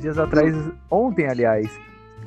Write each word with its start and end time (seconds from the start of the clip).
esses 0.00 0.02
dias 0.02 0.18
atrás, 0.18 0.54
ontem, 0.90 1.26
aliás, 1.26 1.68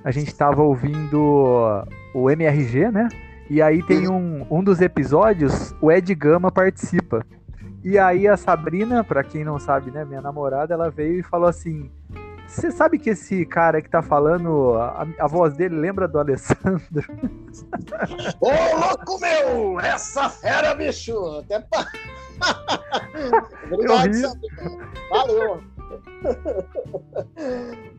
a 0.04 0.12
gente 0.12 0.28
estava 0.28 0.62
ouvindo 0.62 1.84
o 2.14 2.30
MRG, 2.30 2.92
né? 2.92 3.10
E 3.50 3.62
aí 3.62 3.84
tem 3.84 4.08
um, 4.08 4.46
um 4.50 4.64
dos 4.64 4.80
episódios, 4.80 5.76
o 5.82 5.92
Ed 5.92 6.14
Gama 6.16 6.52
participa. 6.52 7.26
E 7.84 7.98
aí 7.98 8.28
a 8.28 8.38
Sabrina, 8.38 9.04
para 9.04 9.24
quem 9.24 9.44
não 9.44 9.60
sabe, 9.60 9.92
né, 9.92 10.06
minha 10.06 10.22
namorada, 10.22 10.74
ela 10.74 10.90
veio 10.90 11.20
e 11.20 11.24
falou 11.24 11.50
assim: 11.50 11.92
você 12.48 12.72
sabe 12.72 12.98
que 12.98 13.10
esse 13.10 13.46
cara 13.46 13.82
que 13.82 13.90
tá 13.90 14.02
falando, 14.02 14.76
a, 14.76 15.06
a 15.20 15.28
voz 15.28 15.56
dele 15.56 15.76
lembra 15.76 16.08
do 16.08 16.20
Alessandro? 16.20 16.82
Ô, 18.40 18.80
louco 18.80 19.20
meu! 19.20 19.80
Essa 19.80 20.30
fera, 20.30 20.74
bicho! 20.74 21.40
Até 21.40 21.60
pa... 21.60 21.86
Obrigado, 23.70 24.14
Sabrina. 24.14 24.90
Valeu! 25.10 25.73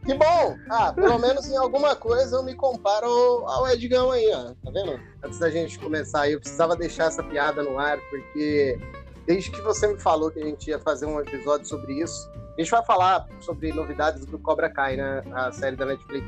Que 0.04 0.14
bom! 0.14 0.56
Ah, 0.70 0.92
pelo 0.92 1.18
menos 1.18 1.46
em 1.48 1.56
alguma 1.56 1.96
coisa 1.96 2.36
eu 2.36 2.42
me 2.42 2.54
comparo 2.54 3.08
ao 3.46 3.68
Edgão 3.68 4.10
aí, 4.10 4.30
ó. 4.34 4.54
Tá 4.64 4.70
vendo? 4.70 5.00
Antes 5.22 5.38
da 5.38 5.50
gente 5.50 5.78
começar 5.78 6.22
aí, 6.22 6.32
eu 6.32 6.40
precisava 6.40 6.76
deixar 6.76 7.04
essa 7.04 7.22
piada 7.22 7.62
no 7.62 7.78
ar, 7.78 7.98
porque 8.10 8.78
desde 9.26 9.50
que 9.50 9.60
você 9.60 9.86
me 9.86 9.98
falou 9.98 10.30
que 10.30 10.40
a 10.40 10.44
gente 10.44 10.68
ia 10.68 10.78
fazer 10.78 11.06
um 11.06 11.20
episódio 11.20 11.66
sobre 11.66 12.00
isso, 12.02 12.30
a 12.56 12.60
gente 12.60 12.70
vai 12.70 12.84
falar 12.84 13.26
sobre 13.40 13.72
novidades 13.72 14.24
do 14.26 14.38
Cobra 14.38 14.70
Kai, 14.70 14.96
né? 14.96 15.22
A 15.32 15.50
série 15.50 15.76
da 15.76 15.86
Netflix. 15.86 16.26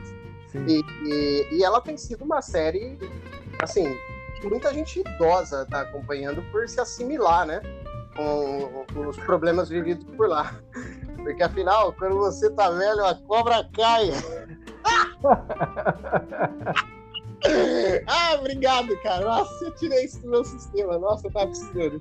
E, 0.66 0.84
e, 1.04 1.48
e, 1.52 1.64
ela 1.64 1.80
tem 1.80 1.96
sido 1.96 2.24
uma 2.24 2.40
série, 2.40 2.98
assim, 3.60 3.96
que 4.40 4.48
muita 4.48 4.72
gente 4.72 5.00
idosa 5.00 5.66
tá 5.66 5.82
acompanhando 5.82 6.42
por 6.50 6.68
se 6.68 6.80
assimilar, 6.80 7.46
né? 7.46 7.60
Com, 8.16 8.84
com 8.92 9.06
os 9.08 9.16
problemas 9.18 9.68
vividos 9.68 10.04
por 10.16 10.28
lá. 10.28 10.58
Porque 11.26 11.42
afinal, 11.42 11.92
quando 11.94 12.18
você 12.18 12.48
tá 12.50 12.70
velho, 12.70 13.04
a 13.04 13.16
cobra 13.16 13.68
cai. 13.74 14.10
ah, 18.06 18.36
obrigado, 18.38 18.96
cara. 19.02 19.24
Nossa, 19.24 19.64
eu 19.64 19.74
tirei 19.74 20.04
isso 20.04 20.22
do 20.22 20.30
meu 20.30 20.44
sistema. 20.44 20.96
Nossa, 21.00 21.26
eu 21.26 21.32
tava 21.32 21.48
precisando. 21.48 21.98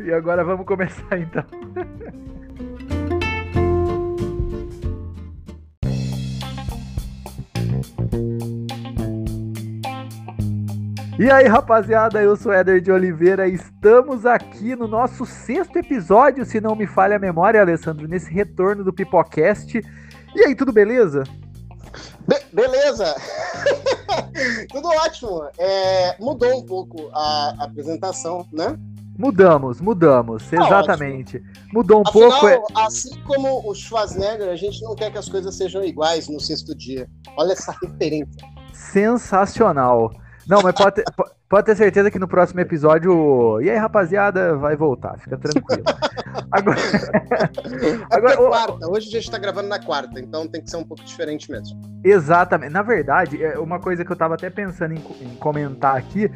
e 0.00 0.12
agora 0.12 0.42
vamos 0.42 0.66
começar 0.66 1.16
então. 1.16 1.44
E 11.16 11.30
aí, 11.30 11.46
rapaziada, 11.46 12.20
eu 12.20 12.34
sou 12.34 12.52
Éder 12.52 12.80
de 12.80 12.90
Oliveira. 12.90 13.46
Estamos 13.46 14.26
aqui 14.26 14.74
no 14.74 14.88
nosso 14.88 15.24
sexto 15.24 15.78
episódio, 15.78 16.44
se 16.44 16.60
não 16.60 16.74
me 16.74 16.88
falha 16.88 17.14
a 17.14 17.20
memória, 17.20 17.60
Alessandro, 17.60 18.08
nesse 18.08 18.32
retorno 18.32 18.82
do 18.82 18.92
Pipocast. 18.92 19.80
E 20.34 20.44
aí, 20.44 20.56
tudo 20.56 20.72
beleza? 20.72 21.22
Be 22.26 22.36
beleza! 22.52 23.14
tudo 24.72 24.88
ótimo. 24.88 25.48
É, 25.56 26.16
mudou 26.18 26.58
um 26.58 26.66
pouco 26.66 27.08
a, 27.12 27.54
a 27.60 27.64
apresentação, 27.64 28.44
né? 28.52 28.76
Mudamos, 29.16 29.80
mudamos, 29.80 30.50
tá 30.50 30.56
exatamente. 30.56 31.36
Ótimo. 31.36 31.52
Mudou 31.72 31.98
um 32.00 32.08
Afinal, 32.08 32.40
pouco. 32.40 32.46
É... 32.48 32.84
Assim 32.84 33.22
como 33.22 33.70
o 33.70 33.72
Schwarzenegger, 33.72 34.48
a 34.48 34.56
gente 34.56 34.82
não 34.82 34.96
quer 34.96 35.12
que 35.12 35.18
as 35.18 35.28
coisas 35.28 35.54
sejam 35.54 35.84
iguais 35.84 36.28
no 36.28 36.40
sexto 36.40 36.74
dia. 36.74 37.08
Olha 37.36 37.52
essa 37.52 37.72
referência. 37.80 38.44
Sensacional. 38.72 40.10
Não, 40.46 40.60
mas 40.62 40.74
pode 40.74 40.96
ter, 40.96 41.04
pode 41.48 41.66
ter 41.66 41.76
certeza 41.76 42.10
que 42.10 42.18
no 42.18 42.28
próximo 42.28 42.60
episódio. 42.60 43.60
E 43.62 43.70
aí, 43.70 43.76
rapaziada, 43.76 44.56
vai 44.56 44.76
voltar, 44.76 45.18
fica 45.18 45.38
tranquilo. 45.38 45.84
Agora. 46.50 46.78
É 46.80 48.14
agora 48.16 48.34
é 48.34 48.36
quarta. 48.36 48.88
Hoje 48.88 49.08
a 49.08 49.10
gente 49.10 49.30
tá 49.30 49.38
gravando 49.38 49.68
na 49.68 49.78
quarta, 49.78 50.20
então 50.20 50.46
tem 50.46 50.62
que 50.62 50.70
ser 50.70 50.76
um 50.76 50.84
pouco 50.84 51.02
diferente 51.02 51.50
mesmo. 51.50 51.80
Exatamente. 52.04 52.72
Na 52.72 52.82
verdade, 52.82 53.42
é 53.42 53.58
uma 53.58 53.80
coisa 53.80 54.04
que 54.04 54.12
eu 54.12 54.16
tava 54.16 54.34
até 54.34 54.50
pensando 54.50 54.92
em, 54.92 55.02
em 55.22 55.36
comentar 55.36 55.96
aqui, 55.96 56.30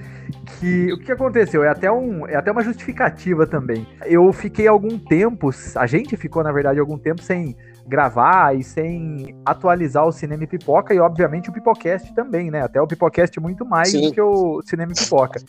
que 0.58 0.92
o 0.92 0.98
que 0.98 1.12
aconteceu? 1.12 1.62
É 1.62 1.68
até, 1.68 1.90
um, 1.90 2.26
é 2.26 2.36
até 2.36 2.50
uma 2.50 2.62
justificativa 2.62 3.46
também. 3.46 3.86
Eu 4.06 4.32
fiquei 4.32 4.66
algum 4.66 4.98
tempo, 4.98 5.50
a 5.74 5.86
gente 5.86 6.16
ficou, 6.16 6.42
na 6.42 6.52
verdade, 6.52 6.80
algum 6.80 6.98
tempo 6.98 7.22
sem 7.22 7.56
gravar 7.88 8.54
e 8.54 8.62
sem 8.62 9.34
atualizar 9.44 10.06
o 10.06 10.12
Cinema 10.12 10.44
e 10.44 10.46
Pipoca 10.46 10.92
e, 10.92 11.00
obviamente, 11.00 11.48
o 11.48 11.52
Pipocast 11.52 12.12
também, 12.14 12.50
né? 12.50 12.62
Até 12.62 12.80
o 12.80 12.86
Pipocast 12.86 13.40
muito 13.40 13.64
mais 13.64 13.90
Sim. 13.90 14.02
do 14.02 14.12
que 14.12 14.20
o 14.20 14.62
Cinema 14.62 14.92
e 14.92 14.94
Pipoca. 14.94 15.40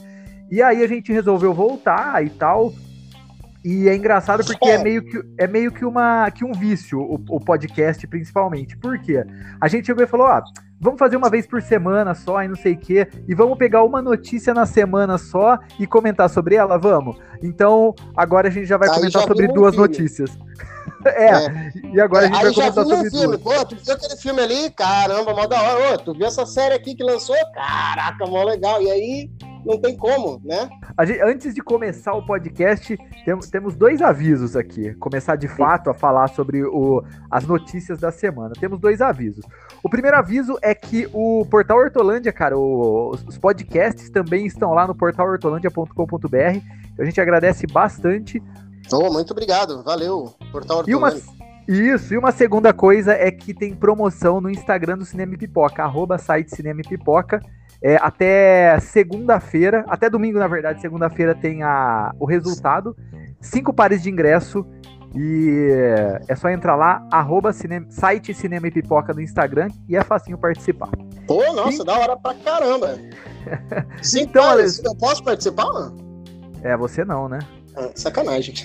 E 0.50 0.64
aí 0.64 0.84
a 0.84 0.88
gente 0.88 1.12
resolveu 1.12 1.54
voltar 1.54 2.26
e 2.26 2.30
tal. 2.30 2.74
E 3.64 3.90
é 3.90 3.96
engraçado 3.96 4.44
porque 4.46 4.70
é, 4.70 4.76
é 4.76 4.78
meio 4.84 5.04
que, 5.04 5.22
é 5.38 5.46
meio 5.46 5.72
que, 5.72 5.84
uma, 5.84 6.32
que 6.32 6.46
um 6.46 6.54
vício, 6.54 7.00
o, 7.00 7.16
o 7.30 7.40
podcast 7.40 8.08
principalmente. 8.08 8.78
Por 8.78 8.98
quê? 9.00 9.26
A 9.60 9.68
gente 9.68 9.86
chegou 9.86 10.02
e 10.02 10.08
falou, 10.08 10.28
ah, 10.28 10.42
vamos 10.80 10.98
fazer 10.98 11.18
uma 11.18 11.30
vez 11.30 11.46
por 11.46 11.62
semana 11.62 12.16
só 12.16 12.42
e 12.42 12.48
não 12.48 12.56
sei 12.56 12.74
o 12.74 12.78
quê, 12.78 13.08
e 13.28 13.36
vamos 13.36 13.58
pegar 13.58 13.84
uma 13.84 14.02
notícia 14.02 14.54
na 14.54 14.66
semana 14.66 15.18
só 15.18 15.60
e 15.78 15.86
comentar 15.86 16.30
sobre 16.30 16.56
ela, 16.56 16.78
vamos? 16.78 17.18
Então, 17.44 17.94
agora 18.16 18.48
a 18.48 18.52
gente 18.52 18.66
já 18.66 18.78
vai 18.78 18.88
Aí 18.88 18.96
comentar 18.96 19.22
já 19.22 19.28
sobre 19.28 19.48
duas 19.48 19.76
notícias. 19.76 20.38
É, 21.06 21.26
é, 21.26 21.72
e 21.94 22.02
agora 22.02 22.26
a 22.26 22.28
gente 22.28 22.42
vai 22.42 22.54
comentar 22.54 22.86
sobre 22.86 23.08
um 23.08 23.12
filme. 23.12 23.38
Pô, 23.38 23.66
tu 23.66 23.76
viu 23.76 23.94
aquele 23.94 24.18
filme 24.18 24.42
ali? 24.42 24.70
Caramba, 24.72 25.34
mó 25.34 25.48
da 25.48 25.62
hora. 25.62 25.94
Ô, 25.94 25.98
tu 25.98 26.14
viu 26.14 26.26
essa 26.26 26.46
série 26.46 26.76
aqui 26.76 26.96
que 26.96 27.04
lançou? 27.04 27.36
Caraca, 27.54 28.26
mó 28.26 28.44
legal. 28.44 28.82
E 28.82 28.92
aí, 28.92 29.30
não 29.66 29.80
tem 29.80 29.96
como, 29.96 30.42
né? 30.44 30.70
Gente, 31.06 31.22
antes 31.22 31.56
de 31.56 31.62
começar 31.62 32.14
o 32.14 32.26
podcast, 32.26 32.98
tem, 33.26 33.40
temos 33.52 33.76
dois 33.76 34.02
avisos 34.02 34.56
aqui. 34.56 34.94
Começar 34.96 35.36
de 35.36 35.48
fato 35.48 35.90
a 35.90 35.94
falar 35.94 36.28
sobre 36.30 36.64
o, 36.64 37.04
as 37.32 37.46
notícias 37.46 38.00
da 38.00 38.12
semana. 38.12 38.54
Temos 38.60 38.80
dois 38.80 39.02
avisos. 39.02 39.46
O 39.84 39.90
primeiro 39.90 40.18
aviso 40.18 40.58
é 40.62 40.76
que 40.76 41.08
o 41.14 41.46
Portal 41.46 41.78
Hortolândia, 41.78 42.34
cara, 42.34 42.58
o, 42.58 43.12
os 43.12 43.38
podcasts 43.38 44.10
também 44.10 44.46
estão 44.46 44.74
lá 44.74 44.86
no 44.86 44.96
portalhortolândia.com.br. 44.96 46.60
A 47.00 47.06
gente 47.06 47.22
agradece 47.22 47.66
bastante 47.68 48.44
Oh, 48.92 49.12
muito 49.12 49.32
obrigado, 49.32 49.84
valeu. 49.84 50.34
Portal 50.52 50.84
e 50.88 50.96
uma, 50.96 51.14
Isso, 51.68 52.14
e 52.14 52.18
uma 52.18 52.32
segunda 52.32 52.74
coisa 52.74 53.14
é 53.14 53.32
que 53.32 53.54
tem 53.54 53.76
promoção 53.76 54.42
no 54.42 54.50
Instagram 54.50 54.98
do 54.98 55.06
Cinema 55.06 55.34
e 55.36 55.38
Pipoca, 55.38 55.84
arroba 55.84 56.18
site 56.18 56.56
Cinema 56.56 56.82
e 56.82 56.88
Pipoca. 56.88 57.42
É, 57.82 57.96
até 57.96 58.78
segunda-feira, 58.80 59.86
até 59.88 60.10
domingo, 60.10 60.38
na 60.38 60.48
verdade, 60.48 60.82
segunda-feira 60.82 61.34
tem 61.34 61.64
a, 61.64 62.12
o 62.20 62.26
resultado. 62.26 62.96
Cinco 63.40 63.72
pares 63.74 64.02
de 64.04 64.10
ingresso. 64.10 64.66
E 65.16 65.70
é 66.28 66.36
só 66.36 66.50
entrar 66.50 66.76
lá, 66.76 67.08
arroba 67.12 67.52
cinema, 67.52 67.88
site 67.90 68.32
Cinema 68.32 68.68
e 68.68 68.72
Pipoca 68.72 69.12
no 69.12 69.22
Instagram 69.22 69.70
e 69.88 69.96
é 69.96 70.04
facinho 70.04 70.38
participar. 70.38 70.90
Pô, 71.26 71.52
nossa, 71.54 71.84
da 71.84 71.98
hora 71.98 72.16
pra 72.16 72.36
caramba. 72.36 72.96
Cinco 74.04 74.30
então, 74.30 74.44
pares, 74.44 74.84
eu 74.84 74.96
posso 74.96 75.24
participar? 75.24 75.92
É, 76.62 76.78
você 76.78 77.04
não, 77.04 77.28
né? 77.28 77.40
Ah, 77.80 77.90
sacanagem. 77.96 78.54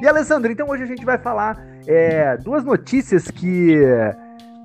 e 0.00 0.06
Alessandro, 0.06 0.52
então 0.52 0.68
hoje 0.68 0.84
a 0.84 0.86
gente 0.86 1.04
vai 1.04 1.18
falar 1.18 1.60
é, 1.86 2.36
duas 2.36 2.64
notícias 2.64 3.30
que 3.30 3.76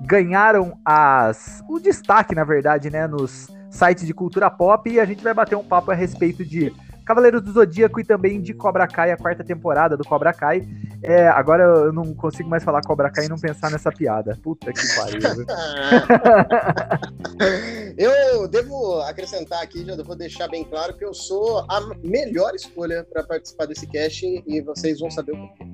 ganharam 0.02 0.78
as 0.84 1.62
o 1.68 1.80
destaque, 1.80 2.34
na 2.34 2.44
verdade, 2.44 2.88
né, 2.88 3.08
nos 3.08 3.48
sites 3.68 4.06
de 4.06 4.14
cultura 4.14 4.48
pop 4.48 4.88
e 4.88 5.00
a 5.00 5.04
gente 5.04 5.24
vai 5.24 5.34
bater 5.34 5.56
um 5.56 5.64
papo 5.64 5.90
a 5.90 5.94
respeito 5.94 6.44
de 6.44 6.72
Cavaleiros 7.04 7.42
do 7.42 7.52
Zodíaco 7.52 8.00
e 8.00 8.04
também 8.04 8.40
de 8.40 8.54
Cobra 8.54 8.86
Kai, 8.86 9.12
a 9.12 9.16
quarta 9.16 9.44
temporada 9.44 9.96
do 9.96 10.04
Cobra 10.04 10.32
Kai. 10.32 10.66
É, 11.02 11.28
agora 11.28 11.62
eu 11.62 11.92
não 11.92 12.14
consigo 12.14 12.48
mais 12.48 12.64
falar 12.64 12.80
Cobra 12.80 13.10
Kai 13.10 13.26
e 13.26 13.28
não 13.28 13.38
pensar 13.38 13.70
nessa 13.70 13.92
piada. 13.92 14.38
Puta 14.42 14.72
que 14.72 14.80
pariu. 14.96 15.20
eu 17.98 18.48
devo 18.48 19.00
acrescentar 19.02 19.62
aqui, 19.62 19.84
já 19.84 19.94
vou 20.02 20.16
deixar 20.16 20.48
bem 20.48 20.64
claro 20.64 20.96
que 20.96 21.04
eu 21.04 21.12
sou 21.12 21.60
a 21.70 21.80
melhor 22.02 22.54
escolha 22.54 23.04
para 23.04 23.22
participar 23.22 23.66
desse 23.66 23.86
cast 23.86 24.24
e 24.46 24.60
vocês 24.62 25.00
vão 25.00 25.10
saber 25.10 25.32
o 25.32 25.48
porquê. 25.48 25.64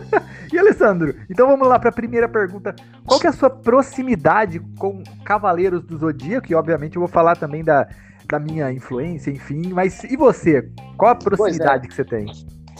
e 0.52 0.58
Alessandro, 0.58 1.14
então 1.30 1.46
vamos 1.46 1.68
lá 1.68 1.78
para 1.78 1.90
a 1.90 1.92
primeira 1.92 2.28
pergunta. 2.28 2.74
Qual 3.06 3.20
que 3.20 3.26
é 3.26 3.30
a 3.30 3.32
sua 3.32 3.50
proximidade 3.50 4.60
com 4.78 5.02
Cavaleiros 5.24 5.82
do 5.84 5.98
Zodíaco? 5.98 6.50
E 6.50 6.54
obviamente 6.54 6.96
eu 6.96 7.00
vou 7.00 7.08
falar 7.08 7.36
também 7.36 7.62
da 7.62 7.88
da 8.26 8.38
minha 8.38 8.72
influência, 8.72 9.30
enfim. 9.30 9.68
Mas 9.68 10.02
e 10.04 10.16
você? 10.16 10.68
Qual 10.96 11.12
a 11.12 11.14
proximidade 11.14 11.86
é. 11.86 11.88
que 11.88 11.94
você 11.94 12.04
tem? 12.04 12.26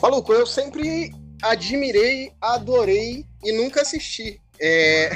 Maluco, 0.01 0.33
eu 0.33 0.47
sempre 0.47 1.13
admirei, 1.43 2.33
adorei 2.41 3.25
e 3.43 3.53
nunca 3.53 3.83
assisti. 3.83 4.41
É... 4.61 5.11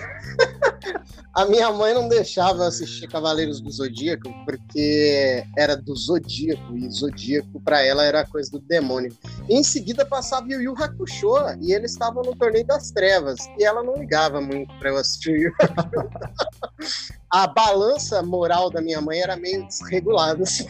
a 1.35 1.45
minha 1.47 1.71
mãe 1.73 1.95
não 1.95 2.09
deixava 2.09 2.67
assistir 2.67 3.07
Cavaleiros 3.07 3.61
do 3.61 3.71
Zodíaco 3.71 4.29
porque 4.45 5.45
era 5.57 5.77
do 5.77 5.95
Zodíaco 5.95 6.77
e 6.77 6.91
Zodíaco 6.91 7.61
para 7.61 7.81
ela 7.81 8.05
era 8.05 8.27
coisa 8.27 8.51
do 8.51 8.59
demônio. 8.59 9.17
E 9.49 9.55
em 9.55 9.63
seguida 9.63 10.05
passava 10.05 10.47
o 10.49 10.61
Yu 10.61 10.75
Hakusho 10.77 11.35
e 11.61 11.73
eles 11.73 11.93
estavam 11.93 12.23
no 12.23 12.35
Torneio 12.35 12.67
das 12.67 12.91
Trevas 12.91 13.39
e 13.59 13.65
ela 13.65 13.83
não 13.83 13.97
ligava 13.97 14.41
muito 14.41 14.77
para 14.79 14.91
eu 14.91 14.97
assistir 14.97 15.31
o 15.31 15.37
Yu 15.37 15.53
Hakusho. 15.61 17.18
a 17.31 17.47
balança 17.47 18.23
moral 18.23 18.71
da 18.71 18.81
minha 18.81 19.01
mãe 19.01 19.21
era 19.21 19.37
meio 19.37 19.67
desregulada. 19.67 20.43
Assim. 20.43 20.67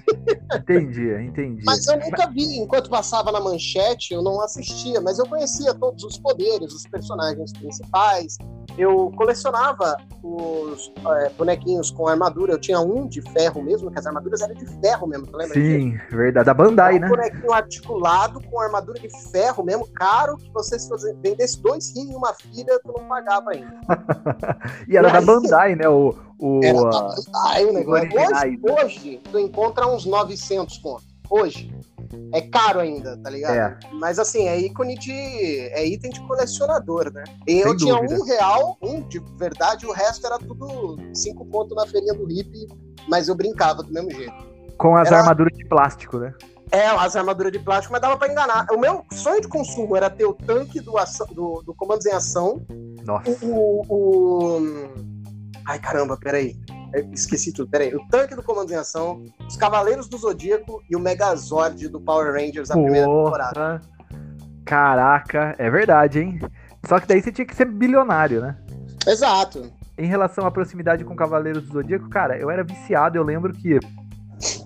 Entendi, 0.54 1.08
entendi. 1.22 1.62
Mas 1.64 1.86
eu 1.86 1.98
nunca 1.98 2.28
vi, 2.28 2.58
enquanto 2.58 2.90
passava 2.90 3.30
na 3.30 3.40
manchete, 3.40 4.12
eu 4.12 4.22
não 4.22 4.40
assistia, 4.40 5.00
mas 5.00 5.18
eu 5.18 5.26
conhecia 5.26 5.72
todos 5.74 6.02
os 6.02 6.18
poderes, 6.18 6.72
os 6.72 6.82
personagens 6.84 7.52
principais. 7.52 8.36
Eu 8.76 9.12
colecionava 9.16 9.96
os 10.22 10.92
é, 11.04 11.30
bonequinhos 11.30 11.90
com 11.90 12.06
armadura. 12.06 12.52
Eu 12.52 12.60
tinha 12.60 12.78
um 12.78 13.08
de 13.08 13.20
ferro 13.32 13.62
mesmo, 13.62 13.90
que 13.90 13.98
as 13.98 14.06
armaduras 14.06 14.40
eram 14.40 14.54
de 14.54 14.66
ferro 14.80 15.06
mesmo, 15.06 15.26
tu 15.26 15.36
lembra? 15.36 15.54
Sim, 15.54 15.92
disso? 15.92 16.16
verdade. 16.16 16.46
Da 16.46 16.54
Bandai, 16.54 16.96
um 16.96 17.00
né? 17.00 17.06
Um 17.06 17.10
bonequinho 17.10 17.52
articulado 17.52 18.40
com 18.42 18.60
armadura 18.60 19.00
de 19.00 19.08
ferro 19.30 19.64
mesmo, 19.64 19.86
caro, 19.92 20.36
que 20.36 20.50
você 20.52 20.78
se 20.78 20.90
vendesse 21.22 21.60
dois 21.60 21.92
rios 21.94 22.10
e 22.10 22.14
uma 22.14 22.32
filha, 22.34 22.80
tu 22.84 22.94
não 22.96 23.08
pagava 23.08 23.50
ainda. 23.50 23.80
e 24.88 24.96
era 24.96 25.08
e 25.08 25.12
da 25.12 25.20
Bandai, 25.20 25.74
né? 25.74 25.88
O, 25.88 26.14
o, 26.38 26.60
era 26.62 26.80
da 26.82 27.00
Bandai 27.00 27.64
o 27.64 27.72
negócio. 27.72 28.08
Hoje, 28.14 28.60
hoje, 28.62 29.20
tu 29.30 29.38
encontra 29.38 29.86
uns 29.86 30.04
900 30.06 30.78
contos. 30.78 31.08
Hoje 31.30 31.70
é 32.32 32.40
caro 32.40 32.80
ainda, 32.80 33.16
tá 33.18 33.28
ligado? 33.28 33.54
É. 33.54 33.78
Mas 33.92 34.18
assim, 34.18 34.46
é 34.46 34.58
ícone 34.58 34.96
de. 34.98 35.12
É 35.12 35.86
item 35.86 36.10
de 36.10 36.20
colecionador, 36.26 37.12
né? 37.12 37.24
E 37.46 37.58
eu 37.58 37.76
tinha 37.76 37.96
um 37.96 38.24
real, 38.24 38.78
um 38.82 39.02
de 39.02 39.18
verdade, 39.36 39.86
o 39.86 39.92
resto 39.92 40.26
era 40.26 40.38
tudo 40.38 40.96
cinco 41.12 41.44
pontos 41.46 41.76
na 41.76 41.86
feirinha 41.86 42.14
do 42.14 42.26
hippie, 42.26 42.66
mas 43.08 43.28
eu 43.28 43.34
brincava 43.34 43.82
do 43.82 43.92
mesmo 43.92 44.10
jeito. 44.10 44.34
Com 44.78 44.96
as 44.96 45.08
era... 45.08 45.18
armaduras 45.18 45.56
de 45.56 45.66
plástico, 45.66 46.18
né? 46.18 46.32
É, 46.70 46.86
as 46.86 47.16
armaduras 47.16 47.52
de 47.52 47.58
plástico, 47.58 47.92
mas 47.92 48.02
dava 48.02 48.16
pra 48.16 48.30
enganar. 48.30 48.66
O 48.70 48.78
meu 48.78 49.02
sonho 49.12 49.40
de 49.40 49.48
consumo 49.48 49.96
era 49.96 50.10
ter 50.10 50.26
o 50.26 50.34
tanque 50.34 50.80
do, 50.80 50.98
ação, 50.98 51.26
do, 51.28 51.62
do 51.62 51.74
Comandos 51.74 52.04
em 52.04 52.12
Ação. 52.12 52.62
Nossa. 53.04 53.30
O, 53.42 53.82
o... 53.88 54.60
Ai, 55.68 55.78
caramba, 55.78 56.16
peraí. 56.16 56.56
Esqueci 57.12 57.52
tudo, 57.52 57.70
peraí. 57.70 57.94
O 57.94 58.00
tanque 58.08 58.34
do 58.34 58.42
Comando 58.42 58.72
em 58.72 58.76
Ação, 58.76 59.22
os 59.46 59.54
Cavaleiros 59.54 60.08
do 60.08 60.16
Zodíaco 60.16 60.82
e 60.88 60.96
o 60.96 60.98
Megazord 60.98 61.88
do 61.88 62.00
Power 62.00 62.32
Rangers, 62.32 62.70
a 62.70 62.74
Porra. 62.74 62.84
primeira 62.84 63.06
temporada. 63.06 63.80
Caraca, 64.64 65.54
é 65.58 65.70
verdade, 65.70 66.20
hein? 66.20 66.40
Só 66.86 66.98
que 66.98 67.06
daí 67.06 67.20
você 67.20 67.30
tinha 67.30 67.46
que 67.46 67.54
ser 67.54 67.66
bilionário, 67.66 68.40
né? 68.40 68.56
Exato. 69.06 69.70
Em 69.98 70.06
relação 70.06 70.46
à 70.46 70.50
proximidade 70.50 71.04
com 71.04 71.14
Cavaleiros 71.14 71.64
do 71.64 71.74
Zodíaco, 71.74 72.08
cara, 72.08 72.38
eu 72.38 72.50
era 72.50 72.64
viciado, 72.64 73.18
eu 73.18 73.22
lembro 73.22 73.52
que 73.52 73.78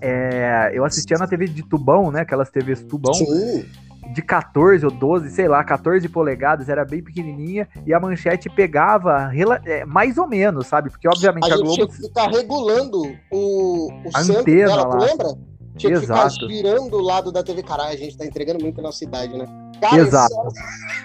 é, 0.01 0.71
eu 0.73 0.85
assistia 0.85 1.17
na 1.17 1.27
TV 1.27 1.49
de 1.49 1.67
tubão, 1.67 2.11
né? 2.11 2.21
Aquelas 2.21 2.49
TVs 2.49 2.81
tubão. 2.83 3.13
Sim 3.13 3.65
de 4.11 4.21
14 4.21 4.85
ou 4.85 4.91
12, 4.91 5.29
sei 5.31 5.47
lá, 5.47 5.63
14 5.63 6.07
polegadas, 6.09 6.69
era 6.69 6.83
bem 6.85 7.01
pequenininha, 7.01 7.67
e 7.85 7.93
a 7.93 7.99
manchete 7.99 8.49
pegava 8.49 9.31
é, 9.65 9.85
mais 9.85 10.17
ou 10.17 10.27
menos, 10.27 10.67
sabe? 10.67 10.89
Porque, 10.89 11.07
obviamente, 11.07 11.51
a, 11.51 11.55
a 11.55 11.57
Globo... 11.57 11.73
tinha 11.73 11.87
que 11.87 11.95
ficar 11.95 12.29
regulando 12.29 13.01
o, 13.31 13.87
o 13.87 14.09
a 14.13 14.23
centro 14.23 14.43
dela, 14.43 14.89
tu 14.89 14.97
lembra? 14.97 15.53
Tinha 15.75 15.97
que 15.97 16.03
Exato. 16.03 16.33
ficar 16.33 16.47
girando 16.47 16.93
o 16.95 17.01
lado 17.01 17.31
da 17.31 17.43
TV. 17.43 17.63
Caralho, 17.63 17.93
a 17.93 17.97
gente 17.97 18.17
tá 18.17 18.25
entregando 18.25 18.63
muito 18.63 18.79
a 18.79 18.83
nossa 18.83 19.03
idade, 19.03 19.35
né? 19.35 19.45
Cara, 19.81 19.97
Exato. 19.97 20.35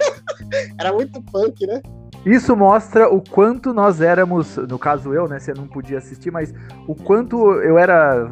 era 0.79 0.93
muito 0.93 1.23
punk, 1.23 1.67
né? 1.67 1.81
Isso 2.27 2.55
mostra 2.55 3.09
o 3.09 3.23
quanto 3.23 3.73
nós 3.73 4.01
éramos, 4.01 4.57
no 4.57 4.79
caso 4.79 5.15
eu, 5.15 5.27
né? 5.27 5.39
Você 5.39 5.55
não 5.55 5.67
podia 5.67 5.99
assistir, 5.99 6.31
mas 6.31 6.53
o 6.87 6.95
quanto 6.95 7.53
eu 7.63 7.79
era 7.79 8.29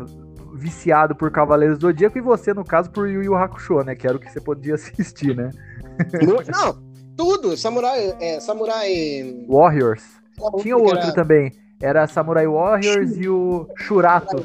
viciado 0.57 1.15
por 1.15 1.31
Cavaleiros 1.31 1.79
do 1.79 1.89
Zodíaco 1.89 2.19
e 2.19 2.21
você, 2.21 2.53
no 2.55 2.65
caso, 2.65 2.91
por 2.91 3.09
Yu 3.09 3.23
Yu 3.23 3.35
Hakusho, 3.35 3.83
né? 3.83 3.95
Que 3.95 4.07
era 4.07 4.17
o 4.17 4.21
que 4.21 4.31
você 4.31 4.41
podia 4.41 4.75
assistir, 4.77 5.37
né? 5.37 5.51
Não, 6.53 6.77
tudo. 7.17 7.57
Samurai. 7.57 8.17
É, 8.21 8.41
Samurai. 8.41 9.47
Warriors. 9.49 10.05
Tinha 10.61 10.77
outro 10.77 10.99
era... 10.99 11.13
também. 11.13 11.53
Era 11.81 12.07
Samurai 12.07 12.47
Warriors 12.47 13.17
e 13.19 13.29
o 13.29 13.69
Shurato. 13.77 14.45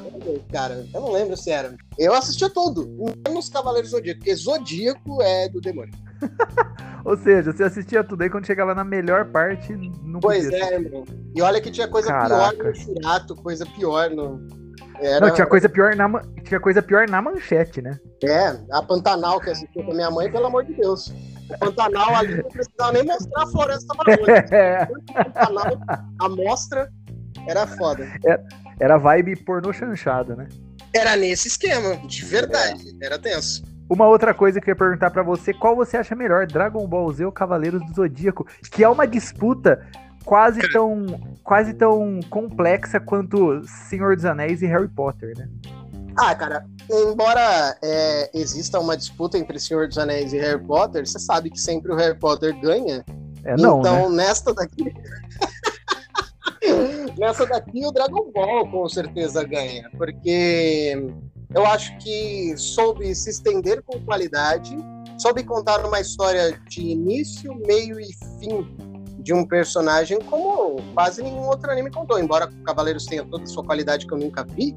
Cara, 0.52 0.86
eu 0.94 1.00
não 1.00 1.12
lembro 1.12 1.38
se 1.38 1.50
era. 1.50 1.74
Eu 1.98 2.13
assistia 2.13 2.50
tudo, 2.50 2.90
menos 3.25 3.48
Cavaleiros 3.48 3.92
do 3.92 3.98
Zodíaco, 3.98 4.19
porque 4.19 4.36
Zodíaco 4.36 5.22
é 5.22 5.48
do 5.48 5.62
demônio. 5.62 5.94
Ou 7.06 7.18
seja, 7.18 7.54
você 7.54 7.63
assistia 7.63 8.04
tudo 8.04 8.22
aí 8.22 8.30
quando 8.30 8.46
chegava 8.46 8.75
na 8.75 8.84
melhor 8.84 9.31
parte, 9.31 9.74
não 10.04 10.19
Pois 10.19 10.50
é, 10.50 10.78
meu. 10.78 11.06
E 11.34 11.42
olha 11.42 11.62
que 11.62 11.72
tinha 11.72 11.88
coisa 11.88 12.10
Caraca. 12.10 12.58
pior 12.58 12.66
no 12.66 12.75
Shurato, 12.75 13.36
coisa 13.36 13.66
pior 13.66 14.10
no, 14.10 14.46
era... 15.00 15.28
Não, 15.28 15.33
tinha 15.33 15.48
coisa, 15.48 15.68
pior 15.68 15.95
na, 15.95 16.07
tinha 16.44 16.60
coisa 16.60 16.81
pior 16.81 17.07
na 17.10 17.22
manchete, 17.22 17.81
né? 17.81 18.00
É, 18.24 18.56
a 18.72 18.81
Pantanal 18.83 19.39
que 19.39 19.50
assistiu 19.50 19.83
com 19.83 19.92
a 19.92 19.95
minha 19.95 20.12
mãe, 20.12 20.31
pelo 20.31 20.45
amor 20.45 20.63
de 20.63 20.74
Deus. 20.74 21.13
A 21.51 21.57
Pantanal 21.57 22.16
ali 22.16 22.36
não 22.36 22.50
precisava 22.50 22.92
nem 22.94 23.04
mostrar 23.04 23.44
a 23.44 23.48
floresta 23.48 23.94
maravilhosa. 23.95 24.45
É. 24.51 24.86
Pantanal, 25.13 25.80
a 26.19 26.30
mostra 26.30 26.89
era 27.48 27.66
foda. 27.66 28.07
Era, 28.24 28.44
era 28.80 28.98
vibe 28.98 29.36
pornô 29.38 29.74
chanchada, 29.74 30.36
né? 30.36 30.48
Era 30.94 31.16
nesse 31.16 31.48
esquema, 31.48 31.95
de 32.07 32.25
verdade. 32.25 32.95
É. 33.01 33.06
Era 33.06 33.18
tenso. 33.18 33.63
Uma 33.89 34.07
outra 34.07 34.34
coisa 34.34 34.62
que 34.62 34.69
eu 34.69 34.72
ia 34.72 34.77
perguntar 34.77 35.12
para 35.12 35.22
você, 35.22 35.54
qual 35.54 35.75
você 35.75 35.98
acha 35.98 36.16
melhor, 36.16 36.48
Dragon 36.48 36.88
Ball 36.88 37.12
Z 37.12 37.25
ou 37.25 37.31
Cavaleiros 37.31 37.86
do 37.86 37.94
Zodíaco? 37.94 38.48
Que 38.72 38.86
é 38.86 38.89
uma 38.89 39.06
disputa 39.06 39.86
quase 40.24 40.62
tão, 40.72 41.06
quase 41.44 41.74
tão 41.74 42.20
complexa 42.30 43.00
quanto 43.00 43.62
Senhor 43.90 44.16
dos 44.16 44.26
Anéis 44.26 44.62
e 44.62 44.68
Harry 44.68 44.88
Potter, 44.88 45.38
né? 45.38 45.50
Ah, 46.18 46.36
cara, 46.36 46.66
embora 46.90 47.78
é, 47.82 48.30
exista 48.34 48.80
uma 48.80 48.98
disputa 48.98 49.38
entre 49.38 49.60
Senhor 49.60 49.88
dos 49.88 49.98
Anéis 49.98 50.34
e 50.34 50.38
Harry 50.38 50.64
Potter, 50.64 51.08
você 51.08 51.20
sabe 51.20 51.50
que 51.50 51.60
sempre 51.60 51.92
o 51.92 51.96
Harry 51.96 52.18
Potter 52.18 52.60
ganha. 52.60 53.04
É, 53.44 53.56
não, 53.56 53.80
então, 53.80 54.10
né? 54.10 54.28
nesta 54.28 54.54
daqui. 54.54 54.94
nessa 57.18 57.46
daqui, 57.46 57.86
o 57.86 57.92
Dragon 57.92 58.32
Ball 58.32 58.70
com 58.70 58.88
certeza 58.90 59.44
ganha, 59.44 59.90
porque 59.98 60.94
eu 61.54 61.66
acho 61.66 61.98
que 61.98 62.56
soube 62.58 63.14
se 63.16 63.30
estender 63.30 63.82
com 63.84 64.00
qualidade, 64.02 64.76
soube 65.18 65.44
contar 65.44 65.86
uma 65.86 66.00
história 66.00 66.60
de 66.68 66.82
início, 66.82 67.56
meio 67.66 68.00
e 68.00 68.14
fim 68.40 68.91
de 69.22 69.34
um 69.34 69.46
personagem 69.46 70.20
como 70.20 70.82
quase 70.94 71.22
nenhum 71.22 71.48
outro 71.48 71.72
anime 71.72 71.92
contou. 71.92 72.20
Embora 72.20 72.52
Cavaleiros 72.66 73.06
tenha 73.06 73.24
toda 73.24 73.44
a 73.44 73.48
sua 73.48 73.64
qualidade 73.64 74.08
que 74.08 74.14
eu 74.14 74.18
nunca 74.18 74.44
vi, 74.44 74.76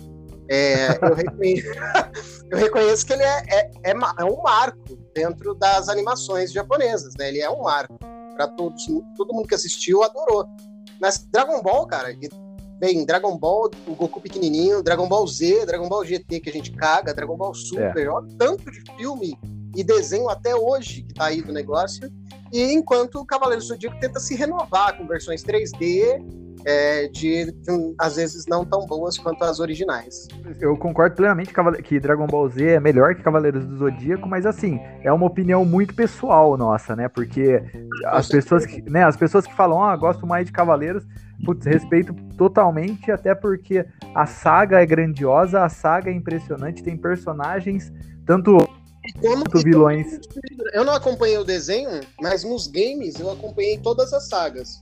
é, 0.48 0.98
eu, 1.02 1.14
reconheço, 1.14 1.68
eu, 2.50 2.58
reconheço, 2.58 3.06
que 3.06 3.12
ele 3.14 3.22
é, 3.22 3.42
é, 3.48 3.70
é, 3.82 3.90
é, 3.92 4.24
um 4.24 4.42
marco 4.42 4.96
dentro 5.14 5.54
das 5.54 5.88
animações 5.88 6.52
japonesas, 6.52 7.14
né? 7.18 7.28
Ele 7.28 7.40
é 7.40 7.50
um 7.50 7.62
marco. 7.62 7.98
Para 8.36 8.48
todos, 8.48 8.84
todo 9.16 9.32
mundo 9.32 9.46
que 9.46 9.54
assistiu 9.54 10.02
adorou. 10.02 10.44
Mas 11.00 11.18
Dragon 11.30 11.62
Ball, 11.62 11.86
cara, 11.86 12.08
bem, 12.78 13.06
Dragon 13.06 13.38
Ball, 13.38 13.70
o 13.86 13.94
Goku 13.94 14.20
pequenininho, 14.20 14.82
Dragon 14.82 15.08
Ball 15.08 15.26
Z, 15.26 15.64
Dragon 15.66 15.88
Ball 15.88 16.04
GT 16.04 16.40
que 16.40 16.50
a 16.50 16.52
gente 16.52 16.72
caga, 16.72 17.14
Dragon 17.14 17.36
Ball 17.36 17.54
Super, 17.54 18.06
é. 18.06 18.08
olha 18.08 18.28
tanto 18.36 18.70
de 18.70 18.82
filme 18.96 19.38
e 19.74 19.82
desenho 19.82 20.28
até 20.28 20.54
hoje 20.54 21.02
que 21.02 21.14
tá 21.14 21.26
aí 21.26 21.42
do 21.42 21.52
negócio. 21.52 22.10
E 22.52 22.72
enquanto 22.72 23.16
o 23.16 23.26
Cavaleiro 23.26 23.62
Zodíaco 23.62 23.98
tenta 23.98 24.20
se 24.20 24.34
renovar 24.34 24.96
com 24.96 25.06
versões 25.06 25.42
3D, 25.42 26.22
é, 26.64 27.08
de, 27.08 27.52
de, 27.52 27.94
às 27.98 28.16
vezes 28.16 28.46
não 28.46 28.64
tão 28.64 28.86
boas 28.86 29.18
quanto 29.18 29.42
as 29.44 29.60
originais. 29.60 30.28
Eu 30.60 30.76
concordo 30.76 31.14
plenamente 31.14 31.52
que 31.82 32.00
Dragon 32.00 32.26
Ball 32.26 32.48
Z 32.48 32.64
é 32.64 32.80
melhor 32.80 33.14
que 33.14 33.22
Cavaleiros 33.22 33.66
do 33.66 33.76
Zodíaco, 33.76 34.28
mas 34.28 34.46
assim, 34.46 34.80
é 35.02 35.12
uma 35.12 35.26
opinião 35.26 35.64
muito 35.64 35.94
pessoal 35.94 36.56
nossa, 36.56 36.96
né? 36.96 37.08
Porque 37.08 37.62
as 38.06 38.28
pessoas 38.28 38.64
que, 38.64 38.82
né, 38.90 39.04
as 39.04 39.16
pessoas 39.16 39.46
que 39.46 39.54
falam, 39.54 39.82
ah, 39.82 39.94
gosto 39.96 40.26
mais 40.26 40.46
de 40.46 40.52
Cavaleiros, 40.52 41.04
putz, 41.44 41.66
respeito 41.66 42.14
totalmente, 42.36 43.10
até 43.10 43.34
porque 43.34 43.84
a 44.14 44.26
saga 44.26 44.80
é 44.80 44.86
grandiosa, 44.86 45.62
a 45.62 45.68
saga 45.68 46.10
é 46.10 46.14
impressionante, 46.14 46.82
tem 46.82 46.96
personagens, 46.96 47.92
tanto 48.24 48.56
como 49.20 49.44
vilões. 49.62 50.18
Eu 50.72 50.84
não 50.84 50.94
acompanhei 50.94 51.38
o 51.38 51.44
desenho, 51.44 52.00
mas 52.20 52.44
nos 52.44 52.66
games 52.66 53.18
eu 53.20 53.30
acompanhei 53.30 53.78
todas 53.78 54.12
as 54.12 54.28
sagas. 54.28 54.80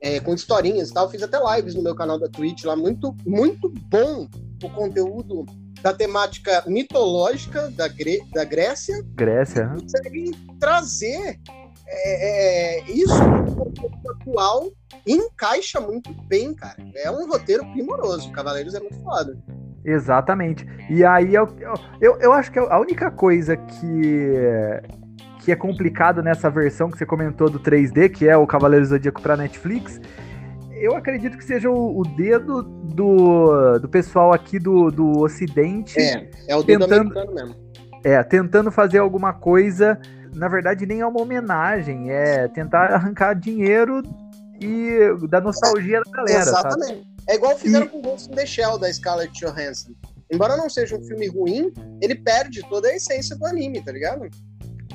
É, 0.00 0.20
com 0.20 0.34
historinhas 0.34 0.90
e 0.90 0.92
tal. 0.92 1.10
Fiz 1.10 1.22
até 1.22 1.38
lives 1.56 1.74
no 1.74 1.82
meu 1.82 1.94
canal 1.94 2.18
da 2.18 2.28
Twitch 2.28 2.64
lá. 2.64 2.76
Muito, 2.76 3.16
muito 3.24 3.70
bom 3.88 4.28
o 4.62 4.70
conteúdo 4.70 5.46
da 5.80 5.94
temática 5.94 6.62
mitológica 6.66 7.70
da, 7.70 7.88
Gre 7.88 8.22
da 8.32 8.44
Grécia. 8.44 9.02
Grécia. 9.14 9.68
Consegue 9.68 10.30
trazer 10.60 11.40
é, 11.86 12.78
é, 12.78 12.90
isso 12.90 13.14
no 13.14 14.10
atual 14.10 14.72
encaixa 15.06 15.80
muito 15.80 16.12
bem, 16.26 16.54
cara. 16.54 16.76
É 16.96 17.10
um 17.10 17.26
roteiro 17.28 17.64
primoroso. 17.72 18.30
Cavaleiros 18.32 18.74
é 18.74 18.80
muito 18.80 18.98
foda. 19.02 19.38
Exatamente. 19.84 20.66
E 20.88 21.04
aí 21.04 21.34
eu, 21.34 21.48
eu, 22.00 22.16
eu 22.18 22.32
acho 22.32 22.50
que 22.50 22.58
a 22.58 22.80
única 22.80 23.10
coisa 23.10 23.56
que, 23.56 24.32
que 25.40 25.52
é 25.52 25.56
complicado 25.56 26.22
nessa 26.22 26.48
versão 26.48 26.90
que 26.90 26.96
você 26.96 27.04
comentou 27.04 27.50
do 27.50 27.60
3D, 27.60 28.08
que 28.10 28.28
é 28.28 28.36
o 28.36 28.46
Cavaleiro 28.46 28.86
Zodíaco 28.86 29.20
para 29.20 29.36
Netflix, 29.36 30.00
eu 30.72 30.96
acredito 30.96 31.36
que 31.36 31.44
seja 31.44 31.70
o, 31.70 32.00
o, 32.00 32.02
dedo 32.02 32.62
do, 32.62 33.78
do 33.78 33.88
pessoal 33.88 34.32
aqui 34.32 34.58
do, 34.58 34.90
do 34.90 35.20
Ocidente. 35.20 36.00
É, 36.00 36.30
é 36.48 36.56
o 36.56 36.62
dedo 36.62 36.86
tentando, 36.86 37.18
americano 37.18 37.34
mesmo. 37.34 37.56
É, 38.02 38.22
tentando 38.22 38.72
fazer 38.72 38.98
alguma 38.98 39.32
coisa. 39.32 39.98
Na 40.34 40.48
verdade, 40.48 40.84
nem 40.84 41.00
é 41.00 41.06
uma 41.06 41.22
homenagem, 41.22 42.10
é 42.10 42.48
tentar 42.48 42.92
arrancar 42.92 43.34
dinheiro 43.34 44.02
e 44.60 45.28
da 45.28 45.40
nostalgia 45.40 46.00
da 46.04 46.10
galera. 46.10 46.40
Exatamente. 46.40 46.86
Sabe? 46.88 47.13
É 47.28 47.34
igual 47.36 47.58
fizeram 47.58 47.86
e... 47.86 47.88
com 47.88 48.02
Ghost 48.02 48.30
in 48.30 48.34
the 48.34 48.46
Shell 48.46 48.78
da 48.78 48.92
Scarlett 48.92 49.32
Johansson. 49.38 49.92
Embora 50.30 50.56
não 50.56 50.68
seja 50.68 50.96
um 50.96 51.02
filme 51.02 51.28
ruim, 51.28 51.72
ele 52.00 52.14
perde 52.14 52.60
toda 52.68 52.88
a 52.88 52.96
essência 52.96 53.36
do 53.36 53.46
anime, 53.46 53.82
tá 53.82 53.92
ligado? 53.92 54.28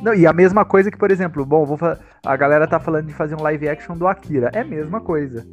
Não, 0.01 0.13
e 0.13 0.25
a 0.25 0.33
mesma 0.33 0.65
coisa 0.65 0.89
que, 0.89 0.97
por 0.97 1.11
exemplo, 1.11 1.45
bom, 1.45 1.65
vou 1.65 1.77
a 2.25 2.37
galera 2.37 2.67
tá 2.67 2.79
falando 2.79 3.07
de 3.07 3.13
fazer 3.13 3.35
um 3.35 3.43
live 3.43 3.67
action 3.67 3.97
do 3.97 4.07
Akira. 4.07 4.49
É 4.53 4.59
a 4.59 4.65
mesma 4.65 5.01
coisa. 5.01 5.45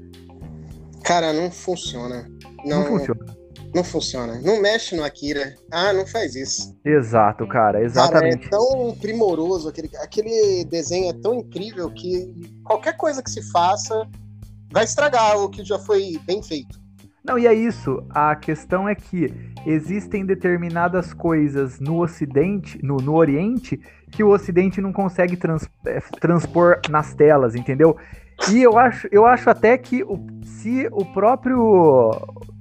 Cara, 1.02 1.32
não 1.32 1.50
funciona. 1.50 2.28
Não, 2.64 2.80
não 2.80 2.86
funciona. 2.86 3.36
Não 3.74 3.84
funciona. 3.84 4.40
Não 4.40 4.60
mexe 4.60 4.96
no 4.96 5.04
Akira. 5.04 5.54
Ah, 5.70 5.92
não 5.92 6.06
faz 6.06 6.34
isso. 6.34 6.74
Exato, 6.84 7.46
cara, 7.46 7.82
exatamente. 7.82 8.48
Cara, 8.48 8.62
é 8.62 8.66
tão 8.66 8.96
primoroso, 9.00 9.68
aquele, 9.68 9.90
aquele 9.98 10.64
desenho 10.64 11.10
é 11.10 11.12
tão 11.12 11.34
incrível 11.34 11.90
que 11.90 12.32
qualquer 12.64 12.96
coisa 12.96 13.22
que 13.22 13.30
se 13.30 13.42
faça 13.50 14.08
vai 14.76 14.84
estragar 14.84 15.38
o 15.38 15.48
que 15.48 15.64
já 15.64 15.78
foi 15.78 16.20
bem 16.26 16.42
feito. 16.42 16.78
Não, 17.24 17.38
e 17.38 17.46
é 17.46 17.54
isso. 17.54 18.04
A 18.10 18.36
questão 18.36 18.86
é 18.86 18.94
que 18.94 19.32
existem 19.64 20.26
determinadas 20.26 21.14
coisas 21.14 21.80
no 21.80 22.02
Ocidente, 22.02 22.78
no, 22.84 22.98
no 22.98 23.14
Oriente, 23.14 23.80
que 24.12 24.22
o 24.22 24.28
Ocidente 24.28 24.78
não 24.82 24.92
consegue 24.92 25.34
trans, 25.34 25.66
é, 25.86 25.98
transpor 26.20 26.78
nas 26.90 27.14
telas, 27.14 27.54
entendeu? 27.54 27.96
E 28.50 28.62
eu 28.62 28.76
acho, 28.76 29.08
eu 29.10 29.24
acho 29.24 29.48
até 29.48 29.78
que 29.78 30.04
o, 30.04 30.26
se 30.42 30.86
o 30.92 31.06
próprio 31.06 32.10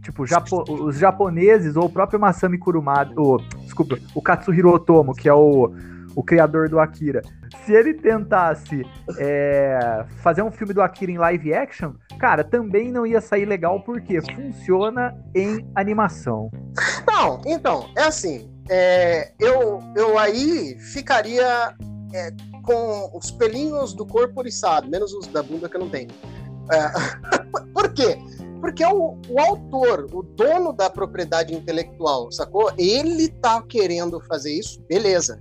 tipo, 0.01 0.25
Japo, 0.25 0.63
os 0.71 0.97
japoneses 0.97 1.75
ou 1.75 1.83
o 1.83 1.89
próprio 1.89 2.17
Masami 2.17 2.57
Kurumada, 2.57 3.11
o, 3.17 3.39
desculpa, 3.61 3.99
o 4.15 4.21
Katsuhiro 4.21 4.73
Otomo, 4.73 5.13
que 5.13 5.27
é 5.27 5.33
o, 5.33 5.69
o 6.15 6.23
criador 6.23 6.69
do 6.69 6.79
Akira, 6.79 7.21
se 7.63 7.73
ele 7.73 7.93
tentasse 7.93 8.83
é, 9.17 10.05
fazer 10.21 10.41
um 10.41 10.51
filme 10.51 10.73
do 10.73 10.81
Akira 10.81 11.11
em 11.11 11.17
live 11.17 11.53
action, 11.53 11.93
cara, 12.19 12.43
também 12.43 12.91
não 12.91 13.05
ia 13.05 13.21
sair 13.21 13.45
legal 13.45 13.81
porque 13.81 14.19
funciona 14.33 15.15
em 15.33 15.65
animação. 15.75 16.49
Não, 17.07 17.41
então, 17.45 17.89
é 17.97 18.03
assim, 18.03 18.49
é, 18.69 19.31
eu, 19.39 19.79
eu 19.95 20.17
aí 20.17 20.77
ficaria 20.79 21.75
é, 22.13 22.31
com 22.63 23.11
os 23.17 23.31
pelinhos 23.31 23.93
do 23.93 24.05
corpo 24.05 24.39
oriçado, 24.39 24.89
menos 24.89 25.13
os 25.13 25.27
da 25.27 25.43
bunda 25.43 25.69
que 25.69 25.75
eu 25.75 25.81
não 25.81 25.89
tenho. 25.89 26.09
É, 26.71 26.91
por 27.73 27.93
quê? 27.93 28.17
Porque 28.59 28.83
o, 28.83 29.19
o 29.29 29.39
autor, 29.39 30.07
o 30.11 30.23
dono 30.23 30.73
da 30.73 30.89
propriedade 30.89 31.53
intelectual, 31.53 32.31
sacou? 32.31 32.71
Ele 32.77 33.29
tá 33.29 33.61
querendo 33.61 34.19
fazer 34.21 34.53
isso, 34.53 34.81
beleza. 34.89 35.39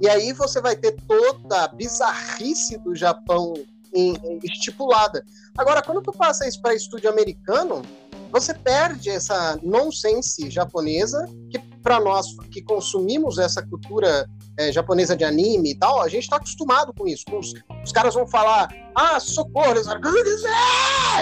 E 0.00 0.08
aí 0.08 0.32
você 0.32 0.60
vai 0.60 0.76
ter 0.76 0.96
toda 1.06 1.64
a 1.64 1.68
bizarrice 1.68 2.78
do 2.78 2.94
Japão 2.94 3.54
em, 3.92 4.14
em, 4.24 4.38
estipulada. 4.44 5.24
Agora, 5.56 5.82
quando 5.82 6.02
tu 6.02 6.12
passa 6.12 6.46
isso 6.46 6.60
para 6.60 6.74
estúdio 6.74 7.10
americano, 7.10 7.82
você 8.30 8.54
perde 8.54 9.10
essa 9.10 9.58
nonsense 9.62 10.48
japonesa 10.50 11.26
que 11.50 11.58
para 11.82 11.98
nós 12.00 12.36
que 12.50 12.62
consumimos 12.62 13.38
essa 13.38 13.62
cultura 13.62 14.28
é, 14.58 14.70
japonesa 14.70 15.16
de 15.16 15.24
anime 15.24 15.70
e 15.70 15.74
tal, 15.78 16.02
a 16.02 16.08
gente 16.08 16.24
está 16.24 16.36
acostumado 16.36 16.92
com 16.92 17.06
isso. 17.06 17.24
Os, 17.32 17.54
os, 17.82 17.92
caras 17.92 18.14
vão 18.14 18.26
falar, 18.26 18.68
ah, 18.94 19.18
socorro, 19.20 19.70
eles 19.70 19.86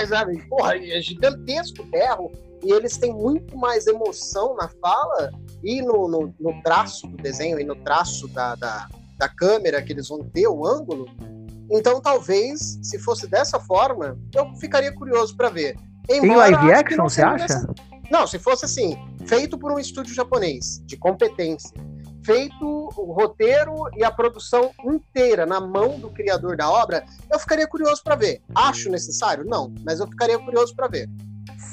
sabe? 0.08 0.42
Porra, 0.48 0.76
é 0.76 1.00
gigantesco 1.00 1.82
o 1.82 1.86
berro, 1.86 2.32
e 2.64 2.72
eles 2.72 2.96
têm 2.96 3.12
muito 3.12 3.56
mais 3.56 3.86
emoção 3.86 4.56
na 4.56 4.68
fala 4.80 5.30
e 5.66 5.82
no, 5.82 6.06
no, 6.06 6.32
no 6.38 6.62
traço 6.62 7.08
do 7.08 7.16
desenho 7.16 7.58
e 7.58 7.64
no 7.64 7.74
traço 7.74 8.28
da, 8.28 8.54
da, 8.54 8.88
da 9.18 9.28
câmera 9.28 9.82
que 9.82 9.92
eles 9.92 10.08
vão 10.08 10.22
ter, 10.22 10.46
o 10.46 10.64
ângulo. 10.64 11.06
Então, 11.68 12.00
talvez, 12.00 12.78
se 12.80 13.00
fosse 13.00 13.26
dessa 13.26 13.58
forma, 13.58 14.16
eu 14.32 14.54
ficaria 14.54 14.92
curioso 14.92 15.36
para 15.36 15.48
ver. 15.48 15.76
Embora, 16.08 16.20
Tem 16.20 16.36
live 16.36 16.72
action, 16.72 17.02
você 17.02 17.20
acha? 17.20 17.66
Não, 18.08 18.24
se 18.28 18.38
fosse 18.38 18.64
assim, 18.64 18.96
feito 19.26 19.58
por 19.58 19.72
um 19.72 19.78
estúdio 19.80 20.14
japonês, 20.14 20.80
de 20.86 20.96
competência, 20.96 21.72
feito 22.24 22.64
o 22.96 23.12
roteiro 23.12 23.74
e 23.96 24.04
a 24.04 24.10
produção 24.12 24.70
inteira 24.84 25.44
na 25.44 25.60
mão 25.60 25.98
do 25.98 26.10
criador 26.10 26.56
da 26.56 26.70
obra, 26.70 27.04
eu 27.28 27.40
ficaria 27.40 27.66
curioso 27.66 28.04
para 28.04 28.14
ver. 28.14 28.40
Acho 28.54 28.88
necessário? 28.88 29.44
Não, 29.44 29.74
mas 29.84 29.98
eu 29.98 30.06
ficaria 30.06 30.38
curioso 30.38 30.76
para 30.76 30.86
ver. 30.86 31.08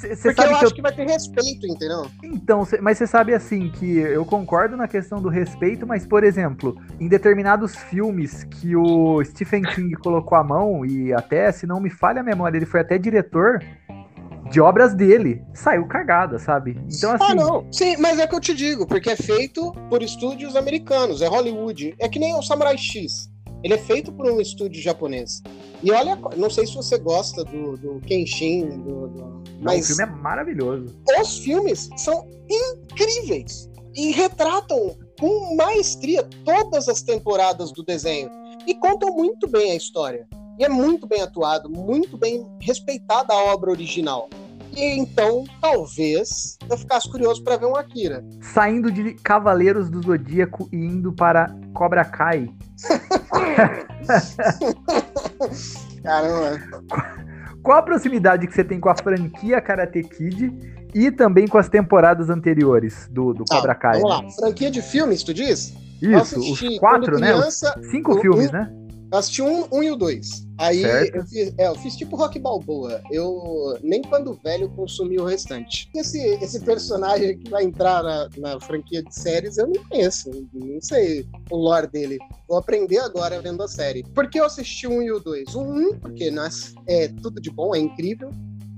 Cê, 0.04 0.16
cê 0.18 0.34
Porque 0.34 0.42
eu 0.42 0.56
acho 0.56 0.66
eu... 0.66 0.72
que 0.74 0.82
vai 0.82 0.92
ter 0.92 1.08
respeito, 1.08 1.66
entendeu? 1.66 2.06
Então, 2.22 2.66
cê, 2.66 2.82
mas 2.82 2.98
você 2.98 3.08
sabe 3.08 3.34
assim 3.34 3.70
que 3.70 3.98
eu 4.00 4.26
concordo 4.26 4.76
na 4.76 4.86
questão 4.86 5.22
do 5.22 5.30
respeito, 5.30 5.88
mas, 5.88 6.06
por 6.06 6.26
exemplo, 6.26 6.78
em 7.00 7.08
determinados 7.08 7.74
filmes 7.74 8.44
que 8.44 8.76
o 8.76 9.24
Stephen 9.24 9.62
King 9.62 9.96
colocou 9.96 10.38
a 10.38 10.44
mão, 10.44 10.86
e 10.86 11.14
até, 11.14 11.50
se 11.54 11.66
não 11.66 11.80
me 11.80 11.90
falha 11.90 12.20
a 12.20 12.24
memória, 12.24 12.58
ele 12.58 12.66
foi 12.66 12.82
até 12.82 12.98
diretor, 12.98 13.64
de 14.52 14.60
obras 14.60 14.94
dele. 14.94 15.42
Saiu 15.54 15.88
cagada, 15.88 16.38
sabe? 16.38 16.78
Então, 16.92 17.12
ah, 17.12 17.16
assim. 17.16 17.26
Ah, 17.30 17.36
não. 17.36 17.72
Sim, 17.72 17.96
mas 17.98 18.20
é 18.20 18.28
que 18.28 18.36
eu 18.36 18.42
te 18.42 18.54
digo, 18.54 18.86
porque 18.86 19.10
é 19.10 19.16
feito 19.16 19.72
por 19.90 20.04
estúdios 20.04 20.58
americanos, 20.58 21.22
é 21.22 21.28
Hollywood. 21.28 21.96
É 21.98 22.10
que 22.10 22.20
nem 22.20 22.36
o 22.36 22.42
Samurai 22.42 22.78
X. 22.78 23.32
Ele 23.64 23.76
é 23.76 23.78
feito 23.78 24.12
por 24.12 24.30
um 24.30 24.42
estúdio 24.42 24.82
japonês. 24.82 25.42
E 25.82 25.92
olha, 25.92 26.18
não 26.36 26.50
sei 26.50 26.68
se 26.68 26.76
você 26.76 26.98
gosta 26.98 27.44
do, 27.46 27.78
do 27.78 28.00
Kenshin, 28.02 28.68
do, 28.68 29.08
do... 29.08 29.44
mas. 29.62 29.90
Não, 29.90 29.96
o 29.96 29.98
filme 29.98 30.04
é 30.04 30.22
maravilhoso. 30.22 30.96
Os 31.22 31.38
filmes 31.40 31.90
são 31.98 32.28
incríveis 32.50 33.70
e 33.96 34.12
retratam 34.12 34.98
com 35.20 35.56
maestria 35.56 36.28
todas 36.44 36.90
as 36.90 37.02
temporadas 37.02 37.72
do 37.72 37.84
desenho 37.84 38.30
e 38.68 38.74
contam 38.76 39.14
muito 39.14 39.48
bem 39.48 39.72
a 39.72 39.76
história. 39.76 40.28
E 40.60 40.64
é 40.64 40.70
muito 40.70 41.08
bem 41.08 41.22
atuado, 41.22 41.70
muito 41.70 42.18
bem 42.18 42.46
respeitada 42.60 43.34
a 43.34 43.54
obra 43.54 43.72
original. 43.72 44.30
E 44.76 44.98
então, 44.98 45.44
talvez, 45.62 46.58
eu 46.68 46.78
ficasse 46.78 47.10
curioso 47.10 47.44
para 47.44 47.58
ver 47.58 47.68
um 47.68 47.76
Akira. 47.76 48.26
Saindo 48.42 48.92
de 48.92 49.14
Cavaleiros 49.16 49.90
do 49.90 50.02
Zodíaco 50.02 50.68
e 50.72 50.78
indo 50.78 51.14
para 51.14 51.56
Cobra 51.74 52.04
Kai. 52.04 52.50
Caramba. 56.04 56.60
Qual 57.62 57.78
a 57.78 57.82
proximidade 57.82 58.46
que 58.46 58.54
você 58.54 58.64
tem 58.64 58.80
com 58.80 58.90
a 58.90 58.96
franquia 58.96 59.62
Karate 59.62 60.04
Kid 60.04 60.54
e 60.94 61.12
também 61.12 61.48
com 61.48 61.58
as 61.58 61.70
temporadas 61.70 62.30
anteriores 62.30 63.08
do, 63.10 63.34
do 63.34 63.46
Cobra 63.46 63.74
Kai? 63.74 64.02
Vamos 64.02 64.10
lá, 64.10 64.30
franquia 64.32 64.70
de 64.70 64.82
filmes, 64.82 65.24
tu 65.24 65.34
diz? 65.34 65.74
Isso, 66.02 66.40
os 66.40 66.80
quatro, 66.80 67.18
né? 67.18 67.32
Criança, 67.32 67.80
Cinco 67.90 68.20
filmes, 68.20 68.50
um, 68.50 68.54
né? 68.54 68.70
Eu 69.14 69.20
assisti 69.20 69.44
um, 69.44 69.68
um 69.72 69.84
e 69.84 69.92
o 69.92 69.96
dois. 69.96 70.44
Aí 70.58 70.82
eu 70.82 71.24
fiz, 71.28 71.54
é, 71.60 71.68
eu 71.68 71.76
fiz, 71.76 71.96
tipo 71.96 72.16
Rock 72.16 72.40
Balboa. 72.40 73.00
Eu 73.12 73.78
nem 73.84 74.02
quando 74.02 74.34
velho 74.44 74.68
consumi 74.70 75.20
o 75.20 75.26
restante. 75.26 75.88
Esse, 75.96 76.18
esse 76.42 76.60
personagem 76.62 77.38
que 77.38 77.48
vai 77.48 77.64
entrar 77.64 78.02
na, 78.02 78.28
na 78.40 78.60
franquia 78.60 79.04
de 79.04 79.14
séries 79.14 79.60
eu 79.60 79.68
não 79.68 79.84
conheço. 79.84 80.32
Não 80.52 80.82
sei 80.82 81.28
o 81.52 81.56
lore 81.56 81.86
dele. 81.86 82.18
Vou 82.48 82.58
aprender 82.58 82.98
agora 82.98 83.40
vendo 83.40 83.62
a 83.62 83.68
série. 83.68 84.02
Por 84.02 84.28
que 84.28 84.40
eu 84.40 84.46
assisti 84.46 84.88
um 84.88 85.00
e 85.00 85.12
o 85.12 85.20
dois? 85.20 85.54
Um, 85.54 85.90
um 85.90 86.00
porque 86.00 86.32
nas, 86.32 86.74
é 86.88 87.08
tudo 87.08 87.40
de 87.40 87.52
bom, 87.52 87.76
é 87.76 87.78
incrível. 87.78 88.32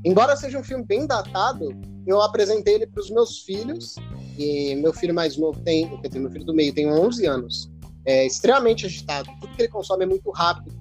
Embora 0.04 0.36
seja 0.36 0.60
um 0.60 0.64
filme 0.66 0.84
bem 0.84 1.08
datado, 1.08 1.70
eu 2.06 2.22
apresentei 2.22 2.76
ele 2.76 2.88
para 2.88 3.02
os 3.02 3.10
meus 3.10 3.40
filhos. 3.44 3.96
E 4.38 4.76
meu 4.76 4.92
filho 4.92 5.14
mais 5.14 5.38
novo 5.38 5.62
tem, 5.62 5.88
quer 6.02 6.10
dizer, 6.10 6.20
meu 6.20 6.30
filho 6.30 6.44
do 6.44 6.54
meio 6.54 6.74
tem 6.74 6.92
11 6.92 7.26
anos 7.26 7.74
é 8.06 8.26
extremamente 8.26 8.86
agitado. 8.86 9.30
Tudo 9.42 9.56
que 9.56 9.62
ele 9.62 9.70
consome 9.70 10.04
é 10.04 10.08
muito 10.08 10.30
rápido. 10.32 10.76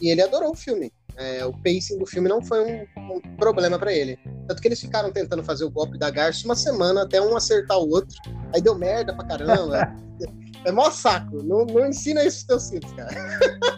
E 0.00 0.10
ele 0.10 0.22
adorou 0.22 0.52
o 0.52 0.56
filme. 0.56 0.92
É, 1.16 1.44
o 1.46 1.52
pacing 1.52 1.98
do 1.98 2.06
filme 2.06 2.28
não 2.28 2.42
foi 2.42 2.62
um, 2.62 2.86
um 3.14 3.36
problema 3.36 3.78
para 3.78 3.92
ele. 3.92 4.18
Tanto 4.46 4.60
que 4.60 4.68
eles 4.68 4.80
ficaram 4.80 5.10
tentando 5.10 5.42
fazer 5.42 5.64
o 5.64 5.70
golpe 5.70 5.98
da 5.98 6.10
garça 6.10 6.44
uma 6.44 6.54
semana 6.54 7.02
até 7.02 7.20
um 7.20 7.36
acertar 7.36 7.78
o 7.78 7.88
outro. 7.88 8.16
Aí 8.54 8.60
deu 8.60 8.74
merda 8.74 9.14
pra 9.14 9.26
caramba. 9.26 9.96
é 10.64 10.70
mó 10.70 10.90
saco. 10.90 11.42
Não, 11.42 11.64
não 11.64 11.86
ensina 11.86 12.22
isso 12.22 12.46
aos 12.50 12.68
teus 12.68 12.70
filhos, 12.70 12.92
cara. 12.92 13.14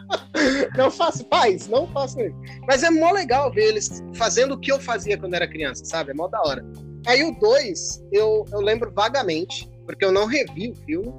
não 0.77 0.91
faça, 0.91 1.23
pais, 1.25 1.69
não 1.69 1.87
façam 1.89 2.27
isso. 2.27 2.37
Mas 2.67 2.83
é 2.83 2.91
mó 2.91 3.13
legal 3.13 3.53
ver 3.53 3.69
eles 3.69 4.03
fazendo 4.15 4.55
o 4.55 4.59
que 4.59 4.73
eu 4.73 4.81
fazia 4.81 5.17
quando 5.17 5.35
era 5.35 5.47
criança, 5.47 5.85
sabe? 5.85 6.11
É 6.11 6.15
mó 6.15 6.27
da 6.27 6.41
hora. 6.41 6.65
Aí 7.07 7.23
o 7.23 7.39
2, 7.39 8.05
eu, 8.13 8.45
eu 8.51 8.61
lembro 8.61 8.93
vagamente, 8.93 9.71
porque 9.87 10.05
eu 10.05 10.13
não 10.13 10.27
revi 10.27 10.71
o 10.71 10.77
filme. 10.85 11.13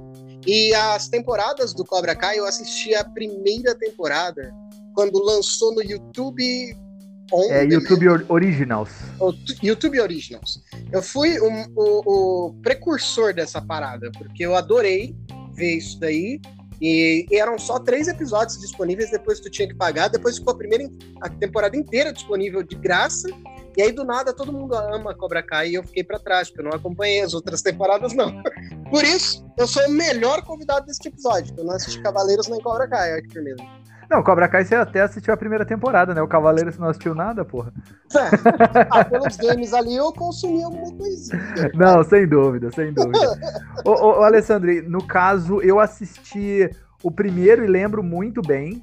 E 0.46 0.74
as 0.74 1.08
temporadas 1.08 1.74
do 1.74 1.84
Cobra 1.84 2.14
Kai, 2.14 2.38
eu 2.38 2.46
assisti 2.46 2.94
a 2.94 3.04
primeira 3.04 3.74
temporada 3.74 4.52
quando 4.94 5.22
lançou 5.22 5.74
no 5.74 5.82
YouTube. 5.82 6.76
On 7.32 7.52
é, 7.52 7.64
YouTube 7.64 8.08
Originals. 8.28 8.90
O 9.20 9.32
YouTube 9.62 10.00
Originals. 10.00 10.62
Eu 10.90 11.02
fui 11.02 11.40
um, 11.40 11.64
o, 11.76 12.48
o 12.48 12.54
precursor 12.62 13.32
dessa 13.32 13.60
parada, 13.60 14.10
porque 14.18 14.44
eu 14.44 14.56
adorei 14.56 15.14
ver 15.54 15.76
isso 15.76 15.98
daí. 16.00 16.40
E, 16.80 17.26
e, 17.30 17.36
eram 17.36 17.58
só 17.58 17.78
três 17.78 18.08
episódios 18.08 18.58
disponíveis, 18.58 19.10
depois 19.10 19.38
tu 19.38 19.50
tinha 19.50 19.68
que 19.68 19.74
pagar. 19.74 20.08
Depois 20.08 20.38
ficou 20.38 20.54
a 20.54 20.56
primeira 20.56 20.88
a 21.20 21.28
temporada 21.28 21.76
inteira 21.76 22.12
disponível 22.12 22.62
de 22.62 22.74
graça. 22.74 23.28
E 23.76 23.82
aí, 23.82 23.92
do 23.92 24.04
nada, 24.04 24.32
todo 24.32 24.52
mundo 24.52 24.74
ama 24.74 25.14
Cobra 25.14 25.42
Kai 25.42 25.70
e 25.70 25.74
eu 25.74 25.84
fiquei 25.84 26.02
para 26.02 26.18
trás, 26.18 26.48
porque 26.48 26.60
eu 26.60 26.70
não 26.70 26.76
acompanhei 26.76 27.20
as 27.20 27.34
outras 27.34 27.62
temporadas, 27.62 28.12
não. 28.14 28.42
Por 28.90 29.04
isso, 29.04 29.44
eu 29.60 29.66
sou 29.66 29.86
o 29.86 29.90
melhor 29.90 30.42
convidado 30.42 30.86
desse 30.86 31.06
episódio, 31.06 31.54
eu 31.56 31.64
não 31.64 31.74
assisti 31.74 32.00
Cavaleiros 32.00 32.48
nem 32.48 32.60
Cobra 32.60 32.88
Ai, 32.92 33.20
que 33.20 33.32
firmeza. 33.32 33.62
Não, 34.10 34.24
Cobra 34.24 34.48
Kai 34.48 34.64
você 34.64 34.74
até 34.74 35.02
assistiu 35.02 35.32
a 35.32 35.36
primeira 35.36 35.64
temporada, 35.64 36.12
né? 36.12 36.20
O 36.20 36.26
Cavaleiro 36.26 36.72
você 36.72 36.80
não 36.80 36.88
assistiu 36.88 37.14
nada, 37.14 37.44
porra. 37.44 37.72
É. 38.12 38.30
Ah, 38.90 39.04
pelos 39.04 39.36
games 39.36 39.72
ali 39.72 39.94
eu 39.94 40.12
consumi 40.12 40.64
alguma 40.64 40.92
coisinha. 40.96 41.70
Não, 41.74 42.02
sem 42.02 42.26
dúvida, 42.26 42.72
sem 42.72 42.92
dúvida. 42.92 43.38
ô, 43.84 43.90
ô, 43.90 44.18
ô, 44.18 44.22
Alessandro, 44.24 44.68
no 44.88 45.06
caso, 45.06 45.60
eu 45.60 45.78
assisti 45.78 46.68
o 47.04 47.10
primeiro 47.10 47.64
e 47.64 47.68
lembro 47.68 48.02
muito 48.02 48.42
bem. 48.42 48.82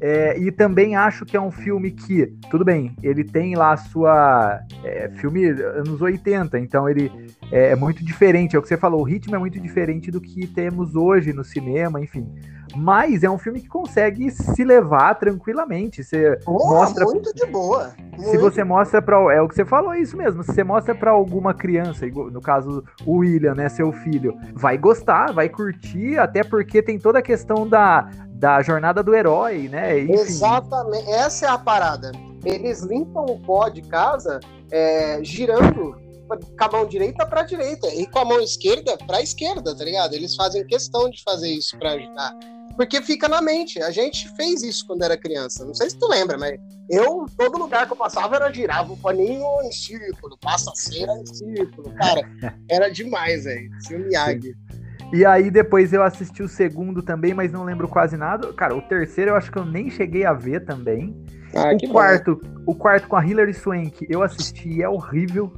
É, 0.00 0.38
e 0.38 0.52
também 0.52 0.94
acho 0.94 1.24
que 1.24 1.36
é 1.36 1.40
um 1.40 1.50
filme 1.50 1.90
que, 1.90 2.26
tudo 2.50 2.64
bem, 2.64 2.94
ele 3.02 3.24
tem 3.24 3.54
lá 3.54 3.72
a 3.72 3.76
sua. 3.76 4.60
É, 4.84 5.08
filme 5.16 5.46
anos 5.46 6.00
80, 6.00 6.58
então 6.58 6.88
ele 6.88 7.10
é, 7.50 7.70
é, 7.70 7.76
muito 7.76 8.04
diferente, 8.04 8.56
é 8.56 8.58
o 8.58 8.62
que 8.62 8.68
você 8.68 8.76
falou, 8.76 9.00
o 9.00 9.04
ritmo 9.04 9.34
é 9.34 9.38
muito 9.38 9.58
diferente 9.58 10.10
do 10.10 10.20
que 10.20 10.46
temos 10.46 10.94
hoje 10.94 11.32
no 11.32 11.44
cinema, 11.44 12.00
enfim. 12.00 12.26
Mas 12.74 13.22
é 13.22 13.30
um 13.30 13.38
filme 13.38 13.60
que 13.60 13.68
consegue 13.68 14.30
se 14.30 14.62
levar 14.62 15.14
tranquilamente. 15.14 16.04
Você 16.04 16.38
oh, 16.44 16.52
mostra 16.52 17.06
muito 17.06 17.32
de 17.32 17.46
boa. 17.46 17.94
Muito. 17.98 18.30
Se 18.30 18.36
você 18.36 18.64
mostra 18.64 19.00
para 19.00 19.16
é 19.32 19.40
o 19.40 19.48
que 19.48 19.54
você 19.54 19.64
falou, 19.64 19.94
é 19.94 20.00
isso 20.00 20.16
mesmo. 20.16 20.42
Se 20.42 20.52
você 20.52 20.62
mostra 20.62 20.94
para 20.94 21.10
alguma 21.10 21.54
criança, 21.54 22.06
no 22.06 22.40
caso 22.40 22.84
o 23.06 23.18
William, 23.18 23.54
né, 23.54 23.68
seu 23.70 23.92
filho, 23.92 24.36
vai 24.52 24.76
gostar, 24.76 25.32
vai 25.32 25.48
curtir, 25.48 26.18
até 26.18 26.44
porque 26.44 26.82
tem 26.82 26.98
toda 26.98 27.20
a 27.20 27.22
questão 27.22 27.66
da 27.66 28.10
da 28.38 28.62
jornada 28.62 29.02
do 29.02 29.14
herói, 29.14 29.68
né? 29.68 30.00
Enfim. 30.00 30.12
Exatamente, 30.12 31.10
essa 31.10 31.46
é 31.46 31.48
a 31.48 31.58
parada. 31.58 32.12
Eles 32.44 32.82
limpam 32.82 33.24
o 33.24 33.40
pó 33.40 33.68
de 33.68 33.82
casa 33.82 34.40
é, 34.70 35.18
girando 35.22 35.96
com 36.28 36.64
a 36.64 36.72
mão 36.72 36.86
direita 36.86 37.24
para 37.24 37.42
direita 37.42 37.86
e 37.94 38.06
com 38.06 38.18
a 38.18 38.24
mão 38.24 38.40
esquerda 38.40 38.96
para 39.06 39.22
esquerda, 39.22 39.76
tá 39.76 39.84
ligado? 39.84 40.14
Eles 40.14 40.34
fazem 40.34 40.66
questão 40.66 41.08
de 41.08 41.22
fazer 41.22 41.50
isso 41.50 41.78
para 41.78 41.92
ajudar. 41.92 42.34
Porque 42.76 43.00
fica 43.00 43.26
na 43.26 43.40
mente. 43.40 43.82
A 43.82 43.90
gente 43.90 44.28
fez 44.36 44.62
isso 44.62 44.86
quando 44.86 45.02
era 45.02 45.16
criança. 45.16 45.64
Não 45.64 45.74
sei 45.74 45.88
se 45.88 45.98
tu 45.98 46.06
lembra, 46.08 46.36
mas 46.36 46.58
eu, 46.90 47.24
todo 47.36 47.58
lugar 47.58 47.86
que 47.86 47.92
eu 47.92 47.96
passava, 47.96 48.36
era 48.36 48.52
girava 48.52 48.92
o 48.92 48.96
paninho 48.96 49.62
em 49.64 49.72
círculo, 49.72 50.36
passa 50.38 50.70
cera 50.74 51.12
em 51.18 51.26
círculo. 51.26 51.90
Cara, 51.94 52.22
era 52.68 52.90
demais, 52.90 53.44
velho. 53.44 53.70
Seu 53.80 53.98
Miyagi. 53.98 54.54
E 55.12 55.24
aí 55.24 55.50
depois 55.50 55.92
eu 55.92 56.02
assisti 56.02 56.42
o 56.42 56.48
segundo 56.48 57.02
também, 57.02 57.32
mas 57.32 57.52
não 57.52 57.64
lembro 57.64 57.88
quase 57.88 58.16
nada. 58.16 58.52
Cara, 58.52 58.74
o 58.74 58.82
terceiro 58.82 59.30
eu 59.30 59.36
acho 59.36 59.50
que 59.50 59.58
eu 59.58 59.64
nem 59.64 59.90
cheguei 59.90 60.24
a 60.24 60.32
ver 60.32 60.64
também. 60.64 61.16
Ah, 61.54 61.72
o 61.72 61.88
quarto, 61.88 62.40
bom. 62.42 62.62
o 62.66 62.74
quarto 62.74 63.08
com 63.08 63.16
a 63.16 63.24
Hilary 63.24 63.54
Swank, 63.54 64.06
eu 64.10 64.22
assisti, 64.22 64.82
é 64.82 64.88
horrível. 64.88 65.52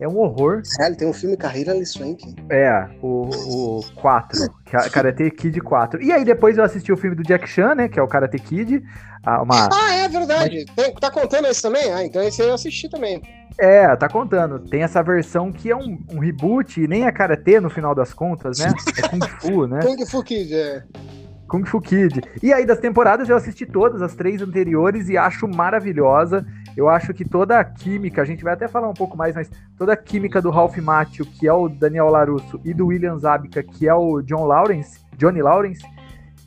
É 0.00 0.08
um 0.08 0.18
horror. 0.18 0.62
Sério, 0.64 0.96
tem 0.96 1.08
um 1.08 1.12
filme 1.12 1.36
com 1.36 1.46
a 1.46 1.56
Hilary 1.56 1.86
Swank? 1.86 2.34
É, 2.50 2.88
o, 3.00 3.28
o 3.28 3.80
4, 3.94 4.50
que 4.64 4.76
é 4.76 4.88
Karate 4.88 5.30
Kid 5.30 5.60
4. 5.60 6.02
E 6.02 6.12
aí 6.12 6.24
depois 6.24 6.58
eu 6.58 6.64
assisti 6.64 6.92
o 6.92 6.96
filme 6.96 7.14
do 7.14 7.22
Jack 7.22 7.48
Chan, 7.48 7.74
né, 7.74 7.88
que 7.88 8.00
é 8.00 8.02
o 8.02 8.08
Karate 8.08 8.38
Kid. 8.38 8.82
Uma... 9.24 9.68
Ah, 9.72 9.94
é 9.94 10.08
verdade. 10.08 10.64
Tem, 10.74 10.92
tá 10.94 11.10
contando 11.10 11.46
esse 11.46 11.62
também? 11.62 11.92
Ah, 11.92 12.04
então 12.04 12.20
esse 12.22 12.42
aí 12.42 12.48
eu 12.48 12.54
assisti 12.54 12.88
também. 12.88 13.22
É, 13.58 13.94
tá 13.96 14.08
contando. 14.08 14.58
Tem 14.58 14.82
essa 14.82 15.02
versão 15.02 15.52
que 15.52 15.70
é 15.70 15.76
um, 15.76 15.98
um 16.10 16.18
reboot, 16.18 16.80
e 16.80 16.88
nem 16.88 17.06
é 17.06 17.12
karatê 17.12 17.60
no 17.60 17.70
final 17.70 17.94
das 17.94 18.12
contas, 18.12 18.58
né? 18.58 18.72
É 18.98 19.08
Kung 19.08 19.28
Fu, 19.40 19.66
né? 19.66 19.80
Kung 19.86 20.06
Fu 20.06 20.22
Kid, 20.22 20.54
é. 20.54 20.82
Kung 21.52 21.66
Fu 21.66 21.82
Kid. 21.82 22.22
E 22.42 22.50
aí, 22.50 22.64
das 22.64 22.78
temporadas, 22.78 23.28
eu 23.28 23.36
assisti 23.36 23.66
todas, 23.66 24.00
as 24.00 24.14
três 24.14 24.40
anteriores, 24.40 25.10
e 25.10 25.18
acho 25.18 25.46
maravilhosa. 25.46 26.46
Eu 26.74 26.88
acho 26.88 27.12
que 27.12 27.26
toda 27.26 27.60
a 27.60 27.62
química, 27.62 28.22
a 28.22 28.24
gente 28.24 28.42
vai 28.42 28.54
até 28.54 28.66
falar 28.66 28.88
um 28.88 28.94
pouco 28.94 29.18
mais, 29.18 29.34
mas 29.34 29.50
toda 29.76 29.92
a 29.92 29.96
química 29.96 30.40
do 30.40 30.48
Ralph 30.48 30.78
Macchio, 30.78 31.26
que 31.26 31.46
é 31.46 31.52
o 31.52 31.68
Daniel 31.68 32.08
Larusso, 32.08 32.58
e 32.64 32.72
do 32.72 32.86
William 32.86 33.18
Zabka, 33.18 33.62
que 33.62 33.86
é 33.86 33.92
o 33.92 34.22
John 34.22 34.46
Lawrence, 34.46 34.98
Johnny 35.18 35.42
Lawrence, 35.42 35.84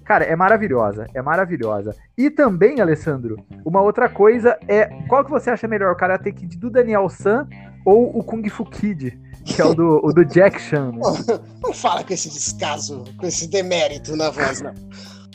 Cara, 0.03 0.23
é 0.23 0.35
maravilhosa, 0.35 1.07
é 1.15 1.21
maravilhosa. 1.21 1.95
E 2.15 2.29
também, 2.29 2.79
Alessandro, 2.79 3.43
uma 3.65 3.81
outra 3.81 4.07
coisa 4.07 4.55
é, 4.67 4.85
qual 5.07 5.25
que 5.25 5.31
você 5.31 5.49
acha 5.49 5.67
melhor, 5.67 5.91
o 5.91 5.95
Karate 5.95 6.31
Kid 6.31 6.59
do 6.59 6.69
Daniel 6.69 7.09
San 7.09 7.47
ou 7.83 8.15
o 8.15 8.23
Kung 8.23 8.47
Fu 8.47 8.65
Kid, 8.65 9.19
que 9.45 9.61
é 9.61 9.65
o 9.65 9.75
do, 9.75 9.99
o 10.03 10.11
do 10.11 10.25
Jack 10.25 10.59
Chan? 10.59 10.91
Né? 10.91 10.99
Não 11.61 11.71
fala 11.71 12.03
com 12.03 12.13
esse 12.13 12.29
descaso, 12.29 13.03
com 13.17 13.27
esse 13.27 13.47
demérito 13.47 14.15
na 14.15 14.29
voz, 14.31 14.61
não. 14.61 14.73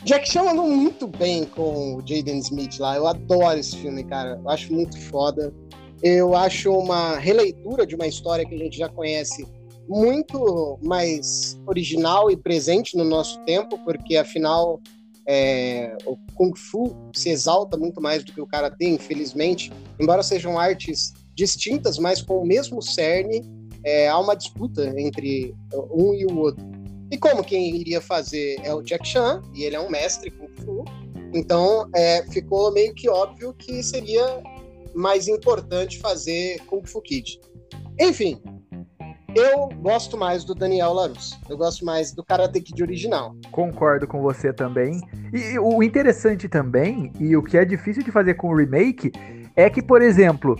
Jack 0.03 0.29
Chan 0.29 0.41
andou 0.41 0.67
muito 0.67 1.07
bem 1.07 1.45
com 1.45 1.95
o 1.95 2.01
Jaden 2.05 2.39
Smith 2.39 2.79
lá. 2.79 2.95
Eu 2.95 3.07
adoro 3.07 3.59
esse 3.59 3.77
filme, 3.77 4.03
cara. 4.03 4.39
Eu 4.43 4.49
acho 4.49 4.73
muito 4.73 4.99
foda. 4.99 5.53
Eu 6.01 6.35
acho 6.35 6.71
uma 6.71 7.17
releitura 7.17 7.85
de 7.85 7.95
uma 7.95 8.07
história 8.07 8.45
que 8.45 8.55
a 8.55 8.57
gente 8.57 8.77
já 8.77 8.89
conhece 8.89 9.47
muito 9.87 10.79
mais 10.81 11.59
original 11.67 12.31
e 12.31 12.37
presente 12.37 12.97
no 12.97 13.03
nosso 13.03 13.39
tempo, 13.45 13.77
porque 13.85 14.17
afinal 14.17 14.81
é, 15.27 15.95
o 16.05 16.17
Kung 16.33 16.53
Fu 16.55 16.95
se 17.13 17.29
exalta 17.29 17.77
muito 17.77 18.01
mais 18.01 18.23
do 18.23 18.33
que 18.33 18.41
o 18.41 18.47
Karatê, 18.47 18.89
infelizmente. 18.89 19.71
Embora 19.99 20.23
sejam 20.23 20.57
artes 20.57 21.13
distintas, 21.35 21.99
mas 21.99 22.21
com 22.21 22.39
o 22.39 22.45
mesmo 22.45 22.81
cerne, 22.81 23.43
é, 23.83 24.07
há 24.07 24.17
uma 24.19 24.35
disputa 24.35 24.93
entre 24.99 25.55
um 25.91 26.13
e 26.13 26.25
o 26.25 26.37
outro. 26.37 26.65
E 27.11 27.17
como 27.17 27.43
quem 27.43 27.75
iria 27.75 27.99
fazer 27.99 28.55
é 28.63 28.73
o 28.73 28.81
Jack 28.81 29.07
Chan, 29.07 29.41
e 29.53 29.63
ele 29.63 29.75
é 29.75 29.79
um 29.79 29.89
mestre 29.89 30.31
Kung 30.31 30.53
Fu, 30.63 30.85
então 31.33 31.89
é, 31.93 32.23
ficou 32.31 32.71
meio 32.71 32.93
que 32.93 33.09
óbvio 33.09 33.53
que 33.53 33.83
seria 33.83 34.41
mais 34.93 35.27
importante 35.27 35.99
fazer 35.99 36.59
Kung 36.67 36.85
Fu 36.85 37.01
Kid. 37.01 37.39
Enfim, 37.99 38.41
eu 39.35 39.69
gosto 39.81 40.17
mais 40.17 40.43
do 40.43 40.53
Daniel 40.53 40.93
Larus. 40.93 41.39
Eu 41.49 41.57
gosto 41.57 41.85
mais 41.85 42.13
do 42.13 42.23
Karate 42.23 42.59
Kid 42.59 42.81
original. 42.81 43.35
Concordo 43.51 44.07
com 44.07 44.21
você 44.21 44.51
também. 44.51 44.99
E, 45.33 45.53
e 45.53 45.59
o 45.59 45.81
interessante 45.81 46.49
também, 46.49 47.11
e 47.19 47.35
o 47.35 47.43
que 47.43 47.57
é 47.57 47.63
difícil 47.63 48.03
de 48.03 48.11
fazer 48.11 48.33
com 48.33 48.49
o 48.49 48.55
remake, 48.55 49.11
é 49.55 49.69
que, 49.69 49.81
por 49.81 50.01
exemplo, 50.01 50.57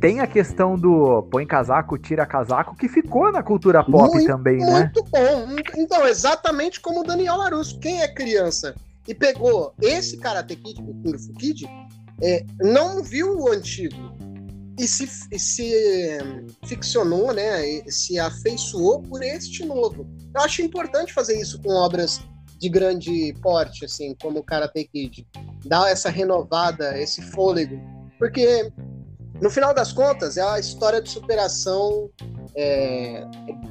tem 0.00 0.20
a 0.20 0.26
questão 0.26 0.76
do 0.76 1.22
põe 1.30 1.46
casaco, 1.46 1.98
tira 1.98 2.26
casaco, 2.26 2.76
que 2.76 2.88
ficou 2.88 3.32
na 3.32 3.42
cultura 3.42 3.82
pop 3.82 4.12
muito, 4.14 4.26
também, 4.26 4.58
né? 4.58 4.80
Muito 4.94 5.04
bom. 5.04 5.56
Então, 5.76 6.06
exatamente 6.06 6.80
como 6.80 7.00
o 7.00 7.04
Daniel 7.04 7.36
Larusso. 7.36 7.78
Quem 7.78 8.02
é 8.02 8.08
criança 8.08 8.74
e 9.06 9.14
pegou 9.14 9.74
esse 9.80 10.18
Karate 10.18 10.54
Kid, 10.56 10.80
o 10.82 10.94
Kung 11.02 11.18
Fu 11.18 11.32
Kid, 11.34 11.66
é, 12.22 12.44
não 12.60 13.02
viu 13.02 13.38
o 13.38 13.50
antigo 13.50 13.96
e 14.78 14.86
se, 14.86 15.08
e 15.32 15.38
se 15.38 16.18
ficcionou, 16.66 17.32
né, 17.32 17.82
se 17.88 18.18
afeiçoou 18.18 19.02
por 19.02 19.22
este 19.22 19.64
novo. 19.64 20.06
Eu 20.34 20.42
acho 20.42 20.62
importante 20.62 21.12
fazer 21.12 21.40
isso 21.40 21.60
com 21.60 21.70
obras 21.70 22.20
de 22.58 22.68
grande 22.68 23.34
porte, 23.42 23.84
assim, 23.84 24.14
como 24.20 24.38
o 24.40 24.44
Karate 24.44 24.84
Kid. 24.84 25.26
Dar 25.64 25.90
essa 25.90 26.10
renovada, 26.10 26.98
esse 27.00 27.22
fôlego. 27.22 27.80
Porque, 28.18 28.70
no 29.40 29.50
final 29.50 29.72
das 29.72 29.92
contas, 29.92 30.36
é 30.36 30.42
a 30.42 30.58
história 30.58 31.00
de 31.00 31.10
superação, 31.10 32.10
é, 32.56 33.24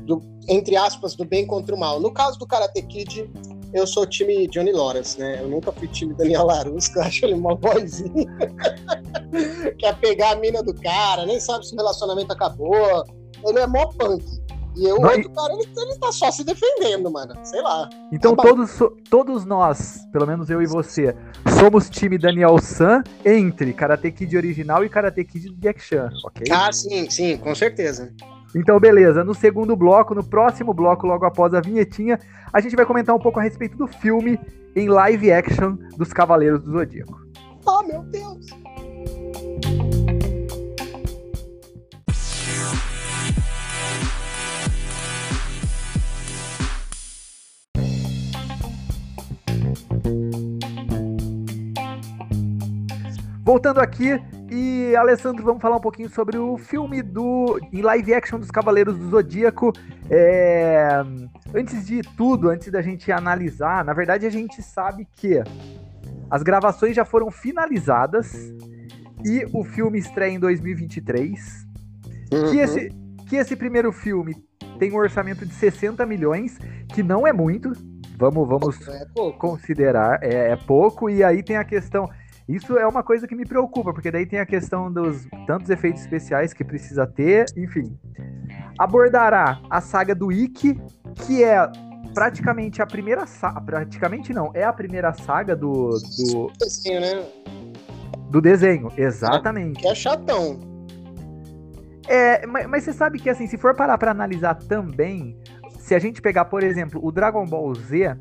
do, 0.06 0.22
entre 0.48 0.76
aspas, 0.76 1.16
do 1.16 1.26
bem 1.26 1.46
contra 1.46 1.76
o 1.76 1.80
mal. 1.80 2.00
No 2.00 2.12
caso 2.12 2.40
do 2.40 2.48
Karate 2.48 2.82
Kid, 2.84 3.30
eu 3.74 3.86
sou 3.86 4.06
time 4.06 4.48
Johnny 4.48 4.72
Lawrence, 4.72 5.20
né? 5.20 5.42
Eu 5.42 5.50
nunca 5.50 5.72
fui 5.72 5.88
time 5.88 6.14
Daniel 6.14 6.46
Larus, 6.46 6.88
que 6.88 6.98
eu 7.00 7.04
acho 7.04 7.26
ele 7.26 7.34
uma 7.34 7.56
vozinha. 7.56 8.28
Quer 9.78 9.98
pegar 10.00 10.32
a 10.32 10.36
mina 10.38 10.64
do 10.64 10.74
cara, 10.74 11.26
nem 11.26 11.40
sabe 11.40 11.68
se 11.68 11.74
o 11.74 11.78
relacionamento 11.78 12.32
acabou. 12.32 13.04
Ele 13.46 13.60
é 13.60 13.68
mó 13.68 13.88
punk. 13.88 14.24
E 14.78 14.88
o 14.92 15.02
outro 15.02 15.30
cara, 15.32 15.54
ele, 15.54 15.68
ele 15.76 16.00
tá 16.00 16.12
só 16.12 16.30
se 16.30 16.44
defendendo, 16.44 17.10
mano. 17.10 17.34
Sei 17.44 17.62
lá. 17.62 17.90
Então 18.12 18.36
tá 18.36 18.44
todos, 18.44 18.80
todos 19.10 19.46
nós, 19.46 20.08
pelo 20.12 20.28
menos 20.28 20.50
eu 20.50 20.62
e 20.62 20.68
você, 20.68 21.16
somos 21.60 21.90
time 21.90 22.18
Daniel 22.18 22.60
San 22.60 23.04
entre 23.26 23.74
Karate 23.74 24.12
Kid 24.12 24.38
original 24.38 24.86
e 24.86 24.90
Karate 24.90 25.24
Kid 25.24 25.50
Jack 25.58 25.82
Chan, 25.82 26.10
ok? 26.24 26.46
Ah, 26.52 26.72
sim, 26.72 27.10
sim, 27.10 27.38
com 27.38 27.56
certeza. 27.56 28.14
Então, 28.56 28.80
beleza. 28.80 29.24
No 29.24 29.34
segundo 29.34 29.76
bloco, 29.76 30.14
no 30.14 30.24
próximo 30.24 30.74
bloco, 30.74 31.08
logo 31.08 31.26
após 31.26 31.54
a 31.54 31.62
vinhetinha, 31.62 32.20
a 32.54 32.62
gente 32.62 32.76
vai 32.76 32.86
comentar 32.86 33.16
um 33.16 33.20
pouco 33.20 33.40
a 33.40 33.44
respeito 33.44 33.78
do 33.78 33.88
filme 33.88 34.40
em 34.76 34.88
live 34.88 35.32
action 35.32 35.76
dos 35.98 36.14
Cavaleiros 36.14 36.62
do 36.62 36.72
Zodíaco. 36.72 37.20
Oh, 37.66 37.84
meu 37.84 38.02
Deus! 38.04 38.46
Voltando 53.48 53.80
aqui, 53.80 54.22
e 54.52 54.94
Alessandro, 54.98 55.42
vamos 55.42 55.62
falar 55.62 55.78
um 55.78 55.80
pouquinho 55.80 56.10
sobre 56.10 56.38
o 56.38 56.58
filme 56.58 57.02
do 57.02 57.58
em 57.72 57.82
live 57.82 58.14
action 58.14 58.38
dos 58.38 58.52
Cavaleiros 58.52 58.98
do 58.98 59.10
Zodíaco. 59.10 59.72
É, 60.10 61.02
antes 61.56 61.88
de 61.88 62.02
tudo, 62.18 62.50
antes 62.50 62.70
da 62.70 62.82
gente 62.82 63.10
analisar, 63.10 63.86
na 63.86 63.94
verdade 63.94 64.26
a 64.26 64.30
gente 64.30 64.62
sabe 64.62 65.08
que 65.16 65.42
as 66.30 66.44
gravações 66.44 66.94
já 66.94 67.06
foram 67.06 67.32
finalizadas 67.32 68.54
e 69.24 69.48
o 69.54 69.64
filme 69.64 69.98
estreia 69.98 70.34
em 70.34 70.40
2023. 70.40 71.66
Uhum. 72.34 72.52
Que, 72.52 72.58
esse, 72.58 72.90
que 73.30 73.38
esse 73.38 73.56
primeiro 73.56 73.94
filme 73.94 74.36
tem 74.78 74.92
um 74.92 74.98
orçamento 74.98 75.46
de 75.46 75.54
60 75.54 76.06
milhões, 76.06 76.60
que 76.90 77.02
não 77.02 77.26
é 77.26 77.32
muito, 77.32 77.72
Vamos, 78.20 78.48
vamos 78.48 78.88
é 78.88 79.06
considerar. 79.38 80.24
É, 80.24 80.52
é 80.52 80.56
pouco, 80.56 81.08
e 81.08 81.24
aí 81.24 81.44
tem 81.44 81.56
a 81.56 81.64
questão. 81.64 82.10
Isso 82.48 82.78
é 82.78 82.88
uma 82.88 83.04
coisa 83.04 83.28
que 83.28 83.36
me 83.36 83.46
preocupa, 83.46 83.94
porque 83.94 84.10
daí 84.10 84.26
tem 84.26 84.40
a 84.40 84.46
questão 84.46 84.92
dos 84.92 85.28
tantos 85.46 85.70
efeitos 85.70 86.02
especiais 86.02 86.54
que 86.54 86.64
precisa 86.64 87.06
ter, 87.06 87.46
enfim. 87.58 87.98
Abordará 88.80 89.60
a 89.70 89.82
saga 89.82 90.16
do 90.16 90.32
Ikki, 90.32 90.80
que 91.26 91.44
é 91.44 91.70
praticamente 92.14 92.82
a 92.82 92.86
primeira 92.86 93.26
saga. 93.26 93.60
Praticamente 93.60 94.34
não, 94.34 94.52
é 94.54 94.64
a 94.64 94.72
primeira 94.72 95.12
saga 95.14 95.56
do. 95.56 95.90
Do 95.90 96.52
desenho, 96.58 97.02
né? 97.02 97.26
Do 98.30 98.42
desenho, 98.42 98.92
exatamente. 98.96 99.86
É, 99.86 99.92
é 99.92 99.96
chatão. 99.96 100.60
É, 102.08 102.48
mas, 102.48 102.66
mas, 102.68 102.84
você 102.84 102.94
sabe 102.94 103.20
que 103.20 103.30
assim, 103.30 103.48
se 103.48 103.58
for 103.58 103.76
parar 103.76 103.98
pra 103.98 104.12
analisar 104.12 104.56
também, 104.56 105.38
se 105.80 105.94
a 105.94 106.00
gente 106.00 106.22
pegar, 106.22 106.46
por 106.46 106.64
exemplo, 106.64 107.06
o 107.06 107.12
Dragon 107.12 107.46
Ball 107.46 107.76
Z, 107.76 108.18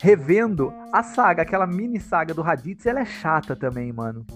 revendo 0.00 0.72
a 0.92 1.02
saga, 1.02 1.42
aquela 1.42 1.66
mini 1.66 2.00
saga 2.00 2.32
do 2.32 2.42
Raditz, 2.42 2.86
ela 2.86 3.00
é 3.00 3.04
chata 3.04 3.56
também, 3.56 3.92
mano. 3.92 4.26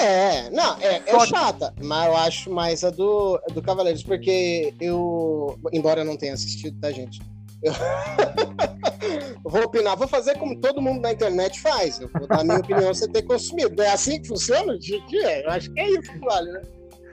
É, 0.00 0.50
não, 0.50 0.76
é, 0.80 1.02
é 1.06 1.26
chata, 1.26 1.74
mas 1.82 2.06
eu 2.06 2.16
acho 2.16 2.50
mais 2.50 2.82
a 2.84 2.90
do, 2.90 3.40
do 3.52 3.62
Cavaleiros, 3.62 4.02
porque 4.02 4.74
eu, 4.80 5.58
embora 5.72 6.00
eu 6.00 6.04
não 6.04 6.16
tenha 6.16 6.34
assistido, 6.34 6.78
tá, 6.80 6.90
gente? 6.90 7.20
Eu... 7.62 7.72
vou 9.44 9.64
opinar, 9.64 9.96
vou 9.96 10.08
fazer 10.08 10.36
como 10.38 10.60
todo 10.60 10.82
mundo 10.82 11.00
na 11.00 11.12
internet 11.12 11.60
faz. 11.60 12.00
Eu 12.00 12.08
vou 12.12 12.26
dar 12.26 12.40
a 12.40 12.44
minha 12.44 12.58
opinião 12.58 12.92
sem 12.92 13.10
ter 13.10 13.22
consumido. 13.22 13.80
É 13.80 13.92
assim 13.92 14.20
que 14.20 14.28
funciona? 14.28 14.72
Eu 14.72 15.50
acho 15.50 15.72
que 15.72 15.80
é 15.80 15.90
isso 15.90 16.12
que 16.12 16.18
vale, 16.18 16.50
né? 16.50 16.62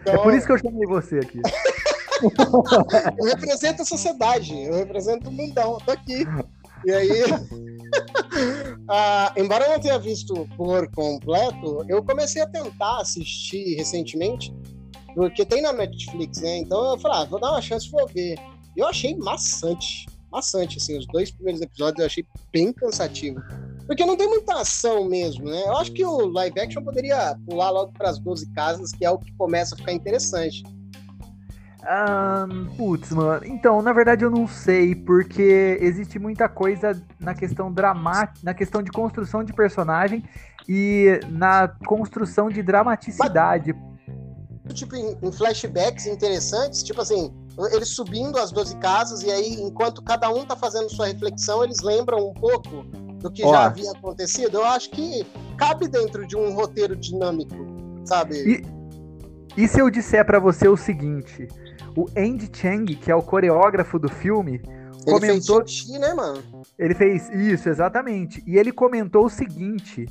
Então... 0.02 0.14
É 0.14 0.18
por 0.18 0.34
isso 0.34 0.48
que 0.48 0.54
eu 0.54 0.58
chamei 0.58 0.88
você 0.88 1.20
aqui. 1.20 1.42
eu 3.20 3.26
represento 3.26 3.82
a 3.82 3.86
sociedade, 3.86 4.60
eu 4.64 4.76
represento 4.76 5.30
o 5.30 5.32
mundão, 5.32 5.74
eu 5.74 5.80
tô 5.86 5.92
aqui. 5.92 6.26
E 6.86 6.92
aí, 6.92 7.10
embora 9.38 9.66
eu 9.66 9.72
não 9.72 9.80
tenha 9.80 10.00
visto 10.00 10.48
por 10.56 10.90
completo, 10.92 11.84
eu 11.88 12.04
comecei 12.04 12.42
a 12.42 12.48
tentar 12.48 13.00
assistir 13.00 13.76
recentemente, 13.76 14.54
porque 15.16 15.46
tem 15.46 15.62
na 15.62 15.74
Netflix, 15.74 16.42
né? 16.42 16.58
Então 16.58 16.92
eu 16.92 17.00
falei, 17.00 17.22
ah, 17.22 17.26
vou 17.26 17.40
dar 17.40 17.52
uma 17.52 17.62
chance, 17.62 17.90
vou 17.90 18.08
ver. 18.08 18.36
Eu 18.78 18.88
achei 18.88 19.16
maçante, 19.18 20.06
maçante, 20.32 20.78
assim, 20.78 20.98
os 20.98 21.08
dois 21.08 21.32
primeiros 21.32 21.62
episódios 21.62 22.00
eu 22.00 22.06
achei 22.06 22.26
bem 22.52 22.72
cansativo. 22.72 23.42
Porque 23.86 24.06
não 24.06 24.16
tem 24.16 24.28
muita 24.28 24.62
ação 24.62 25.06
mesmo, 25.06 25.46
né? 25.46 25.64
Eu 25.66 25.76
acho 25.78 25.92
que 25.92 26.06
o 26.06 26.28
live 26.28 26.60
action 26.60 26.84
poderia 26.84 27.36
pular 27.48 27.72
logo 27.72 27.92
para 27.94 28.12
as 28.12 28.20
12 28.20 28.52
casas, 28.54 28.92
que 28.92 29.04
é 29.04 29.10
o 29.10 29.18
que 29.18 29.32
começa 29.34 29.74
a 29.74 29.78
ficar 29.78 29.94
interessante. 29.94 30.64
Um, 31.82 32.76
putz, 32.76 33.12
mano. 33.12 33.46
Então, 33.46 33.82
na 33.82 33.94
verdade, 33.94 34.26
eu 34.26 34.30
não 34.30 34.48
sei, 34.48 34.94
porque 34.94 35.78
existe 35.82 36.20
muita 36.20 36.50
coisa 36.50 37.02
na 37.20 37.34
questão 37.34 37.72
dramática, 37.72 38.40
na 38.44 38.54
questão 38.54 38.84
de 38.84 38.92
construção 38.92 39.44
de 39.44 39.54
personagem 39.54 40.24
e 40.68 41.20
na 41.30 41.68
construção 41.86 42.50
de 42.50 42.62
dramaticidade. 42.62 43.74
Mas, 44.66 44.74
tipo, 44.74 44.96
em, 44.96 45.18
em, 45.22 45.32
flashbacks 45.32 46.06
interessantes, 46.06 46.84
tipo 46.84 47.02
assim, 47.02 47.34
eles 47.72 47.90
subindo 47.90 48.38
as 48.38 48.52
12 48.52 48.76
casas 48.78 49.24
e 49.24 49.32
aí, 49.32 49.54
enquanto 49.54 50.02
cada 50.04 50.30
um 50.30 50.46
tá 50.46 50.56
fazendo 50.56 50.90
sua 50.90 51.08
reflexão, 51.08 51.64
eles 51.64 51.80
lembram 51.80 52.30
um 52.30 52.34
pouco 52.34 52.84
do 53.20 53.32
que 53.32 53.44
Ó, 53.44 53.52
já 53.52 53.66
havia 53.66 53.92
acontecido. 53.92 54.58
Eu 54.58 54.66
acho 54.66 54.90
que 54.92 55.26
cabe 55.58 55.88
dentro 55.88 56.28
de 56.28 56.36
um 56.36 56.54
roteiro 56.54 56.96
dinâmico, 56.96 57.56
sabe? 58.06 58.36
E, 59.58 59.64
e 59.64 59.68
se 59.68 59.80
eu 59.80 59.90
disser 59.90 60.26
para 60.26 60.40
você 60.40 60.68
o 60.68 60.78
seguinte? 60.78 61.48
O 62.00 62.06
Andy 62.18 62.50
Chang, 62.54 62.96
que 62.96 63.12
é 63.12 63.16
o 63.16 63.22
coreógrafo 63.22 64.00
do 64.00 64.08
filme, 64.08 64.62
ele 65.06 65.20
comentou. 65.20 65.58
Fez 65.58 65.72
xixi, 65.72 66.00
né, 66.00 66.14
mano? 66.14 66.42
Ele 66.78 66.96
fez 66.96 67.30
isso, 67.30 67.68
exatamente. 67.68 68.42
E 68.48 68.58
ele 68.58 68.72
comentou 68.72 69.26
o 69.26 69.30
seguinte: 69.30 70.06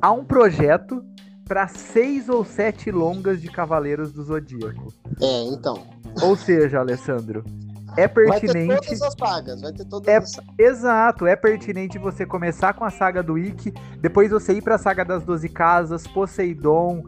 há 0.00 0.12
um 0.12 0.24
projeto 0.24 1.04
para 1.48 1.66
seis 1.66 2.28
ou 2.28 2.44
sete 2.44 2.92
longas 2.92 3.42
de 3.42 3.48
Cavaleiros 3.48 4.12
do 4.12 4.22
Zodíaco. 4.22 4.94
É, 5.20 5.42
então. 5.46 5.84
Ou 6.22 6.36
seja, 6.36 6.78
Alessandro, 6.78 7.44
é 7.96 8.06
pertinente. 8.06 8.68
Vai 8.68 8.78
ter 8.78 8.86
todas 8.86 9.02
as 9.02 9.14
sagas, 9.18 9.60
vai 9.60 9.72
ter 9.72 9.84
todas 9.86 10.08
é, 10.08 10.16
as 10.16 10.40
Exato, 10.56 11.26
é 11.26 11.34
pertinente 11.34 11.98
você 11.98 12.24
começar 12.24 12.72
com 12.72 12.84
a 12.84 12.90
saga 12.90 13.20
do 13.20 13.36
Ikki, 13.36 13.74
depois 14.00 14.30
você 14.30 14.52
ir 14.52 14.62
para 14.62 14.76
a 14.76 14.78
saga 14.78 15.04
das 15.04 15.24
Doze 15.24 15.48
Casas, 15.48 16.06
Poseidon, 16.06 17.02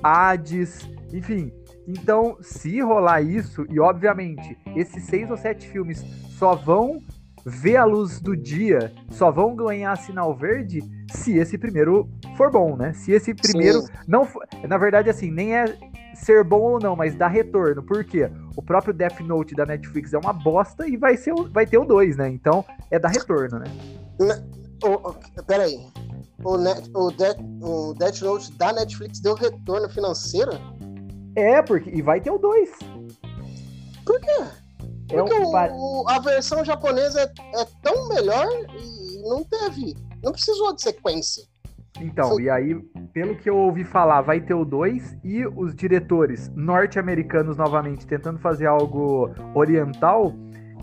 Hades, 0.00 0.88
enfim, 1.12 1.52
então, 1.88 2.36
se 2.42 2.82
rolar 2.82 3.22
isso, 3.22 3.64
e 3.70 3.80
obviamente 3.80 4.58
esses 4.76 5.04
seis 5.04 5.30
ou 5.30 5.38
sete 5.38 5.66
filmes 5.66 6.04
só 6.38 6.54
vão 6.54 6.98
ver 7.46 7.76
a 7.76 7.84
luz 7.86 8.20
do 8.20 8.36
dia, 8.36 8.92
só 9.08 9.30
vão 9.30 9.56
ganhar 9.56 9.96
sinal 9.96 10.36
verde 10.36 10.82
se 11.10 11.38
esse 11.38 11.56
primeiro 11.56 12.06
for 12.36 12.50
bom, 12.50 12.76
né? 12.76 12.92
Se 12.92 13.12
esse 13.12 13.32
primeiro 13.32 13.80
Sim. 13.80 13.92
não 14.06 14.26
for, 14.26 14.46
na 14.68 14.76
verdade 14.76 15.08
assim, 15.08 15.30
nem 15.30 15.56
é 15.56 15.64
ser 16.14 16.44
bom 16.44 16.60
ou 16.60 16.78
não, 16.78 16.94
mas 16.94 17.14
dá 17.14 17.26
retorno. 17.26 17.82
Por 17.82 18.04
quê? 18.04 18.30
O 18.54 18.60
próprio 18.60 18.92
Death 18.92 19.20
Note 19.20 19.54
da 19.54 19.64
Netflix 19.64 20.12
é 20.12 20.18
uma 20.18 20.34
bosta 20.34 20.86
e 20.86 20.94
vai 20.98 21.16
ser 21.16 21.32
vai 21.50 21.64
ter 21.64 21.78
o 21.78 21.86
2, 21.86 22.18
né? 22.18 22.28
Então, 22.28 22.62
é 22.90 22.98
dar 22.98 23.08
retorno, 23.08 23.60
né? 23.60 23.66
O, 24.84 25.14
peraí. 25.44 25.78
O, 26.44 26.56
Net, 26.56 26.90
o, 26.94 27.10
Death, 27.10 27.38
o 27.62 27.94
Death 27.94 28.20
Note 28.20 28.52
da 28.58 28.72
Netflix 28.72 29.20
deu 29.20 29.34
retorno 29.34 29.88
financeiro? 29.88 30.52
É, 31.36 31.62
porque. 31.62 31.90
E 31.90 32.02
vai 32.02 32.20
ter 32.20 32.30
o 32.30 32.38
2. 32.38 32.70
Por 34.04 34.20
quê? 34.20 34.44
É 35.10 35.16
porque 35.16 35.34
um... 35.34 35.50
o, 35.50 36.08
a 36.08 36.18
versão 36.18 36.64
japonesa 36.64 37.20
é, 37.20 37.60
é, 37.60 37.66
tão 37.82 38.08
melhor 38.08 38.46
e 38.78 39.22
não 39.28 39.44
teve. 39.44 39.96
Não 40.22 40.32
precisou 40.32 40.74
de 40.74 40.82
sequência. 40.82 41.44
Então, 42.00 42.30
Foi... 42.30 42.44
e 42.44 42.50
aí, 42.50 42.74
pelo 43.12 43.36
que 43.36 43.48
eu 43.48 43.56
ouvi 43.56 43.84
falar, 43.84 44.20
vai 44.20 44.40
ter 44.40 44.54
o 44.54 44.64
2 44.64 45.18
e 45.24 45.46
os 45.46 45.74
diretores 45.74 46.50
norte-americanos 46.54 47.56
novamente 47.56 48.06
tentando 48.06 48.38
fazer 48.38 48.66
algo 48.66 49.30
oriental 49.54 50.32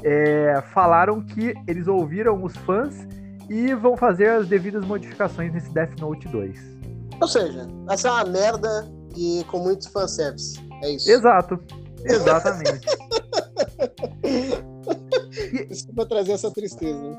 é, 0.03 0.61
falaram 0.73 1.21
que 1.21 1.53
eles 1.67 1.87
ouviram 1.87 2.43
os 2.43 2.55
fãs 2.57 3.07
e 3.49 3.73
vão 3.73 3.95
fazer 3.95 4.29
as 4.29 4.47
devidas 4.47 4.85
modificações 4.85 5.53
nesse 5.53 5.71
Death 5.73 5.99
Note 5.99 6.27
2. 6.27 6.59
Ou 7.21 7.27
seja, 7.27 7.67
essa 7.89 8.07
é 8.07 8.11
uma 8.11 8.25
merda 8.25 8.87
e 9.15 9.43
com 9.45 9.59
muito 9.59 9.89
fanservice. 9.91 10.59
É 10.83 10.91
isso. 10.91 11.09
Exato. 11.09 11.59
Exatamente. 12.03 12.85
Desculpa 15.67 16.05
trazer 16.05 16.33
essa 16.33 16.51
tristeza. 16.51 17.17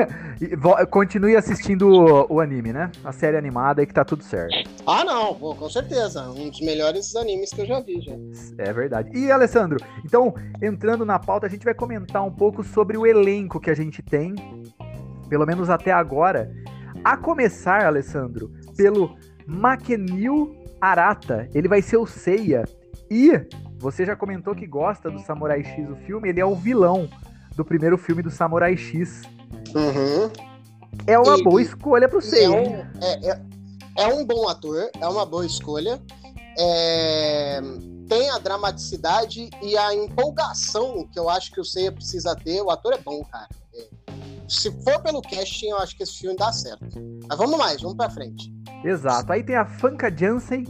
Continue 0.90 1.36
assistindo 1.36 1.88
o, 1.88 2.34
o, 2.34 2.40
anime, 2.40 2.72
né? 2.72 2.90
A 3.04 3.12
série 3.12 3.36
animada 3.36 3.80
aí 3.80 3.86
que 3.86 3.94
tá 3.94 4.04
tudo 4.04 4.22
certo. 4.24 4.54
Ah, 4.86 5.04
não, 5.04 5.34
pô, 5.34 5.54
com 5.54 5.68
certeza. 5.68 6.28
Um 6.30 6.50
dos 6.50 6.60
melhores 6.60 7.14
animes 7.14 7.50
que 7.50 7.60
eu 7.60 7.66
já 7.66 7.80
vi, 7.80 8.00
já. 8.00 8.12
É 8.58 8.72
verdade. 8.72 9.10
E, 9.16 9.30
Alessandro, 9.30 9.78
então, 10.04 10.34
entrando 10.62 11.04
na 11.04 11.18
pauta, 11.18 11.46
a 11.46 11.50
gente 11.50 11.64
vai 11.64 11.74
comentar 11.74 12.24
um 12.24 12.32
pouco 12.32 12.62
sobre 12.64 12.96
o 12.96 13.06
elenco 13.06 13.60
que 13.60 13.70
a 13.70 13.74
gente 13.74 14.02
tem, 14.02 14.34
pelo 15.28 15.46
menos 15.46 15.70
até 15.70 15.92
agora. 15.92 16.50
A 17.04 17.16
começar, 17.16 17.86
Alessandro, 17.86 18.50
pelo 18.76 19.16
Makenil 19.46 20.65
Arata, 20.86 21.48
ele 21.54 21.68
vai 21.68 21.82
ser 21.82 21.96
o 21.96 22.06
Seiya. 22.06 22.64
E 23.10 23.32
você 23.78 24.04
já 24.04 24.16
comentou 24.16 24.54
que 24.54 24.66
gosta 24.66 25.10
do 25.10 25.20
Samurai 25.20 25.62
X, 25.62 25.88
o 25.90 25.96
filme, 25.96 26.28
ele 26.28 26.40
é 26.40 26.44
o 26.44 26.54
vilão 26.54 27.08
do 27.54 27.64
primeiro 27.64 27.96
filme 27.96 28.22
do 28.22 28.30
Samurai 28.30 28.76
X. 28.76 29.22
Uhum. 29.74 30.30
É 31.06 31.18
uma 31.18 31.38
e, 31.38 31.42
boa 31.42 31.62
escolha 31.62 32.08
pro 32.08 32.20
Seiya. 32.20 32.46
É 32.46 32.50
um, 32.50 32.74
é, 33.02 33.30
é, 33.30 33.42
é 33.98 34.06
um, 34.14 34.24
bom 34.24 34.48
ator, 34.48 34.90
é 35.00 35.06
uma 35.06 35.26
boa 35.26 35.44
escolha. 35.44 36.00
É, 36.58 37.60
tem 38.08 38.30
a 38.30 38.38
dramaticidade 38.38 39.50
e 39.62 39.76
a 39.76 39.94
empolgação 39.94 41.06
que 41.12 41.18
eu 41.18 41.28
acho 41.28 41.52
que 41.52 41.60
o 41.60 41.64
Seiya 41.64 41.92
precisa 41.92 42.34
ter. 42.34 42.62
O 42.62 42.70
ator 42.70 42.94
é 42.94 42.98
bom, 42.98 43.22
cara. 43.24 43.48
É, 43.74 43.88
se 44.48 44.70
for 44.82 45.00
pelo 45.02 45.20
casting, 45.22 45.68
eu 45.68 45.78
acho 45.78 45.96
que 45.96 46.02
esse 46.02 46.18
filme 46.18 46.36
dá 46.36 46.52
certo. 46.52 46.86
Mas 47.28 47.38
vamos 47.38 47.58
mais, 47.58 47.82
vamos 47.82 47.96
pra 47.96 48.08
frente. 48.08 48.55
Exato. 48.86 49.32
Aí 49.32 49.42
tem 49.42 49.56
a 49.56 49.64
Fanka 49.64 50.14
Jansen, 50.14 50.64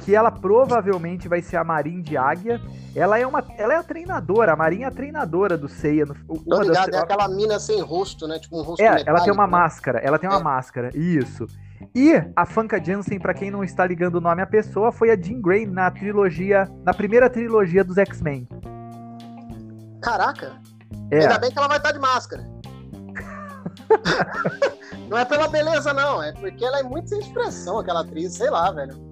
que 0.00 0.14
ela 0.14 0.30
provavelmente 0.30 1.28
vai 1.28 1.40
ser 1.40 1.56
a 1.56 1.64
Marin 1.64 2.02
de 2.02 2.16
Águia. 2.16 2.60
Ela 2.94 3.18
é 3.18 3.26
uma, 3.26 3.44
ela 3.56 3.74
é 3.74 3.76
a 3.76 3.82
treinadora, 3.82 4.52
a 4.52 4.56
Marin 4.56 4.82
é 4.82 4.86
a 4.86 4.90
treinadora 4.90 5.56
do 5.56 5.68
Seiya. 5.68 6.04
No, 6.06 6.16
uma 6.46 6.62
ligado, 6.62 6.90
das... 6.90 7.00
é 7.00 7.04
aquela 7.04 7.28
mina 7.28 7.58
sem 7.58 7.80
rosto, 7.80 8.26
né? 8.26 8.38
Tipo 8.38 8.58
um 8.58 8.62
rosto 8.62 8.82
É, 8.82 9.02
ela 9.06 9.22
tem 9.22 9.32
uma 9.32 9.46
né? 9.46 9.52
máscara, 9.52 9.98
ela 9.98 10.18
tem 10.18 10.28
uma 10.28 10.40
é. 10.40 10.42
máscara, 10.42 10.90
isso. 10.94 11.46
E 11.94 12.12
a 12.36 12.44
Fanka 12.44 12.82
Jansen, 12.82 13.18
para 13.18 13.32
quem 13.32 13.50
não 13.50 13.64
está 13.64 13.86
ligando 13.86 14.16
o 14.16 14.20
nome 14.20 14.42
à 14.42 14.46
pessoa, 14.46 14.92
foi 14.92 15.10
a 15.10 15.16
Jean 15.16 15.40
Grey 15.40 15.66
na 15.66 15.90
trilogia, 15.90 16.68
na 16.84 16.92
primeira 16.92 17.30
trilogia 17.30 17.82
dos 17.82 17.96
X-Men. 17.96 18.48
Caraca! 20.02 20.60
É. 21.10 21.20
Ainda 21.20 21.38
bem 21.38 21.50
que 21.50 21.58
ela 21.58 21.68
vai 21.68 21.78
estar 21.78 21.92
de 21.92 21.98
máscara. 21.98 22.42
não 25.08 25.18
é 25.18 25.24
pela 25.24 25.48
beleza, 25.48 25.92
não. 25.92 26.22
É 26.22 26.32
porque 26.32 26.64
ela 26.64 26.80
é 26.80 26.82
muito 26.82 27.08
sem 27.08 27.18
expressão, 27.18 27.78
aquela 27.78 28.00
atriz, 28.00 28.34
sei 28.34 28.50
lá, 28.50 28.70
velho. 28.70 29.10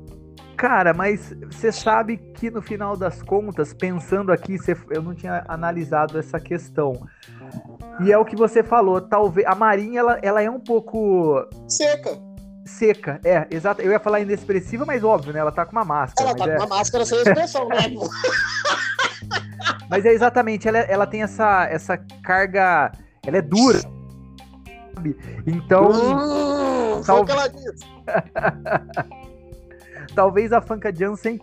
Cara, 0.59 0.93
mas 0.93 1.33
você 1.49 1.71
sabe 1.71 2.17
que 2.17 2.51
no 2.51 2.61
final 2.61 2.97
das 2.97 3.23
contas, 3.23 3.73
pensando 3.73 4.33
aqui, 4.33 4.57
eu 4.91 5.01
não 5.01 5.15
tinha 5.15 5.45
analisado 5.47 6.19
essa 6.19 6.41
questão. 6.41 7.07
E 8.01 8.11
é 8.11 8.19
o 8.19 8.25
que 8.25 8.35
você 8.35 8.65
falou, 8.65 9.01
talvez. 9.01 9.47
A 9.47 9.55
Marinha, 9.55 10.01
ela, 10.01 10.19
ela 10.21 10.43
é 10.43 10.51
um 10.51 10.59
pouco. 10.59 11.47
Seca. 11.69 12.19
Seca, 12.65 13.21
é, 13.25 13.47
exato. 13.53 13.81
Eu 13.83 13.93
ia 13.93 14.01
falar 14.01 14.19
inexpressiva, 14.19 14.85
mas 14.85 15.05
óbvio, 15.05 15.33
né? 15.33 15.39
Ela 15.39 15.53
tá 15.53 15.65
com 15.65 15.73
uma 15.73 15.85
máscara. 15.85 16.31
Ela 16.31 16.37
tá 16.37 16.45
é... 16.45 16.57
com 16.57 16.65
uma 16.65 16.77
máscara 16.77 17.07
sem 17.07 17.19
expressão, 17.19 17.69
né? 17.69 17.79
mas 19.89 20.05
é 20.05 20.13
exatamente, 20.13 20.67
ela, 20.67 20.79
ela 20.79 21.07
tem 21.07 21.23
essa, 21.23 21.69
essa 21.71 21.97
carga. 22.23 22.91
Ela 23.25 23.39
é 23.39 23.43
dura. 23.43 23.81
Sabe? 24.99 25.17
Então. 25.47 25.91
Hum, 25.91 27.01
tal... 27.07 27.25
que 27.25 27.31
ela 27.31 27.47
disse. 27.47 27.85
Talvez 30.15 30.53
a 30.53 30.61
Fanka 30.61 30.95
Jansen 30.95 31.41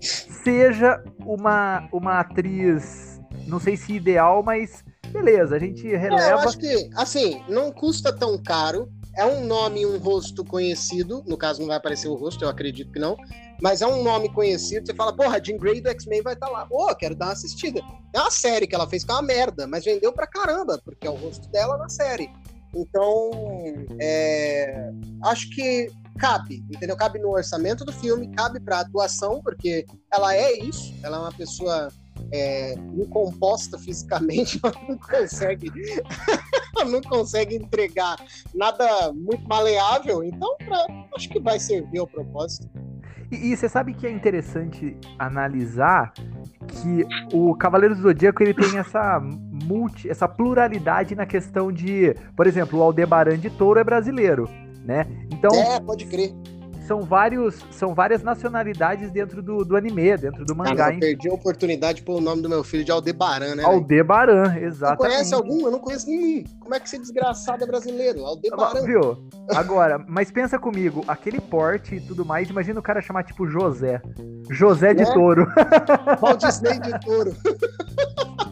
seja 0.00 1.02
uma, 1.24 1.88
uma 1.92 2.20
atriz, 2.20 3.20
não 3.46 3.60
sei 3.60 3.76
se 3.76 3.92
ideal, 3.92 4.42
mas 4.42 4.82
beleza, 5.12 5.54
a 5.54 5.58
gente 5.58 5.86
releva. 5.86 6.22
É, 6.22 6.32
eu 6.32 6.38
acho 6.38 6.58
que, 6.58 6.90
assim, 6.96 7.42
não 7.48 7.70
custa 7.70 8.12
tão 8.12 8.36
caro. 8.42 8.88
É 9.16 9.24
um 9.24 9.46
nome 9.46 9.80
e 9.80 9.86
um 9.86 9.96
rosto 9.96 10.44
conhecido. 10.44 11.24
No 11.26 11.38
caso, 11.38 11.60
não 11.60 11.68
vai 11.68 11.78
aparecer 11.78 12.06
o 12.06 12.14
rosto, 12.14 12.44
eu 12.44 12.50
acredito 12.50 12.92
que 12.92 12.98
não. 12.98 13.16
Mas 13.62 13.80
é 13.80 13.86
um 13.86 14.02
nome 14.02 14.28
conhecido. 14.28 14.86
Você 14.86 14.94
fala, 14.94 15.16
porra, 15.16 15.42
Jean 15.42 15.56
Grey 15.56 15.80
do 15.80 15.88
X-Men 15.88 16.20
vai 16.20 16.34
estar 16.34 16.48
tá 16.48 16.52
lá. 16.52 16.66
Pô, 16.66 16.94
quero 16.94 17.14
dar 17.14 17.26
uma 17.26 17.32
assistida. 17.32 17.80
É 18.12 18.20
uma 18.20 18.30
série 18.30 18.66
que 18.66 18.74
ela 18.74 18.86
fez 18.86 19.04
que 19.04 19.10
é 19.10 19.14
uma 19.14 19.22
merda, 19.22 19.66
mas 19.66 19.86
vendeu 19.86 20.12
pra 20.12 20.26
caramba, 20.26 20.78
porque 20.84 21.06
é 21.06 21.10
o 21.10 21.14
rosto 21.14 21.48
dela 21.48 21.78
na 21.78 21.88
série. 21.88 22.30
Então, 22.76 23.30
é, 23.98 24.90
acho 25.24 25.48
que 25.50 25.88
cabe, 26.18 26.64
entendeu? 26.70 26.96
Cabe 26.96 27.18
no 27.18 27.30
orçamento 27.30 27.84
do 27.84 27.92
filme, 27.92 28.28
cabe 28.34 28.60
pra 28.60 28.80
atuação, 28.80 29.40
porque 29.42 29.86
ela 30.12 30.34
é 30.34 30.58
isso, 30.58 30.94
ela 31.02 31.16
é 31.16 31.20
uma 31.20 31.32
pessoa 31.32 31.88
é, 32.32 32.74
incomposta 32.74 33.78
fisicamente, 33.78 34.60
ela 34.64 34.74
não 34.88 34.98
consegue, 34.98 35.70
não 36.86 37.00
consegue 37.02 37.56
entregar 37.56 38.16
nada 38.54 39.12
muito 39.12 39.46
maleável, 39.48 40.22
então 40.22 40.56
pra, 40.58 40.86
acho 41.14 41.28
que 41.28 41.40
vai 41.40 41.58
servir 41.58 41.98
ao 41.98 42.06
propósito. 42.06 42.68
E, 43.30 43.52
e, 43.52 43.56
você 43.56 43.68
sabe 43.68 43.92
que 43.94 44.06
é 44.06 44.10
interessante 44.10 44.96
analisar 45.18 46.12
que 46.68 47.04
o 47.34 47.54
Cavaleiro 47.56 47.94
do 47.96 48.02
Zodíaco 48.02 48.42
ele 48.42 48.54
tem 48.54 48.78
essa 48.78 49.20
multi, 49.66 50.08
essa 50.08 50.28
pluralidade 50.28 51.14
na 51.14 51.26
questão 51.26 51.72
de, 51.72 52.14
por 52.36 52.46
exemplo, 52.46 52.78
o 52.78 52.82
Aldebaran 52.82 53.38
de 53.38 53.50
Touro 53.50 53.80
é 53.80 53.84
brasileiro, 53.84 54.48
né? 54.84 55.06
Então, 55.30 55.50
é, 55.54 55.80
pode 55.80 56.06
crer 56.06 56.32
são, 56.86 57.02
vários, 57.02 57.56
são 57.72 57.94
várias 57.94 58.22
nacionalidades 58.22 59.10
dentro 59.10 59.42
do, 59.42 59.64
do 59.64 59.76
anime, 59.76 60.16
dentro 60.16 60.44
do 60.44 60.54
mangá. 60.54 60.76
Cara, 60.76 60.94
eu 60.94 61.00
perdi 61.00 61.28
a 61.28 61.34
oportunidade 61.34 61.98
de 61.98 62.04
pôr 62.04 62.16
o 62.16 62.20
nome 62.20 62.42
do 62.42 62.48
meu 62.48 62.62
filho 62.62 62.84
de 62.84 62.90
Aldebaran, 62.90 63.56
né? 63.56 63.64
Aldebaran. 63.64 64.54
Você 64.70 64.96
conhece 64.96 65.34
algum? 65.34 65.66
Eu 65.66 65.72
não 65.72 65.80
conheço 65.80 66.06
nenhum. 66.06 66.44
Como 66.60 66.74
é 66.74 66.80
que 66.80 66.86
esse 66.86 66.98
desgraçado 66.98 67.64
é 67.64 67.66
brasileiro? 67.66 68.24
Aldebaran. 68.24 68.82
Viu? 68.82 69.28
Agora, 69.50 69.98
mas 70.06 70.30
pensa 70.30 70.58
comigo, 70.58 71.04
aquele 71.08 71.40
porte 71.40 71.96
e 71.96 72.00
tudo 72.00 72.24
mais, 72.24 72.48
imagina 72.48 72.78
o 72.78 72.82
cara 72.82 73.02
chamar 73.02 73.24
tipo 73.24 73.46
José. 73.46 74.00
José 74.48 74.94
de 74.94 75.02
é? 75.02 75.12
Touro. 75.12 75.46
Walt 76.20 76.40
Disney 76.40 76.78
de 76.78 77.00
Touro. 77.00 77.34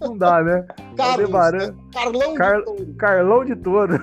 Não 0.00 0.16
dá, 0.16 0.42
né? 0.42 0.66
Carlos, 0.96 1.20
Aldebaran. 1.20 1.66
Né? 1.66 1.74
Carlão 1.92 2.34
Car... 2.34 2.58
de 2.58 2.64
Touro. 2.64 2.94
Carlão 2.94 3.44
de 3.44 3.56
Touro. 3.56 4.00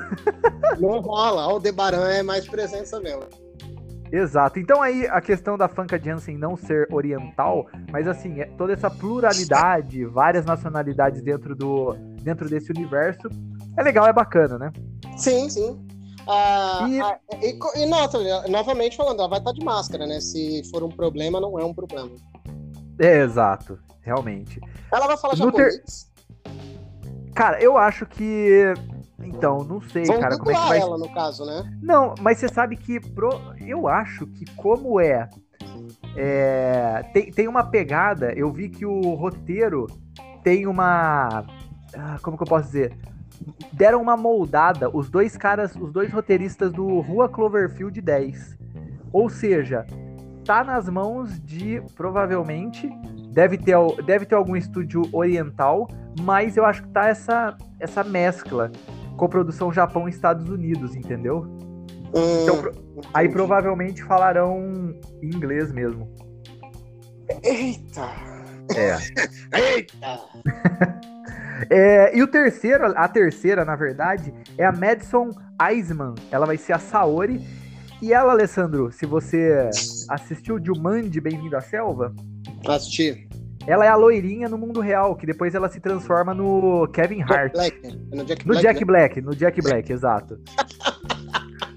Não 0.79 0.99
rola, 0.99 1.43
Aldebaran 1.43 2.07
é 2.09 2.23
mais 2.23 2.47
presença 2.47 2.99
mesmo. 2.99 3.23
Exato. 4.11 4.59
Então 4.59 4.81
aí 4.81 5.07
a 5.07 5.19
questão 5.19 5.57
da 5.57 5.67
Funka 5.67 5.99
Jansen 6.01 6.37
não 6.37 6.55
ser 6.55 6.87
oriental, 6.91 7.67
mas 7.91 8.07
assim, 8.07 8.39
é 8.39 8.45
toda 8.57 8.73
essa 8.73 8.89
pluralidade, 8.89 10.05
várias 10.05 10.45
nacionalidades 10.45 11.21
dentro 11.21 11.55
do 11.55 11.93
dentro 12.21 12.49
desse 12.49 12.71
universo, 12.71 13.29
é 13.77 13.83
legal, 13.83 14.07
é 14.07 14.13
bacana, 14.13 14.57
né? 14.57 14.71
Sim, 15.17 15.49
sim. 15.49 15.85
Ah, 16.27 16.87
e... 16.89 17.01
Ah, 17.01 17.19
e, 17.41 17.83
e 17.83 17.85
nota, 17.85 18.17
novamente 18.47 18.97
falando, 18.97 19.19
ela 19.19 19.29
vai 19.29 19.39
estar 19.39 19.51
de 19.51 19.63
máscara, 19.63 20.07
né? 20.07 20.19
Se 20.19 20.63
for 20.71 20.83
um 20.83 20.89
problema, 20.89 21.39
não 21.39 21.59
é 21.59 21.63
um 21.63 21.73
problema. 21.73 22.09
É, 22.99 23.21
exato, 23.21 23.79
realmente. 24.01 24.59
Ela 24.91 25.07
vai 25.07 25.17
falar 25.17 25.35
no 25.35 25.45
japonês? 25.45 25.75
Ter... 25.83 26.15
Cara, 27.33 27.61
eu 27.61 27.77
acho 27.77 28.05
que. 28.05 28.73
Então, 29.19 29.63
não 29.63 29.81
sei, 29.81 30.05
Vão 30.05 30.19
cara. 30.19 30.37
Como 30.37 30.51
é 30.51 30.53
que 30.53 30.67
vai... 30.67 30.79
ela, 30.79 30.97
no 30.97 31.13
caso, 31.13 31.45
né? 31.45 31.77
Não, 31.81 32.15
mas 32.21 32.37
você 32.37 32.47
sabe 32.47 32.77
que. 32.77 32.99
Pro... 32.99 33.29
Eu 33.59 33.87
acho 33.87 34.25
que, 34.27 34.45
como 34.55 34.99
é. 34.99 35.29
é... 36.15 37.03
Tem, 37.13 37.31
tem 37.31 37.47
uma 37.47 37.63
pegada. 37.63 38.31
Eu 38.33 38.51
vi 38.51 38.69
que 38.69 38.85
o 38.85 39.13
roteiro 39.15 39.87
tem 40.43 40.65
uma. 40.65 41.45
Ah, 41.93 42.17
como 42.21 42.37
que 42.37 42.43
eu 42.43 42.47
posso 42.47 42.67
dizer? 42.67 42.97
Deram 43.73 44.01
uma 44.01 44.15
moldada 44.15 44.89
os 44.89 45.09
dois 45.09 45.35
caras, 45.35 45.75
os 45.75 45.91
dois 45.91 46.11
roteiristas 46.11 46.71
do 46.71 47.01
Rua 47.01 47.27
Cloverfield 47.27 47.99
10. 47.99 48.57
Ou 49.11 49.29
seja, 49.29 49.85
tá 50.45 50.63
nas 50.63 50.87
mãos 50.87 51.39
de 51.41 51.81
provavelmente 51.95 52.87
deve 53.33 53.57
ter, 53.57 53.75
deve 54.05 54.25
ter 54.25 54.35
algum 54.35 54.55
estúdio 54.55 55.01
oriental, 55.11 55.87
mas 56.21 56.55
eu 56.55 56.63
acho 56.63 56.83
que 56.83 56.89
tá 56.89 57.07
essa, 57.07 57.57
essa 57.79 58.03
mescla 58.03 58.71
com 59.17 59.27
produção 59.27 59.73
Japão 59.73 60.07
e 60.07 60.11
Estados 60.11 60.47
Unidos, 60.49 60.95
entendeu? 60.95 61.39
Hum, 62.13 62.43
então, 62.43 62.71
aí 63.13 63.27
provavelmente 63.27 64.03
falarão 64.03 64.95
em 65.21 65.27
inglês 65.27 65.71
mesmo. 65.71 66.09
Eita! 67.43 68.07
É. 68.75 68.97
Eita! 69.57 70.19
é, 71.69 72.17
e 72.17 72.21
o 72.21 72.27
terceiro, 72.27 72.93
a 72.95 73.07
terceira, 73.07 73.65
na 73.65 73.75
verdade, 73.75 74.33
é 74.57 74.65
a 74.65 74.71
Madison 74.71 75.29
Eisman. 75.61 76.13
Ela 76.31 76.45
vai 76.45 76.57
ser 76.57 76.73
a 76.73 76.79
Saori. 76.79 77.64
E 78.01 78.11
ela, 78.11 78.33
Alessandro, 78.33 78.91
se 78.91 79.05
você 79.05 79.69
assistiu 80.09 80.63
Jumanji 80.63 81.21
Bem-vindo 81.21 81.55
à 81.55 81.61
Selva? 81.61 82.13
Assisti. 82.67 83.27
Ela 83.65 83.85
é 83.85 83.87
a 83.87 83.95
loirinha 83.95 84.49
no 84.49 84.57
mundo 84.57 84.81
real, 84.81 85.15
que 85.15 85.25
depois 85.25 85.55
ela 85.55 85.69
se 85.69 85.79
transforma 85.79 86.33
no 86.33 86.87
Kevin 86.89 87.21
Hart. 87.21 87.53
Black, 87.53 87.81
né? 87.81 87.97
no 88.11 88.25
Jack, 88.25 88.45
no 88.45 88.53
Black, 88.53 88.61
Jack 88.63 88.79
né? 88.79 88.85
Black, 88.85 89.21
no 89.21 89.35
Jack 89.35 89.61
Black, 89.61 89.91
exato. 89.91 90.39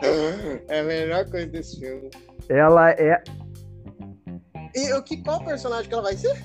é 0.68 0.81
a 0.81 0.85
melhor 0.85 1.24
coisa 1.31 1.46
desse 1.46 1.78
filme. 1.78 2.11
Ela 2.48 2.90
é. 2.90 3.22
E 4.74 4.92
o 4.92 5.02
que, 5.02 5.22
qual 5.22 5.42
personagem 5.44 5.88
que 5.88 5.94
ela 5.94 6.02
vai 6.02 6.16
ser? 6.16 6.37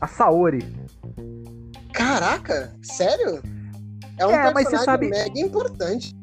A 0.00 0.06
Saori. 0.06 0.64
Caraca, 1.92 2.74
sério? 2.82 3.42
É 4.18 4.26
um 4.26 4.30
é, 4.30 4.52
personagem 4.52 4.84
sabe... 4.84 5.08
mega 5.10 5.40
importante 5.40 6.14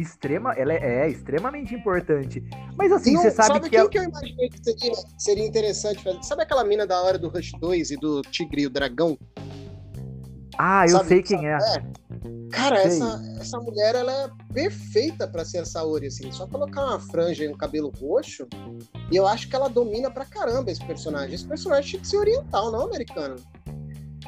extrema, 0.00 0.52
ela 0.54 0.72
é, 0.72 1.06
é, 1.06 1.08
extremamente 1.08 1.74
importante. 1.74 2.42
Mas 2.76 2.92
assim, 2.92 3.16
você 3.16 3.30
sabe, 3.30 3.54
sabe 3.54 3.70
que. 3.70 3.76
Sabe 3.76 3.90
quem 3.90 4.00
é... 4.00 4.04
que 4.04 4.08
eu 4.08 4.10
imaginei 4.10 4.48
que 4.48 4.64
seria, 4.64 4.94
seria 5.18 5.46
interessante 5.46 6.02
fazer? 6.02 6.22
Sabe 6.22 6.42
aquela 6.42 6.64
mina 6.64 6.86
da 6.86 7.00
hora 7.02 7.18
do 7.18 7.28
Rush 7.28 7.52
2 7.60 7.90
e 7.90 7.96
do 7.96 8.22
Tigre 8.22 8.62
e 8.62 8.66
o 8.66 8.70
Dragão? 8.70 9.18
Ah, 10.58 10.84
eu 10.84 10.98
sabe, 10.98 11.08
sei 11.08 11.22
quem 11.22 11.48
é. 11.48 11.56
é. 11.56 11.82
Cara, 12.52 12.82
essa, 12.82 13.20
essa 13.40 13.58
mulher 13.58 13.94
ela 13.94 14.12
é 14.12 14.30
perfeita 14.52 15.26
para 15.26 15.44
ser 15.44 15.58
a 15.58 15.64
Saori, 15.64 16.06
assim. 16.06 16.30
Só 16.30 16.46
colocar 16.46 16.84
uma 16.84 17.00
franja 17.00 17.44
e 17.44 17.48
um 17.48 17.56
cabelo 17.56 17.90
roxo. 18.00 18.46
E 19.10 19.16
eu 19.16 19.26
acho 19.26 19.48
que 19.48 19.56
ela 19.56 19.68
domina 19.68 20.10
pra 20.10 20.24
caramba 20.24 20.70
esse 20.70 20.84
personagem. 20.84 21.34
Esse 21.34 21.46
personagem 21.46 21.90
tinha 21.90 22.02
que 22.02 22.08
ser 22.08 22.18
oriental, 22.18 22.70
não 22.70 22.82
americano. 22.84 23.36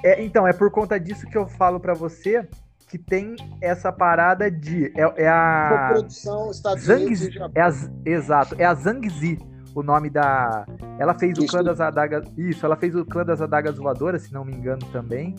É, 0.02 0.22
então, 0.22 0.46
é 0.46 0.52
por 0.52 0.70
conta 0.70 0.98
disso 0.98 1.26
que 1.26 1.36
eu 1.36 1.46
falo 1.46 1.78
para 1.78 1.94
você 1.94 2.46
que 2.94 2.98
tem 2.98 3.34
essa 3.60 3.90
parada 3.90 4.48
de. 4.48 4.92
É, 4.96 5.24
é 5.24 5.28
a. 5.28 5.88
Produção 5.94 6.50
Estados 6.52 6.84
Zangzi, 6.84 7.36
é 7.52 7.60
a, 7.60 7.72
Exato, 8.06 8.54
é 8.56 8.64
a 8.64 8.72
Zangzi 8.72 9.36
o 9.74 9.82
nome 9.82 10.08
da. 10.08 10.64
Ela 11.00 11.12
fez 11.18 11.32
Isso. 11.32 11.44
o 11.44 11.48
clã 11.48 11.64
das 11.64 11.80
adagas. 11.80 12.24
Isso, 12.38 12.64
ela 12.64 12.76
fez 12.76 12.94
o 12.94 13.04
clã 13.04 13.24
das 13.24 13.40
adagas 13.40 13.76
voadoras, 13.76 14.22
se 14.22 14.32
não 14.32 14.44
me 14.44 14.54
engano 14.54 14.86
também. 14.92 15.34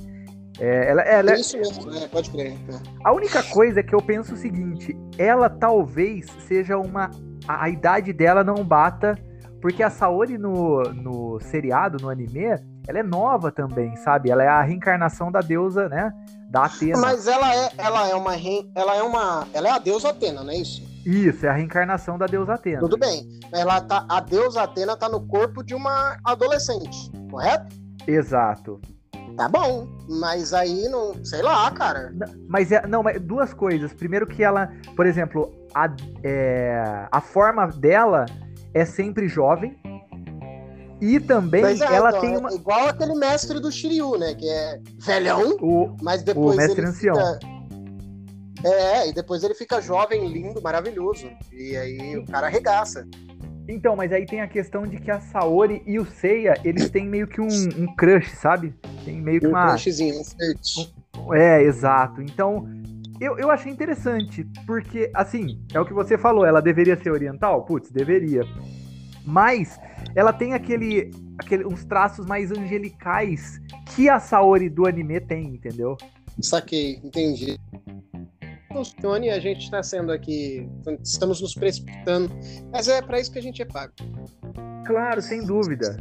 É, 0.59 0.89
ela, 0.89 1.01
ela, 1.03 1.31
é 1.31 1.35
Isso 1.35 1.57
mesmo, 1.57 1.95
é, 1.95 2.07
pode 2.09 2.29
crer. 2.29 2.51
É. 2.51 2.79
A 3.05 3.13
única 3.13 3.41
coisa 3.43 3.79
é 3.79 3.83
que 3.83 3.95
eu 3.95 4.01
penso 4.01 4.33
o 4.33 4.37
seguinte: 4.37 4.93
ela 5.17 5.49
talvez 5.49 6.25
seja 6.45 6.77
uma. 6.77 7.09
A, 7.47 7.63
a 7.63 7.69
idade 7.69 8.11
dela 8.11 8.43
não 8.43 8.65
bata. 8.65 9.17
Porque 9.61 9.81
a 9.81 9.89
Saori 9.89 10.37
no, 10.37 10.83
no 10.93 11.39
seriado, 11.39 11.97
no 11.99 12.09
anime, 12.09 12.43
ela 12.87 12.99
é 12.99 13.03
nova 13.03 13.51
também, 13.51 13.95
sabe? 13.95 14.29
Ela 14.29 14.43
é 14.43 14.47
a 14.47 14.61
reencarnação 14.61 15.31
da 15.31 15.39
deusa, 15.39 15.89
né? 15.89 16.13
Da 16.55 16.63
Atena. 16.63 16.97
Mas 16.97 17.27
ela 17.27 17.53
é, 17.53 17.69
ela 17.77 18.07
é 18.07 18.15
uma 18.15 18.33
ela 18.73 18.95
é 18.95 19.03
uma, 19.03 19.45
ela 19.53 19.67
é 19.67 19.71
a 19.71 19.77
deusa 19.77 20.09
Atena, 20.09 20.41
não 20.41 20.51
é 20.51 20.55
isso? 20.55 20.81
Isso, 21.05 21.45
é 21.45 21.49
a 21.49 21.53
reencarnação 21.53 22.17
da 22.17 22.25
deusa 22.25 22.53
Atena. 22.53 22.79
Tudo 22.79 22.97
bem. 22.97 23.27
Ela 23.51 23.81
tá, 23.81 24.05
a 24.07 24.21
deusa 24.21 24.63
Atena 24.63 24.95
tá 24.95 25.09
no 25.09 25.27
corpo 25.27 25.61
de 25.61 25.75
uma 25.75 26.17
adolescente, 26.23 27.11
correto? 27.29 27.75
Exato. 28.07 28.79
Tá 29.35 29.49
bom, 29.49 29.85
mas 30.07 30.53
aí 30.53 30.87
não, 30.87 31.13
sei 31.25 31.41
lá, 31.41 31.69
cara. 31.71 32.13
Mas 32.47 32.71
é, 32.71 32.87
não, 32.87 33.03
mas 33.03 33.21
duas 33.21 33.53
coisas. 33.53 33.91
Primeiro 33.91 34.25
que 34.25 34.41
ela, 34.41 34.71
por 34.95 35.05
exemplo, 35.05 35.51
a, 35.73 35.93
é, 36.23 37.05
a 37.11 37.19
forma 37.19 37.67
dela 37.67 38.25
é 38.73 38.85
sempre 38.85 39.27
jovem. 39.27 39.75
E 41.01 41.19
também 41.19 41.61
Mas 41.61 41.81
é, 41.81 41.93
ela 41.93 42.09
então, 42.09 42.21
tem 42.21 42.33
é 42.35 42.37
uma. 42.37 42.53
igual 42.53 42.87
aquele 42.87 43.15
mestre 43.15 43.59
do 43.59 43.71
Shiryu, 43.71 44.17
né? 44.17 44.33
Que 44.33 44.47
é 44.49 44.79
velhão, 44.99 45.57
O, 45.61 45.95
mas 46.01 46.23
depois 46.23 46.55
mestre 46.55 46.81
ele 46.81 46.87
ancião. 46.89 47.15
fica... 47.15 47.55
É, 48.63 49.09
e 49.09 49.13
depois 49.13 49.43
ele 49.43 49.53
fica 49.53 49.79
jovem, 49.81 50.27
lindo, 50.27 50.61
maravilhoso. 50.61 51.29
E 51.51 51.75
aí 51.75 52.17
o 52.17 52.25
cara 52.25 52.47
arregaça. 52.47 53.05
Então, 53.67 53.95
mas 53.95 54.11
aí 54.11 54.25
tem 54.25 54.41
a 54.41 54.47
questão 54.47 54.83
de 54.83 54.97
que 54.97 55.11
a 55.11 55.19
Saori 55.19 55.83
e 55.85 55.99
o 55.99 56.05
Seiya, 56.05 56.55
eles 56.63 56.89
têm 56.89 57.07
meio 57.07 57.27
que 57.27 57.41
um, 57.41 57.47
um 57.47 57.95
crush, 57.95 58.31
sabe? 58.37 58.73
Tem 59.03 59.21
meio 59.21 59.39
que 59.39 59.47
Um 59.47 59.51
uma. 59.51 59.69
crushzinho, 59.69 60.19
um 60.19 60.23
flerte. 60.23 60.93
É, 61.33 61.61
exato. 61.63 62.21
Então, 62.21 62.67
eu, 63.19 63.37
eu 63.37 63.49
achei 63.51 63.71
interessante, 63.71 64.45
porque, 64.65 65.11
assim, 65.13 65.59
é 65.73 65.79
o 65.79 65.85
que 65.85 65.93
você 65.93 66.17
falou, 66.17 66.45
ela 66.45 66.61
deveria 66.61 66.95
ser 66.95 67.11
oriental? 67.11 67.65
Putz, 67.65 67.89
deveria. 67.91 68.43
Mas 69.25 69.79
ela 70.15 70.31
tem 70.31 70.53
aquele, 70.53 71.11
aquele 71.37 71.65
uns 71.65 71.83
traços 71.85 72.25
mais 72.25 72.51
angelicais 72.51 73.59
que 73.93 74.09
a 74.09 74.19
Saori 74.19 74.69
do 74.69 74.87
anime 74.87 75.19
tem, 75.19 75.55
entendeu? 75.55 75.97
Saquei, 76.41 76.99
entendi. 77.03 77.59
Funcione, 78.71 79.29
a 79.29 79.39
gente 79.39 79.63
está 79.63 79.81
sendo 79.83 80.11
aqui, 80.11 80.67
estamos 81.03 81.41
nos 81.41 81.53
precipitando, 81.53 82.29
mas 82.71 82.87
é 82.87 83.01
para 83.01 83.19
isso 83.19 83.31
que 83.31 83.39
a 83.39 83.41
gente 83.41 83.61
é 83.61 83.65
pago. 83.65 83.93
Claro, 84.85 85.21
sem 85.21 85.45
dúvida. 85.45 85.97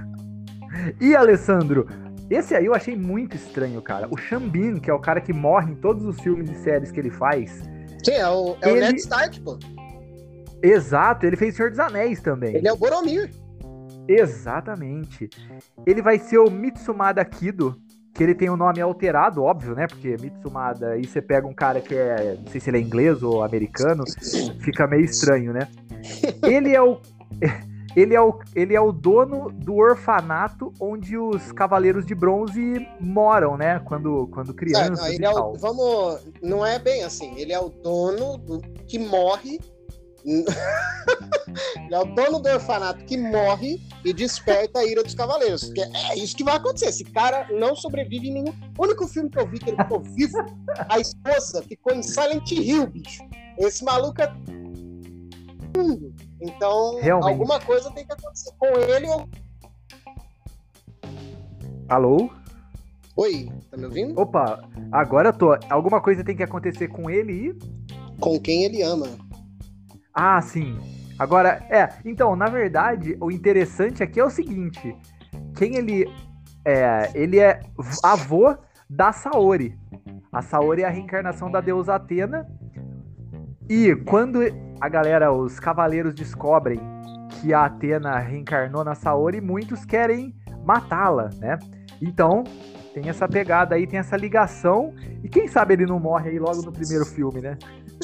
e 1.00 1.14
Alessandro, 1.16 1.86
esse 2.28 2.54
aí 2.54 2.66
eu 2.66 2.74
achei 2.74 2.94
muito 2.94 3.34
estranho, 3.34 3.80
cara. 3.82 4.08
O 4.10 4.16
Xambin, 4.16 4.78
que 4.78 4.90
é 4.90 4.94
o 4.94 5.00
cara 5.00 5.20
que 5.20 5.32
morre 5.32 5.72
em 5.72 5.74
todos 5.74 6.04
os 6.04 6.20
filmes 6.20 6.50
e 6.50 6.54
séries 6.62 6.90
que 6.92 7.00
ele 7.00 7.10
faz. 7.10 7.62
Sim, 8.04 8.12
é 8.12 8.28
o, 8.28 8.56
é 8.60 8.68
o 8.68 8.76
Ele- 8.76 8.86
Ned 8.86 9.00
Stark, 9.00 9.40
pô. 9.40 9.58
Exato, 10.62 11.26
ele 11.26 11.36
fez 11.36 11.54
Senhor 11.54 11.70
dos 11.70 11.78
Anéis 11.78 12.20
também. 12.20 12.56
Ele 12.56 12.68
é 12.68 12.72
o 12.72 12.76
Boromir. 12.76 13.30
Exatamente. 14.08 15.28
Ele 15.86 16.02
vai 16.02 16.18
ser 16.18 16.38
o 16.38 16.50
Mitsumada 16.50 17.24
Kido, 17.24 17.80
que 18.12 18.22
ele 18.22 18.34
tem 18.34 18.50
o 18.50 18.56
nome 18.56 18.80
alterado, 18.80 19.42
óbvio, 19.42 19.74
né? 19.74 19.86
Porque 19.86 20.16
Mitsumada, 20.20 20.90
aí 20.90 21.06
você 21.06 21.22
pega 21.22 21.46
um 21.46 21.54
cara 21.54 21.80
que 21.80 21.94
é, 21.94 22.36
não 22.38 22.50
sei 22.50 22.60
se 22.60 22.70
ele 22.70 22.78
é 22.78 22.80
inglês 22.80 23.22
ou 23.22 23.42
americano, 23.42 24.04
fica 24.60 24.86
meio 24.86 25.04
estranho, 25.04 25.52
né? 25.52 25.68
Ele 26.42 26.74
é 26.74 26.82
o 26.82 26.98
ele 27.96 28.14
é 28.14 28.20
o, 28.20 28.38
ele 28.54 28.74
é 28.74 28.80
o 28.80 28.92
dono 28.92 29.50
do 29.50 29.76
orfanato 29.76 30.72
onde 30.80 31.16
os 31.16 31.50
cavaleiros 31.52 32.06
de 32.06 32.14
bronze 32.14 32.86
moram, 33.00 33.56
né? 33.56 33.80
Quando, 33.80 34.28
quando 34.32 34.54
crianças 34.54 35.00
não, 35.00 35.08
ele 35.08 35.22
e 35.22 35.26
é 35.26 35.30
o, 35.30 35.54
vamos, 35.54 36.20
não 36.42 36.64
é 36.64 36.78
bem 36.78 37.02
assim. 37.02 37.36
Ele 37.36 37.52
é 37.52 37.60
o 37.60 37.68
dono 37.68 38.38
do, 38.38 38.60
que 38.86 38.98
morre. 38.98 39.60
É 41.90 41.98
o 41.98 42.04
dono 42.04 42.40
do 42.40 42.48
orfanato 42.48 43.04
que 43.04 43.16
morre 43.16 43.80
e 44.04 44.12
desperta 44.12 44.80
a 44.80 44.84
ira 44.84 45.02
dos 45.02 45.14
cavaleiros. 45.14 45.72
É 46.10 46.16
isso 46.16 46.36
que 46.36 46.44
vai 46.44 46.56
acontecer. 46.56 46.86
Esse 46.86 47.04
cara 47.04 47.46
não 47.50 47.74
sobrevive 47.74 48.28
em 48.28 48.34
nenhum. 48.34 48.54
O 48.78 48.84
único 48.84 49.06
filme 49.08 49.30
que 49.30 49.38
eu 49.38 49.46
vi 49.48 49.58
que 49.58 49.70
ele 49.70 49.76
ficou 49.76 50.00
vivo, 50.00 50.38
a 50.88 50.98
esposa 50.98 51.62
ficou 51.62 51.94
em 51.94 52.02
Silent 52.02 52.50
Hill, 52.52 52.86
bicho. 52.86 53.22
Esse 53.58 53.84
maluco 53.84 54.22
é. 54.22 54.32
Então, 56.40 57.00
Realmente. 57.00 57.30
alguma 57.32 57.60
coisa 57.60 57.90
tem 57.92 58.06
que 58.06 58.12
acontecer 58.12 58.52
com 58.58 58.66
ele 58.66 59.06
ou. 59.08 59.28
Alô? 61.88 62.30
Oi, 63.16 63.50
tá 63.70 63.76
me 63.76 63.84
ouvindo? 63.84 64.18
Opa, 64.18 64.62
agora 64.90 65.28
eu 65.28 65.32
tô. 65.32 65.58
Alguma 65.68 66.00
coisa 66.00 66.24
tem 66.24 66.36
que 66.36 66.42
acontecer 66.42 66.88
com 66.88 67.10
ele 67.10 67.32
e. 67.32 67.58
Com 68.18 68.38
quem 68.40 68.64
ele 68.64 68.82
ama. 68.82 69.06
Ah, 70.14 70.40
sim. 70.40 70.78
Agora, 71.18 71.64
é. 71.68 71.88
Então, 72.04 72.34
na 72.34 72.46
verdade, 72.46 73.16
o 73.20 73.30
interessante 73.30 74.02
aqui 74.02 74.18
é 74.18 74.24
o 74.24 74.30
seguinte: 74.30 74.96
quem 75.56 75.76
ele 75.76 76.06
é. 76.64 77.10
Ele 77.14 77.38
é 77.38 77.60
avô 78.02 78.56
da 78.88 79.12
Saori. 79.12 79.78
A 80.32 80.42
Saori 80.42 80.82
é 80.82 80.86
a 80.86 80.90
reencarnação 80.90 81.50
da 81.50 81.60
deusa 81.60 81.94
Atena. 81.94 82.46
E 83.68 83.94
quando 83.94 84.40
a 84.80 84.88
galera, 84.88 85.32
os 85.32 85.60
cavaleiros 85.60 86.14
descobrem 86.14 86.80
que 87.40 87.54
a 87.54 87.66
Atena 87.66 88.18
reencarnou 88.18 88.84
na 88.84 88.94
Saori, 88.94 89.40
muitos 89.40 89.84
querem 89.84 90.34
matá-la, 90.64 91.30
né? 91.38 91.58
Então, 92.02 92.44
tem 92.92 93.08
essa 93.08 93.28
pegada 93.28 93.74
aí, 93.74 93.86
tem 93.86 93.98
essa 93.98 94.16
ligação. 94.16 94.92
E 95.22 95.28
quem 95.28 95.46
sabe 95.46 95.74
ele 95.74 95.86
não 95.86 96.00
morre 96.00 96.30
aí 96.30 96.38
logo 96.38 96.62
no 96.62 96.72
primeiro 96.72 97.04
filme, 97.06 97.40
né? 97.40 97.56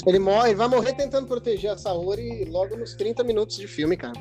Ele 0.05 0.19
morre, 0.19 0.51
ele 0.51 0.57
vai 0.57 0.69
morrer 0.69 0.93
tentando 0.95 1.27
proteger 1.27 1.71
a 1.71 1.79
Saori 1.79 2.45
logo 2.51 2.77
nos 2.77 2.95
30 2.95 3.25
minutos 3.25 3.57
de 3.57 3.67
filme, 3.67 3.97
cara. 3.97 4.13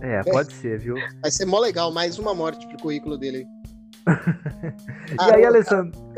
É, 0.00 0.22
pode 0.22 0.52
ser, 0.52 0.78
viu? 0.78 0.94
Vai 1.20 1.30
ser 1.30 1.44
mó 1.44 1.58
legal, 1.58 1.92
mais 1.92 2.18
uma 2.18 2.34
morte 2.34 2.66
pro 2.68 2.78
currículo 2.78 3.18
dele. 3.18 3.44
E 5.20 5.34
aí, 5.34 5.44
Alessandro? 5.44 5.98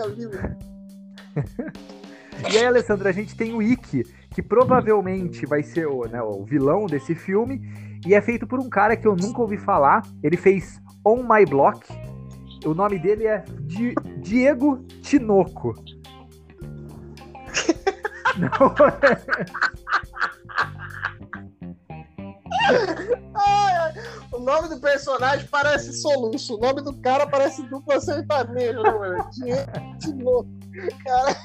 E 2.53 2.57
aí, 2.57 2.65
Alessandro, 2.65 3.07
a 3.07 3.13
gente 3.13 3.37
tem 3.37 3.53
o 3.53 3.61
Ikki, 3.63 4.03
que 4.31 4.43
provavelmente 4.43 5.45
vai 5.45 5.63
ser 5.63 5.87
o, 5.87 6.07
né, 6.07 6.23
o 6.23 6.43
vilão 6.45 6.87
desse 6.87 7.15
filme, 7.15 7.61
e 8.07 8.15
é 8.15 8.21
feito 8.23 8.47
por 8.47 8.59
um 8.59 8.69
cara 8.71 8.97
que 8.97 9.07
eu 9.07 9.15
nunca 9.15 9.43
ouvi 9.43 9.59
falar. 9.59 10.01
Ele 10.23 10.39
fez 10.39 10.81
On 11.05 11.23
My 11.23 11.45
Block. 11.45 11.87
O 12.65 12.73
nome 12.73 12.99
dele 12.99 13.27
é 13.27 13.45
Di- 13.63 13.95
Diego 14.23 14.79
Tinoco. 15.03 15.75
Não, 18.38 18.75
ai, 23.35 23.95
o 24.33 24.38
nome 24.38 24.69
do 24.69 24.81
personagem 24.81 25.47
parece 25.51 25.93
soluço, 26.01 26.57
o 26.57 26.59
nome 26.59 26.83
do 26.83 26.93
cara 27.01 27.27
parece 27.27 27.62
dupla 27.69 28.01
sertaneja, 28.01 28.83
mano? 28.83 29.31
Diego 29.31 29.99
de 29.99 30.14
novo. 30.14 30.49
Cara. 31.05 31.37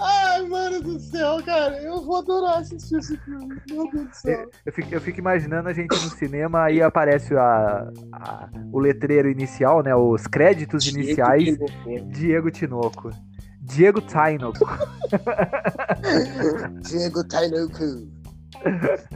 Ai, 0.00 0.42
mano 0.48 0.82
do 0.82 0.98
céu, 0.98 1.42
cara, 1.44 1.80
eu 1.82 2.02
vou 2.04 2.16
adorar 2.18 2.58
assistir 2.58 2.96
esse 2.98 3.16
filme. 3.18 3.56
Meu 3.70 3.90
Deus 3.90 4.08
do 4.08 4.14
céu. 4.14 4.50
eu, 4.66 4.72
fico, 4.72 4.94
eu 4.94 5.00
fico 5.00 5.18
imaginando 5.18 5.68
a 5.68 5.72
gente 5.72 5.92
no 5.92 6.10
cinema, 6.10 6.64
aí 6.64 6.82
aparece 6.82 7.34
a- 7.36 7.90
a- 8.12 8.48
o 8.72 8.78
letreiro 8.78 9.28
inicial, 9.30 9.82
né? 9.82 9.94
Os 9.94 10.26
créditos 10.26 10.86
iniciais. 10.86 11.56
Diego 12.10 12.50
Tinoco. 12.50 13.10
Diego 13.60 14.00
Tinoco. 14.00 14.58
Diego 16.82 17.26
Tainoku. 17.26 18.08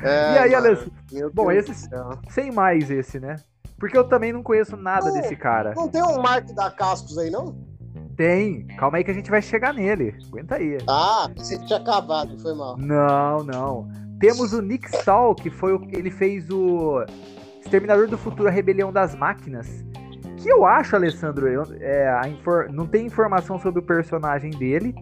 E 0.02 0.38
aí, 0.38 0.54
Alessandro? 0.54 0.92
Bom, 1.34 1.50
esse-. 1.50 1.88
Sem 2.30 2.50
mais 2.52 2.90
esse, 2.90 3.18
né? 3.20 3.36
Porque 3.78 3.96
eu 3.96 4.04
também 4.04 4.32
não 4.32 4.42
conheço 4.42 4.76
nada 4.76 5.06
Não. 5.06 5.14
desse 5.14 5.36
cara. 5.36 5.72
Não 5.76 5.88
tem 5.88 6.02
um 6.02 6.20
Mark 6.20 6.46
da 6.52 6.70
Cascos 6.70 7.16
aí, 7.18 7.30
não? 7.30 7.56
Tem. 8.18 8.66
Calma 8.76 8.98
aí 8.98 9.04
que 9.04 9.12
a 9.12 9.14
gente 9.14 9.30
vai 9.30 9.40
chegar 9.40 9.72
nele. 9.72 10.12
Aguenta 10.26 10.56
aí. 10.56 10.76
Ah, 10.88 11.30
que 11.34 11.64
tinha 11.66 11.78
acabado, 11.78 12.36
foi 12.40 12.52
mal. 12.52 12.76
Não, 12.76 13.44
não. 13.44 13.88
Temos 14.18 14.52
o 14.52 14.60
Nick 14.60 14.88
Stahl, 14.88 15.36
que 15.36 15.48
foi 15.48 15.72
o 15.72 15.88
ele 15.92 16.10
fez 16.10 16.50
o 16.50 17.04
Exterminador 17.60 18.08
do 18.08 18.18
Futuro, 18.18 18.48
a 18.48 18.50
Rebelião 18.52 18.92
das 18.92 19.14
Máquinas. 19.14 19.68
Que 20.36 20.48
eu 20.48 20.66
acho, 20.66 20.96
Alessandro, 20.96 21.46
eu- 21.46 21.64
é, 21.80 22.20
infor- 22.28 22.68
não 22.72 22.86
tem 22.86 23.06
informação 23.06 23.56
sobre 23.58 23.78
o 23.78 23.82
personagem 23.84 24.50
dele, 24.50 24.94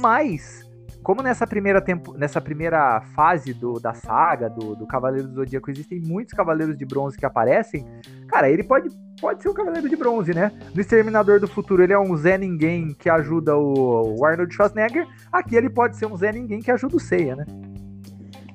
mas 0.00 0.65
como 1.06 1.22
nessa 1.22 1.46
primeira, 1.46 1.80
tempo, 1.80 2.14
nessa 2.18 2.40
primeira 2.40 3.00
fase 3.14 3.54
do, 3.54 3.78
da 3.78 3.94
saga 3.94 4.50
do, 4.50 4.74
do 4.74 4.84
Cavaleiro 4.88 5.28
do 5.28 5.34
Zodíaco 5.36 5.70
existem 5.70 6.00
muitos 6.00 6.34
Cavaleiros 6.34 6.76
de 6.76 6.84
Bronze 6.84 7.16
que 7.16 7.24
aparecem, 7.24 7.86
cara, 8.26 8.50
ele 8.50 8.64
pode, 8.64 8.88
pode 9.20 9.40
ser 9.40 9.48
um 9.48 9.54
Cavaleiro 9.54 9.88
de 9.88 9.94
Bronze, 9.94 10.34
né? 10.34 10.50
No 10.74 10.80
Exterminador 10.80 11.38
do 11.38 11.46
Futuro 11.46 11.80
ele 11.80 11.92
é 11.92 11.98
um 11.98 12.16
Zé 12.16 12.36
Ninguém 12.36 12.92
que 12.92 13.08
ajuda 13.08 13.56
o, 13.56 14.18
o 14.18 14.24
Arnold 14.24 14.52
Schwarzenegger, 14.52 15.06
aqui 15.30 15.54
ele 15.54 15.70
pode 15.70 15.96
ser 15.96 16.06
um 16.06 16.16
Zé 16.16 16.32
Ninguém 16.32 16.60
que 16.60 16.72
ajuda 16.72 16.96
o 16.96 17.00
Seiya, 17.00 17.36
né? 17.36 17.46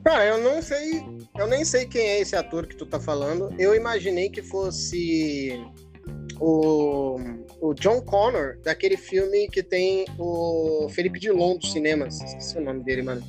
Cara, 0.03 0.25
eu 0.25 0.43
não 0.43 0.61
sei. 0.61 1.05
Eu 1.37 1.47
nem 1.47 1.63
sei 1.63 1.85
quem 1.85 2.01
é 2.01 2.19
esse 2.19 2.35
ator 2.35 2.67
que 2.67 2.75
tu 2.75 2.85
tá 2.85 2.99
falando. 2.99 3.53
Eu 3.57 3.73
imaginei 3.73 4.29
que 4.29 4.41
fosse 4.41 5.63
o, 6.39 7.19
o 7.61 7.73
John 7.73 8.01
Connor, 8.01 8.57
daquele 8.63 8.97
filme 8.97 9.47
que 9.47 9.61
tem 9.61 10.05
o 10.17 10.87
Felipe 10.89 11.19
Dilon 11.19 11.57
dos 11.57 11.71
cinemas. 11.71 12.21
Esqueci 12.21 12.57
o 12.57 12.61
nome 12.61 12.83
dele, 12.83 13.03
mano. 13.03 13.21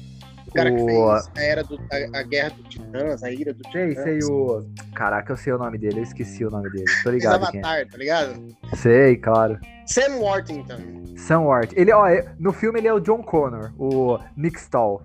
O 0.47 0.55
cara 0.55 0.71
que 0.71 0.85
fez 0.85 0.99
a, 0.99 1.43
era 1.43 1.65
do, 1.65 1.79
a, 1.91 2.19
a 2.19 2.23
Guerra 2.25 2.51
do 2.51 2.63
Titãs, 2.65 3.23
a 3.23 3.31
Ira 3.31 3.55
do 3.55 3.63
Titãs. 3.63 4.03
sei 4.03 4.19
o. 4.25 4.67
Caraca, 4.95 5.33
eu 5.33 5.37
sei 5.37 5.53
o 5.53 5.59
nome 5.59 5.79
dele, 5.79 6.01
eu 6.01 6.03
esqueci 6.03 6.45
o 6.45 6.51
nome 6.51 6.71
dele. 6.71 6.85
Tô 7.03 7.11
Fez 7.11 7.15
ligado 7.15 7.45
é. 7.45 7.49
Avatar, 7.49 7.87
tá 7.89 7.97
ligado? 7.97 8.57
Sei, 8.77 9.17
claro. 9.17 9.59
Sam 9.87 10.17
Worthington. 10.19 11.17
Sam 11.17 11.41
Wart. 11.41 11.73
Ele, 11.75 11.93
ó, 11.93 12.07
é- 12.07 12.35
no 12.39 12.53
filme 12.53 12.81
ele 12.81 12.89
é 12.89 12.93
o 12.93 13.01
John 13.01 13.23
Connor, 13.23 13.73
o 13.79 14.19
Nick 14.37 14.59
Stahl. 14.59 15.03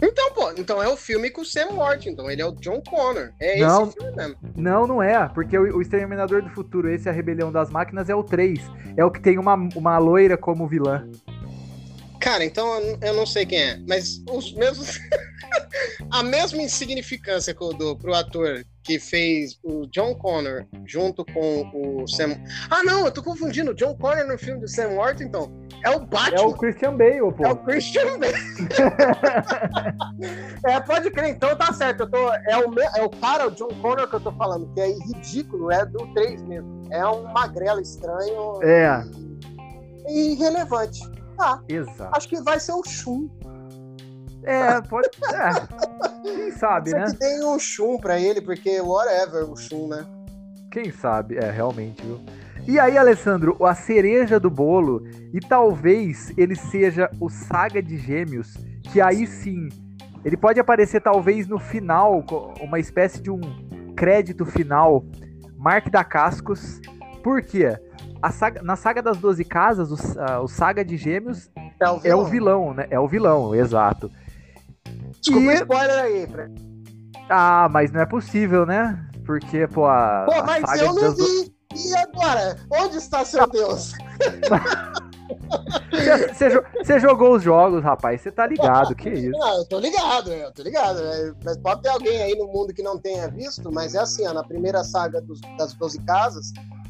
Então, 0.00 0.32
pô, 0.32 0.52
então 0.56 0.82
é 0.82 0.88
o 0.88 0.96
filme 0.96 1.30
com 1.30 1.40
o 1.40 1.44
Sam 1.44 1.70
Worthington. 1.72 2.30
Ele 2.30 2.40
é 2.40 2.46
o 2.46 2.52
John 2.52 2.80
Connor. 2.80 3.30
É 3.40 3.58
Não. 3.58 3.84
esse 3.84 3.94
filme 3.94 4.16
mesmo. 4.16 4.36
Não, 4.56 4.86
não 4.86 5.02
é, 5.02 5.28
porque 5.28 5.58
o, 5.58 5.76
o 5.76 5.82
Exterminador 5.82 6.42
do 6.42 6.50
Futuro, 6.50 6.88
esse 6.88 7.08
é 7.08 7.10
a 7.10 7.14
Rebelião 7.14 7.50
das 7.50 7.70
Máquinas, 7.70 8.08
é 8.08 8.14
o 8.14 8.22
3. 8.22 8.60
É 8.96 9.04
o 9.04 9.10
que 9.10 9.20
tem 9.20 9.38
uma, 9.38 9.54
uma 9.54 9.98
loira 9.98 10.36
como 10.36 10.68
vilã. 10.68 11.08
Cara, 12.20 12.44
então 12.44 12.66
eu 13.00 13.14
não 13.14 13.26
sei 13.26 13.46
quem 13.46 13.60
é, 13.60 13.78
mas 13.86 14.22
os 14.30 14.52
mesmos. 14.52 14.98
a 16.10 16.22
mesma 16.22 16.62
insignificância 16.62 17.54
que 17.54 17.62
eu 17.62 17.72
dou 17.72 17.96
pro 17.96 18.14
ator 18.14 18.64
que 18.88 18.98
fez 18.98 19.60
o 19.62 19.86
John 19.88 20.14
Connor 20.14 20.64
junto 20.86 21.22
com 21.26 21.70
o 21.74 22.08
Sam. 22.08 22.38
Ah, 22.70 22.82
não, 22.82 23.04
eu 23.04 23.12
tô 23.12 23.22
confundindo. 23.22 23.72
O 23.72 23.74
John 23.74 23.94
Connor 23.94 24.26
no 24.26 24.38
filme 24.38 24.62
do 24.62 24.66
Sam 24.66 24.94
Worthington 24.94 25.52
é 25.84 25.90
o 25.90 26.00
Batman. 26.00 26.38
É 26.38 26.40
o 26.40 26.54
Christian 26.54 26.96
Bale, 26.96 27.30
pô. 27.36 27.44
É 27.44 27.52
o 27.52 27.56
Christian 27.56 28.18
Bale. 28.18 28.32
é, 30.64 30.80
pode 30.80 31.10
crer, 31.10 31.28
então 31.30 31.54
tá 31.54 31.70
certo. 31.74 32.04
Eu 32.04 32.10
tô, 32.10 32.32
é, 32.32 32.56
o, 32.56 32.80
é 32.96 33.02
o 33.02 33.10
cara, 33.10 33.48
o 33.48 33.50
John 33.50 33.68
Connor 33.82 34.08
que 34.08 34.16
eu 34.16 34.20
tô 34.20 34.32
falando, 34.32 34.72
que 34.72 34.80
é 34.80 34.88
ridículo, 34.88 35.70
é 35.70 35.84
do 35.84 36.06
3 36.14 36.40
mesmo. 36.44 36.88
É 36.90 37.06
um 37.06 37.24
magrelo 37.24 37.82
estranho. 37.82 38.62
É. 38.62 39.04
E 40.08 40.32
irrelevante. 40.32 41.02
Tá. 41.38 41.62
Exato. 41.68 42.16
Acho 42.16 42.28
que 42.28 42.42
vai 42.42 42.58
ser 42.58 42.72
o 42.72 42.82
Shun. 42.84 43.28
É, 44.42 44.80
pode. 44.82 45.08
É. 45.32 46.22
Quem 46.22 46.50
sabe, 46.50 46.90
Você 46.90 46.98
né? 46.98 47.06
que 47.06 47.16
tem 47.16 47.44
um 47.44 47.58
Shun 47.58 47.98
pra 47.98 48.20
ele, 48.20 48.40
porque 48.40 48.80
whatever 48.80 49.48
o 49.48 49.56
Shun, 49.56 49.88
né? 49.88 50.04
Quem 50.70 50.90
sabe, 50.90 51.36
é, 51.36 51.50
realmente, 51.50 52.02
viu? 52.02 52.20
E 52.66 52.78
aí, 52.78 52.98
Alessandro, 52.98 53.56
a 53.64 53.74
cereja 53.74 54.38
do 54.38 54.50
bolo, 54.50 55.02
e 55.32 55.40
talvez 55.40 56.32
ele 56.36 56.54
seja 56.54 57.08
o 57.18 57.30
Saga 57.30 57.82
de 57.82 57.96
Gêmeos, 57.96 58.54
que 58.92 59.00
aí 59.00 59.26
sim, 59.26 59.68
ele 60.24 60.36
pode 60.36 60.60
aparecer 60.60 61.00
talvez 61.00 61.46
no 61.46 61.58
final, 61.58 62.22
uma 62.60 62.78
espécie 62.78 63.22
de 63.22 63.30
um 63.30 63.40
crédito 63.96 64.44
final, 64.44 65.04
Mark 65.56 65.88
da 65.88 66.04
Cascos. 66.04 66.80
Por 67.22 67.42
quê? 67.42 67.78
A 68.20 68.30
saga- 68.32 68.62
na 68.62 68.74
saga 68.76 69.00
das 69.02 69.16
12 69.18 69.44
casas, 69.44 69.90
o, 69.92 69.96
sa- 69.96 70.40
o 70.40 70.48
Saga 70.48 70.84
de 70.84 70.96
Gêmeos 70.96 71.48
É 71.80 71.88
o 71.88 71.96
é 71.98 72.00
vilão. 72.00 72.20
o 72.20 72.24
vilão, 72.24 72.74
né? 72.74 72.86
É 72.90 72.98
o 72.98 73.06
vilão, 73.08 73.54
exato. 73.54 74.10
Desculpa 75.20 75.46
o 75.48 75.50
E- 75.52 75.54
spoiler 75.54 75.98
aí, 76.00 76.26
Fred. 76.26 76.54
Ah, 77.30 77.68
mas 77.70 77.92
não 77.92 78.00
é 78.00 78.06
possível, 78.06 78.66
né? 78.66 79.04
Porque, 79.24 79.66
pô, 79.68 79.86
a, 79.86 80.24
Pô, 80.26 80.32
a 80.32 80.42
mas 80.42 80.62
saga 80.68 80.82
eu 80.82 80.86
não 80.94 81.02
das 81.02 81.16
do- 81.16 81.24
vi. 81.24 81.54
E 81.76 81.96
agora? 81.96 82.56
Onde 82.72 82.96
está 82.96 83.24
seu 83.24 83.46
Deus? 83.52 83.92
Você 86.82 86.98
jogou 86.98 87.36
os 87.36 87.42
jogos, 87.42 87.82
rapaz. 87.82 88.20
Você 88.20 88.30
tá 88.32 88.46
ligado, 88.46 88.94
que 88.94 89.10
isso. 89.10 89.30
Não, 89.38 89.58
eu 89.58 89.64
tô 89.68 89.78
ligado, 89.78 90.32
eu 90.32 90.52
tô 90.52 90.62
ligado. 90.62 91.00
né? 91.02 91.34
Mas 91.44 91.56
pode 91.58 91.82
ter 91.82 91.88
alguém 91.90 92.22
aí 92.22 92.34
no 92.36 92.46
mundo 92.48 92.72
que 92.72 92.82
não 92.82 92.98
tenha 92.98 93.28
visto, 93.28 93.70
mas 93.72 93.94
é 93.94 94.00
assim, 94.00 94.26
ó, 94.26 94.32
na 94.32 94.42
primeira 94.42 94.82
saga 94.82 95.20
dos- 95.20 95.40
das 95.58 95.74
12 95.74 96.00
casas, 96.02 96.46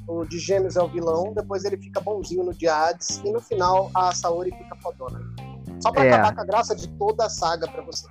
o 0.08 0.24
de 0.24 0.38
Gêmeos 0.38 0.76
é 0.76 0.82
o 0.82 0.88
vilão, 0.88 1.32
depois 1.34 1.64
ele 1.64 1.76
fica 1.76 2.00
bonzinho 2.00 2.42
no 2.42 2.54
de 2.54 2.66
Hades, 2.66 3.20
e 3.24 3.30
no 3.30 3.40
final 3.40 3.90
a 3.94 4.12
Saori 4.12 4.50
fica 4.50 4.74
fodona. 4.82 5.20
Só 5.80 5.92
pra 5.92 6.04
É. 6.04 6.12
acabar 6.12 6.34
com 6.34 6.40
a 6.40 6.44
graça 6.44 6.74
de 6.74 6.88
toda 6.96 7.26
a 7.26 7.28
saga 7.28 7.68
pra 7.70 7.82
você. 7.82 8.06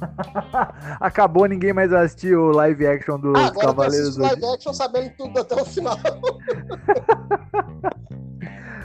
Acabou, 0.98 1.46
ninguém 1.46 1.72
mais 1.72 1.90
vai 1.90 2.04
assistir 2.06 2.34
o 2.34 2.50
live 2.50 2.84
action 2.86 3.20
dos 3.20 3.38
Ah, 3.38 3.52
Cavaleiros 3.52 4.16
do 4.16 4.22
live 4.22 4.44
action 4.46 4.72
sabendo 4.72 5.12
tudo 5.16 5.38
até 5.38 5.54
o 5.54 5.64
final. 5.64 5.96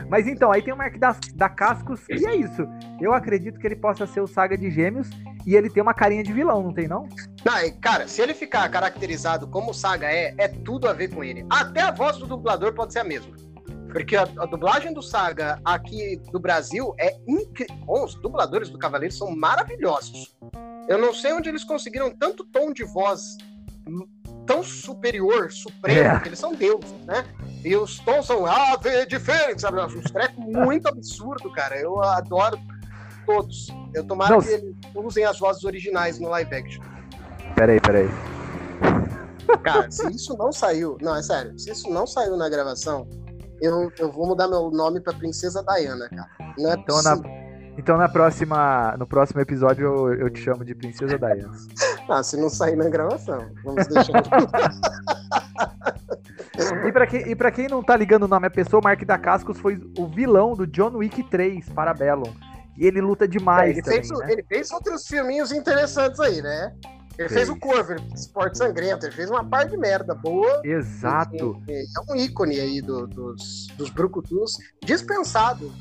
Mas 0.10 0.28
então, 0.28 0.52
aí 0.52 0.62
tem 0.62 0.74
o 0.74 0.78
Mark 0.78 0.98
da, 0.98 1.16
da 1.36 1.50
Cascos, 1.50 2.02
e 2.10 2.26
é 2.26 2.36
isso. 2.36 2.68
Eu 3.00 3.14
acredito 3.14 3.60
que 3.60 3.68
ele 3.68 3.76
possa 3.76 4.08
ser 4.08 4.22
o 4.22 4.28
Saga 4.28 4.58
de 4.58 4.72
Gêmeos, 4.72 5.10
e 5.46 5.56
ele 5.56 5.70
tem 5.70 5.84
uma 5.84 5.94
carinha 5.94 6.24
de 6.24 6.32
vilão, 6.34 6.64
não 6.64 6.74
tem 6.74 6.88
não? 6.88 7.08
Não, 7.46 7.80
cara, 7.82 8.08
se 8.08 8.22
ele 8.22 8.34
ficar 8.34 8.68
caracterizado 8.70 9.48
como 9.48 9.72
o 9.72 9.74
Saga 9.74 10.12
é, 10.12 10.34
é 10.38 10.48
tudo 10.48 10.88
a 10.88 10.94
ver 10.94 11.10
com 11.10 11.24
ele. 11.24 11.46
Até 11.50 11.82
a 11.82 11.92
voz 11.92 12.18
do 12.18 12.28
dublador 12.28 12.74
pode 12.74 12.94
ser 12.94 13.00
a 13.00 13.04
mesma. 13.04 13.36
Porque 13.92 14.16
a, 14.16 14.24
a 14.24 14.46
dublagem 14.46 14.94
do 14.94 15.02
Saga 15.02 15.60
aqui 15.64 16.22
do 16.32 16.40
Brasil 16.40 16.94
é 17.00 17.18
incrível. 17.28 17.76
Os 17.88 18.16
dubladores 18.16 18.70
do 18.70 18.78
Cavaleiro 18.78 19.14
são 19.14 19.36
maravilhosos. 19.36 20.36
Eu 20.88 20.98
não 20.98 21.14
sei 21.14 21.34
onde 21.34 21.50
eles 21.50 21.64
conseguiram 21.64 22.12
tanto 22.12 22.46
tom 22.46 22.72
de 22.72 22.84
voz 22.84 23.38
tão 24.48 24.64
superior, 24.64 25.52
supremo, 25.52 26.00
É. 26.00 26.14
porque 26.14 26.30
eles 26.30 26.40
são 26.40 26.56
deuses, 26.56 26.92
né? 27.06 27.26
E 27.64 27.76
os 27.76 28.00
tons 28.00 28.26
são 28.26 28.46
ave 28.46 29.06
de 29.06 29.20
fênix, 29.20 29.62
sabe? 29.62 29.80
Uns 29.82 30.10
trecos 30.12 30.38
muito 30.44 30.88
absurdo, 30.88 31.52
cara. 31.52 31.76
Eu 31.80 32.02
adoro 32.02 32.58
todos. 33.26 33.68
Eu 33.94 34.04
tomara 34.06 34.34
Não, 34.34 34.42
que 34.42 34.48
eles 34.50 34.76
usem 34.96 35.26
as 35.26 35.38
vozes 35.38 35.64
originais 35.66 36.18
no 36.20 36.30
live 36.30 36.56
action. 36.56 36.84
Peraí, 37.56 37.80
peraí. 37.82 38.08
Cara, 39.64 39.90
se 39.92 40.08
isso 40.12 40.36
não 40.38 40.52
saiu. 40.52 40.98
Não, 41.02 41.16
é 41.16 41.22
sério. 41.22 41.58
Se 41.60 41.72
isso 41.72 41.90
não 41.90 42.08
saiu 42.08 42.38
na 42.38 42.48
gravação, 42.50 43.08
eu, 43.62 43.92
eu 43.98 44.12
vou 44.12 44.28
mudar 44.28 44.48
meu 44.48 44.70
nome 44.72 45.00
pra 45.02 45.14
Princesa 45.14 45.64
Diana, 45.64 46.08
cara. 46.10 46.30
Não 46.58 46.72
é 46.72 46.74
Então, 46.76 47.02
na, 47.04 47.18
possível. 47.18 47.37
Então 47.78 47.98
na 47.98 48.10
próxima, 48.10 48.96
no 48.98 49.06
próximo 49.08 49.40
episódio 49.42 49.86
eu, 49.86 50.14
eu 50.14 50.30
te 50.30 50.40
chamo 50.42 50.66
de 50.66 50.74
Princesa 50.76 51.18
Diana. 51.18 51.52
Ah, 52.10 52.24
se 52.24 52.38
não 52.38 52.50
sair 52.50 52.78
na 52.78 52.88
gravação. 52.88 53.50
Vamos 53.66 53.86
deixar. 53.88 54.14
E 56.88 56.92
pra, 56.92 57.06
quem, 57.06 57.30
e 57.30 57.36
pra 57.36 57.52
quem 57.52 57.68
não 57.68 57.84
tá 57.84 57.96
ligando 57.96 58.24
o 58.24 58.28
nome 58.28 58.48
à 58.48 58.50
pessoa, 58.50 58.82
o 58.82 58.84
Mark 58.84 59.04
da 59.06 59.18
Cascos 59.18 59.60
foi 59.60 59.80
o 59.98 60.08
vilão 60.08 60.54
do 60.54 60.66
John 60.66 60.96
Wick 60.98 61.22
3, 61.24 61.70
Parabellum. 61.70 62.34
E 62.76 62.86
ele 62.86 63.00
luta 63.02 63.28
demais 63.28 63.72
ele, 63.72 63.82
também, 63.82 64.04
fez, 64.04 64.20
né? 64.20 64.32
ele 64.32 64.44
fez 64.44 64.72
outros 64.72 65.06
filminhos 65.08 65.52
interessantes 65.52 66.20
aí, 66.20 66.42
né? 66.42 66.74
Ele 67.18 67.30
fez, 67.30 67.48
Fez. 67.48 67.50
o 67.50 67.56
Cover, 67.60 68.00
Esporte 68.16 68.58
Sangrento, 68.58 69.06
ele 69.06 69.14
fez 69.16 69.30
uma 69.30 69.44
par 69.44 69.68
de 69.68 69.76
merda 69.78 70.16
boa. 70.16 70.62
Exato. 70.64 71.62
É, 71.68 71.82
é 71.82 72.12
um 72.12 72.16
ícone 72.16 72.60
aí 72.60 72.82
do- 72.82 73.08
dos, 73.08 73.68
dos 73.78 73.90
Brucutus, 73.90 74.54
dispensado 74.84 75.72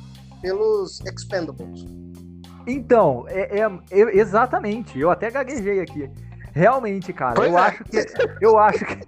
pelos 0.41 1.01
Expendables. 1.01 1.87
Então, 2.67 3.25
é, 3.29 3.61
é- 3.61 3.71
eu- 3.91 4.09
exatamente. 4.11 4.99
Eu 4.99 5.11
até 5.11 5.31
gaguejei 5.31 5.81
aqui. 5.81 6.11
Realmente, 6.53 7.13
cara. 7.13 7.35
Pois 7.35 7.51
eu 7.53 7.59
é. 7.59 7.61
acho 7.61 7.85
que 7.85 8.07
eu 8.41 8.59
acho 8.59 8.85
que 8.85 8.99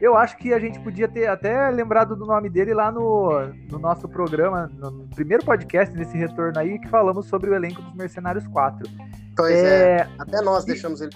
eu 0.00 0.16
acho 0.16 0.36
que 0.36 0.52
a 0.52 0.58
gente 0.58 0.78
podia 0.80 1.08
ter 1.08 1.26
até 1.26 1.70
lembrado 1.70 2.14
do 2.14 2.26
nome 2.26 2.50
dele 2.50 2.74
lá 2.74 2.90
no, 2.92 3.30
no 3.70 3.78
nosso 3.78 4.08
programa, 4.08 4.70
no 4.76 5.08
primeiro 5.14 5.44
podcast 5.44 5.94
desse 5.96 6.16
retorno 6.16 6.58
aí 6.58 6.78
que 6.78 6.88
falamos 6.88 7.26
sobre 7.26 7.48
o 7.50 7.54
elenco 7.54 7.80
dos 7.80 7.94
Mercenários 7.94 8.46
4. 8.48 8.88
Pois 9.36 9.54
é. 9.54 9.96
É, 10.00 10.08
Até 10.18 10.42
nós 10.42 10.64
deixamos 10.64 11.00
ele. 11.00 11.12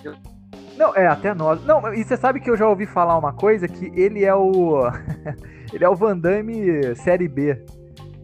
não, 0.76 0.94
é 0.94 1.06
até 1.06 1.34
nós. 1.34 1.62
Não, 1.64 1.92
e 1.92 2.04
você 2.04 2.16
sabe 2.16 2.40
que 2.40 2.50
eu 2.50 2.56
já 2.56 2.66
ouvi 2.68 2.86
falar 2.86 3.18
uma 3.18 3.32
coisa 3.32 3.66
que 3.68 3.86
ele 3.94 4.24
é 4.24 4.34
o 4.34 4.82
ele 5.72 5.84
é 5.84 5.88
o 5.88 5.94
Van 5.94 6.16
Damme 6.16 6.94
série 6.96 7.28
B. 7.28 7.62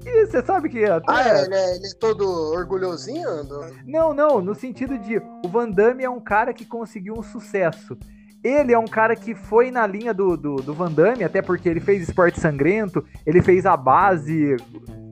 E 0.06 0.26
você 0.26 0.40
sabe 0.42 0.68
que 0.68 0.84
até 0.84 1.04
Ah, 1.12 1.42
ele, 1.44 1.54
é, 1.54 1.76
ele 1.76 1.86
é 1.88 1.94
todo 1.98 2.24
orgulhosinho? 2.52 3.42
do- 3.44 3.66
Não, 3.84 4.14
não, 4.14 4.40
no 4.40 4.54
sentido 4.54 4.96
de 4.98 5.18
o 5.44 5.48
Van 5.48 5.68
Damme 5.68 6.04
é 6.04 6.08
um 6.10 6.20
cara 6.20 6.54
que 6.54 6.64
conseguiu 6.64 7.14
um 7.18 7.22
sucesso. 7.22 7.98
Ele 8.44 8.72
é 8.72 8.78
um 8.78 8.86
cara 8.86 9.16
que 9.16 9.34
foi 9.34 9.72
na 9.72 9.84
linha 9.86 10.14
do, 10.14 10.36
do, 10.36 10.56
do 10.56 10.72
Van 10.72 10.92
Damme, 10.92 11.24
até 11.24 11.42
porque 11.42 11.68
ele 11.68 11.80
fez 11.80 12.02
esporte 12.08 12.38
sangrento, 12.40 13.04
ele 13.26 13.42
fez 13.42 13.66
a 13.66 13.76
base, 13.76 14.56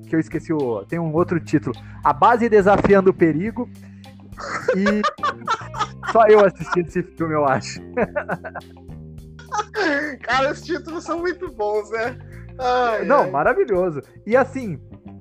que 0.09 0.14
eu 0.14 0.20
esqueci 0.20 0.53
o. 0.53 0.84
Tem 0.84 1.01
um 1.01 1.12
outro 1.12 1.40
título. 1.40 1.74
A 2.05 2.12
base 2.12 2.49
desafiando 2.49 3.11
o 3.11 3.14
perigo. 3.14 3.68
E 4.76 5.03
só 6.12 6.26
eu 6.28 6.45
assisti 6.45 6.80
esse 6.80 7.03
filme, 7.03 7.34
eu 7.34 7.45
acho. 7.45 7.80
Cara, 10.22 10.53
os 10.53 10.61
títulos 10.62 11.05
são 11.05 11.18
muito 11.18 11.51
bons, 11.53 11.90
né? 11.90 12.16
Ai, 12.59 13.05
Não, 13.05 13.23
ai. 13.23 13.31
maravilhoso. 13.31 14.03
E 14.27 14.37
assim, 14.37 14.79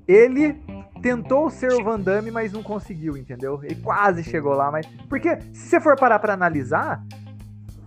ele 0.08 0.62
tentou 1.02 1.50
ser 1.50 1.72
o 1.74 1.84
Van 1.84 2.00
Damme, 2.00 2.32
mas 2.32 2.54
não 2.54 2.64
conseguiu, 2.64 3.18
entendeu? 3.18 3.60
Ele 3.64 3.76
quase 3.76 4.24
chegou 4.24 4.54
lá, 4.54 4.72
mas. 4.72 4.86
Porque, 5.10 5.38
se 5.54 5.68
você 5.70 5.80
for 5.82 5.96
parar 5.98 6.20
pra 6.20 6.34
analisar, 6.34 7.04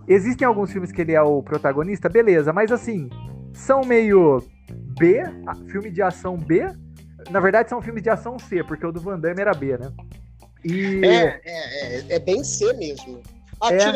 existem 0.07 0.47
alguns 0.47 0.71
filmes 0.71 0.91
que 0.91 1.01
ele 1.01 1.13
é 1.13 1.21
o 1.21 1.41
protagonista, 1.41 2.07
beleza, 2.09 2.53
mas 2.53 2.71
assim, 2.71 3.09
são 3.53 3.81
meio 3.81 4.43
B, 4.99 5.23
filme 5.71 5.89
de 5.91 6.01
ação 6.01 6.37
B. 6.37 6.67
Na 7.29 7.39
verdade, 7.39 7.69
são 7.69 7.81
filmes 7.81 8.03
de 8.03 8.09
ação 8.09 8.37
C, 8.39 8.63
porque 8.63 8.85
o 8.85 8.91
do 8.91 8.99
Van 9.01 9.19
Damme 9.19 9.41
era 9.41 9.53
B, 9.53 9.77
né? 9.77 9.91
E. 10.63 11.01
É, 11.03 11.41
é, 11.43 11.95
é, 11.99 12.15
é 12.15 12.19
bem 12.19 12.43
C 12.43 12.71
mesmo. 12.73 13.21
Ah, 13.61 13.73
É, 13.73 13.91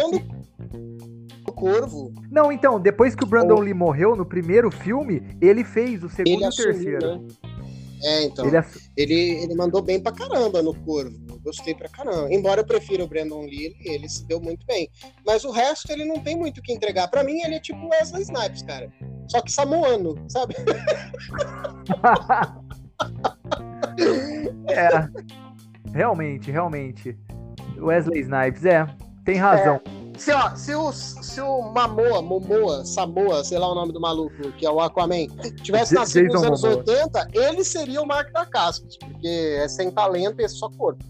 Corvo, 1.62 2.14
Não, 2.30 2.52
então, 2.52 2.80
depois 2.80 3.16
que 3.16 3.24
o 3.24 3.28
Brandon 3.28 3.56
Ou- 3.56 3.62
Lee 3.62 3.74
morreu 3.74 4.16
no 4.16 4.26
primeiro 4.26 4.70
filme, 4.72 5.22
ele 5.40 5.64
fez 5.64 6.04
o 6.04 6.10
segundo 6.10 6.28
ele 6.34 6.42
e 6.44 6.46
o 6.46 6.48
assumiu, 6.50 6.74
terceiro. 6.74 7.18
né? 7.22 7.28
É, 8.04 8.24
então. 8.24 8.46
Ele 8.46 8.56
Ele, 8.56 8.58
ass- 8.58 8.90
ele, 8.98 9.56
mandou 9.56 9.80
bem 9.80 10.00
pra 10.02 10.12
caramba 10.12 10.64
no 10.64 10.74
Corvo. 10.74 11.16
Eu 11.30 11.40
gostei 11.44 11.76
pra 11.76 11.88
caramba. 11.88 12.34
Embora 12.34 12.62
eu 12.62 12.66
prefira 12.66 13.04
o 13.04 13.08
Brandon 13.08 13.42
Lee, 13.44 13.66
ele, 13.66 13.76
ele 13.96 14.10
se 14.10 14.26
deu 14.26 14.42
muito 14.42 14.66
bem. 14.66 14.90
Mas 15.24 15.44
o 15.44 15.52
resto, 15.52 15.92
ele 15.92 16.04
não 16.06 16.20
tem 16.20 16.36
muito 16.36 16.58
o 16.58 16.62
que 16.64 16.74
entregar. 16.74 17.08
Pra 17.10 17.24
mim, 17.24 17.40
ele 17.44 17.56
é 17.56 17.60
tipo 17.60 17.88
Wesley 17.90 18.24
Snipes, 18.24 18.64
cara. 18.64 18.92
Só 19.28 19.40
que 19.40 19.52
samoano, 19.52 20.16
sabe? 20.28 20.56
É. 24.68 24.90
Realmente, 25.94 26.52
realmente. 26.52 27.18
Wesley 27.78 28.22
Snipes, 28.22 28.66
é. 28.66 28.88
Tem 29.26 29.36
razão. 29.36 29.80
Se, 30.22 30.32
ó, 30.32 30.56
se, 30.56 30.76
o, 30.76 30.92
se 30.92 31.42
o 31.42 31.64
Mamoa, 31.64 32.22
Momoa, 32.22 32.86
Samoa, 32.86 33.44
sei 33.44 33.58
lá 33.58 33.72
o 33.72 33.74
nome 33.74 33.92
do 33.92 34.00
maluco, 34.00 34.52
que 34.52 34.68
é 34.68 34.70
o 34.70 34.80
Aquaman, 34.80 35.26
tivesse 35.64 35.96
nascido 35.96 36.32
nos 36.32 36.44
anos 36.44 36.62
Momoa. 36.62 36.78
80, 36.78 37.30
ele 37.34 37.64
seria 37.64 38.00
o 38.00 38.06
Marco 38.06 38.32
da 38.32 38.46
Cascos, 38.46 38.98
porque 38.98 39.58
é 39.60 39.68
sem 39.68 39.90
talento 39.90 40.40
e 40.40 40.44
é 40.44 40.48
só 40.48 40.70
corpo. 40.70 41.04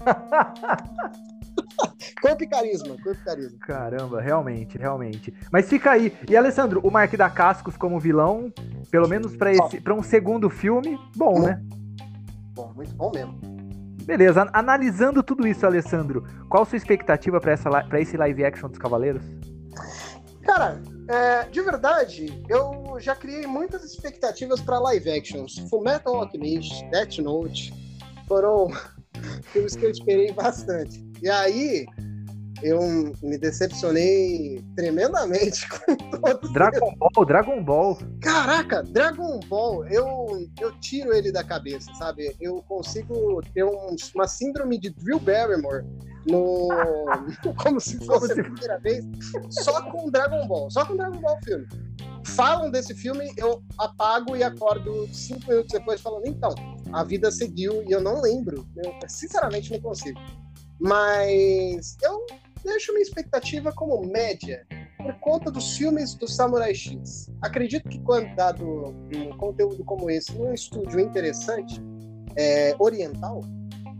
corpo 2.20 2.42
e 2.42 2.48
carisma, 2.48 2.96
corpo 3.04 3.12
e 3.12 3.24
carisma. 3.24 3.56
Caramba, 3.60 4.20
realmente, 4.20 4.76
realmente. 4.76 5.32
Mas 5.52 5.68
fica 5.68 5.92
aí. 5.92 6.12
E 6.28 6.36
Alessandro, 6.36 6.80
o 6.82 6.90
Mark 6.90 7.16
da 7.16 7.30
Cascos 7.30 7.76
como 7.76 8.00
vilão, 8.00 8.52
pelo 8.90 9.06
menos 9.06 9.36
para 9.36 9.52
esse, 9.52 9.80
para 9.80 9.94
um 9.94 10.02
segundo 10.02 10.50
filme, 10.50 10.98
bom, 11.14 11.38
né? 11.38 11.62
Bom, 12.52 12.72
muito 12.74 12.92
bom 12.96 13.12
mesmo. 13.14 13.53
Beleza, 14.04 14.48
analisando 14.52 15.22
tudo 15.22 15.46
isso, 15.46 15.64
Alessandro, 15.64 16.24
qual 16.48 16.64
sua 16.64 16.76
expectativa 16.76 17.40
para 17.40 18.00
esse 18.00 18.16
live 18.16 18.44
action 18.44 18.68
dos 18.68 18.78
Cavaleiros? 18.78 19.22
Cara, 20.42 20.80
é, 21.08 21.44
de 21.44 21.62
verdade, 21.62 22.44
eu 22.48 22.96
já 23.00 23.16
criei 23.16 23.46
muitas 23.46 23.82
expectativas 23.82 24.60
para 24.60 24.78
live 24.78 25.10
actions. 25.10 25.58
Fullmetal 25.70 26.16
Alchemist, 26.16 26.84
Death 26.90 27.18
Note, 27.18 27.72
foram 28.28 28.70
filmes 29.52 29.74
que 29.74 29.86
eu 29.86 29.90
esperei 29.90 30.32
bastante. 30.32 31.02
E 31.22 31.30
aí, 31.30 31.86
eu 32.62 32.80
me 33.22 33.38
decepcionei 33.38 34.64
tremendamente 34.76 35.68
com 35.68 35.96
todos. 35.96 36.52
Dragon 36.52 36.86
eles. 36.86 36.98
Ball, 36.98 37.24
Dragon 37.26 37.64
Ball. 37.64 37.98
Caraca, 38.20 38.82
Dragon 38.82 39.40
Ball, 39.48 39.86
eu, 39.88 40.48
eu 40.60 40.72
tiro 40.80 41.12
ele 41.14 41.32
da 41.32 41.44
cabeça, 41.44 41.92
sabe? 41.94 42.34
Eu 42.40 42.62
consigo 42.68 43.40
ter 43.52 43.64
um, 43.64 43.96
uma 44.14 44.26
síndrome 44.26 44.78
de 44.78 44.90
Drew 44.90 45.18
Barrymore 45.18 45.84
no, 46.26 46.68
como 47.62 47.80
se 47.80 47.98
fosse 48.04 48.32
a 48.32 48.42
primeira 48.42 48.78
vez, 48.78 49.04
só 49.50 49.82
com 49.90 50.10
Dragon 50.10 50.46
Ball, 50.46 50.70
só 50.70 50.84
com 50.84 50.96
Dragon 50.96 51.20
Ball 51.20 51.38
filme. 51.44 51.66
Falam 52.26 52.70
desse 52.70 52.94
filme, 52.94 53.30
eu 53.36 53.62
apago 53.78 54.34
e 54.34 54.42
acordo 54.42 55.06
cinco 55.12 55.46
minutos 55.50 55.72
depois 55.72 56.00
falando, 56.00 56.26
então, 56.26 56.54
a 56.92 57.04
vida 57.04 57.30
seguiu 57.30 57.82
e 57.86 57.92
eu 57.92 58.00
não 58.00 58.22
lembro. 58.22 58.66
Eu 58.76 58.94
sinceramente 59.06 59.70
não 59.70 59.80
consigo. 59.80 60.18
Mas 60.80 61.96
eu 62.02 62.26
deixo 62.64 62.92
minha 62.92 63.02
expectativa 63.02 63.72
como 63.72 64.06
média 64.06 64.66
por 64.98 65.14
conta 65.20 65.50
dos 65.50 65.76
filmes 65.76 66.14
do 66.14 66.26
Samurai 66.26 66.74
X. 66.74 67.30
Acredito 67.42 67.88
que 67.88 68.00
quando 68.00 68.34
dado 68.34 68.64
um 69.14 69.36
conteúdo 69.36 69.84
como 69.84 70.10
esse 70.10 70.32
num 70.32 70.52
estúdio 70.52 70.98
interessante, 70.98 71.80
é, 72.36 72.74
oriental, 72.78 73.42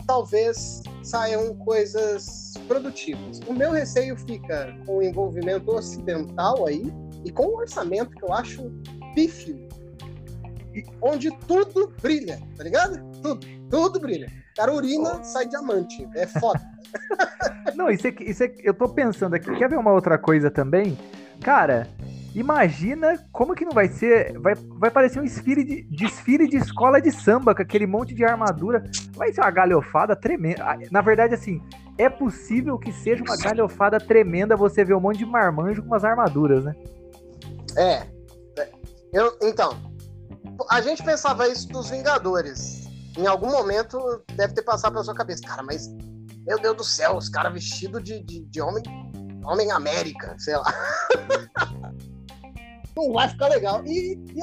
talvez 0.06 0.82
saiam 1.02 1.54
coisas 1.56 2.54
produtivas. 2.66 3.40
O 3.46 3.52
meu 3.52 3.70
receio 3.70 4.16
fica 4.16 4.74
com 4.86 4.98
o 4.98 5.02
envolvimento 5.02 5.70
ocidental 5.70 6.66
aí 6.66 6.82
e 7.24 7.30
com 7.30 7.44
o 7.44 7.56
orçamento 7.56 8.10
que 8.10 8.24
eu 8.24 8.32
acho 8.32 8.72
pífio, 9.14 9.68
onde 11.02 11.30
tudo 11.46 11.94
brilha, 12.00 12.40
tá 12.56 12.64
ligado? 12.64 13.02
Tudo, 13.20 13.46
tudo 13.70 14.00
brilha. 14.00 14.43
Cara, 14.56 14.72
urina, 14.72 15.22
sai 15.24 15.46
diamante. 15.46 16.08
É 16.14 16.26
foda. 16.26 16.60
Não, 17.74 17.90
isso 17.90 18.06
é, 18.06 18.14
isso 18.20 18.44
é, 18.44 18.54
eu 18.62 18.72
tô 18.72 18.88
pensando 18.88 19.34
aqui, 19.34 19.50
quer 19.56 19.68
ver 19.68 19.78
uma 19.78 19.92
outra 19.92 20.16
coisa 20.16 20.50
também? 20.50 20.96
Cara, 21.42 21.88
imagina 22.34 23.18
como 23.32 23.54
que 23.54 23.64
não 23.64 23.72
vai 23.72 23.88
ser. 23.88 24.38
Vai, 24.38 24.54
vai 24.54 24.90
parecer 24.90 25.18
um 25.18 25.24
desfile 25.24 25.64
de, 25.64 25.82
desfile 25.90 26.48
de 26.48 26.56
escola 26.56 27.00
de 27.00 27.10
samba 27.10 27.54
com 27.54 27.62
aquele 27.62 27.86
monte 27.86 28.14
de 28.14 28.24
armadura. 28.24 28.84
Vai 29.14 29.32
ser 29.32 29.40
uma 29.40 29.50
galhofada 29.50 30.14
tremenda. 30.14 30.64
Ah, 30.64 30.78
na 30.90 31.00
verdade, 31.00 31.34
assim, 31.34 31.60
é 31.98 32.08
possível 32.08 32.78
que 32.78 32.92
seja 32.92 33.22
uma 33.22 33.36
galhofada 33.36 33.98
tremenda 33.98 34.56
você 34.56 34.84
ver 34.84 34.94
um 34.94 35.00
monte 35.00 35.18
de 35.18 35.26
marmanjo 35.26 35.82
com 35.82 35.88
umas 35.88 36.04
armaduras, 36.04 36.64
né? 36.64 36.74
É. 37.76 38.06
Eu, 39.12 39.36
então, 39.42 39.76
a 40.70 40.80
gente 40.80 41.02
pensava 41.02 41.48
isso 41.48 41.68
dos 41.68 41.90
Vingadores. 41.90 42.83
Em 43.16 43.26
algum 43.26 43.50
momento 43.50 43.98
deve 44.34 44.54
ter 44.54 44.62
passado 44.62 44.92
pela 44.92 45.04
sua 45.04 45.14
cabeça. 45.14 45.42
Cara, 45.42 45.62
mas 45.62 45.88
meu 46.46 46.58
Deus 46.60 46.76
do 46.76 46.84
céu, 46.84 47.16
os 47.16 47.28
caras 47.28 47.52
vestidos 47.52 48.02
de, 48.02 48.22
de, 48.22 48.44
de, 48.44 48.60
homem, 48.60 48.82
homem 49.44 49.70
América, 49.70 50.36
sei 50.38 50.56
lá. 50.56 50.64
Não 52.96 53.12
vai 53.12 53.28
ficar 53.28 53.48
legal. 53.48 53.84
E, 53.84 54.14
e 54.14 54.42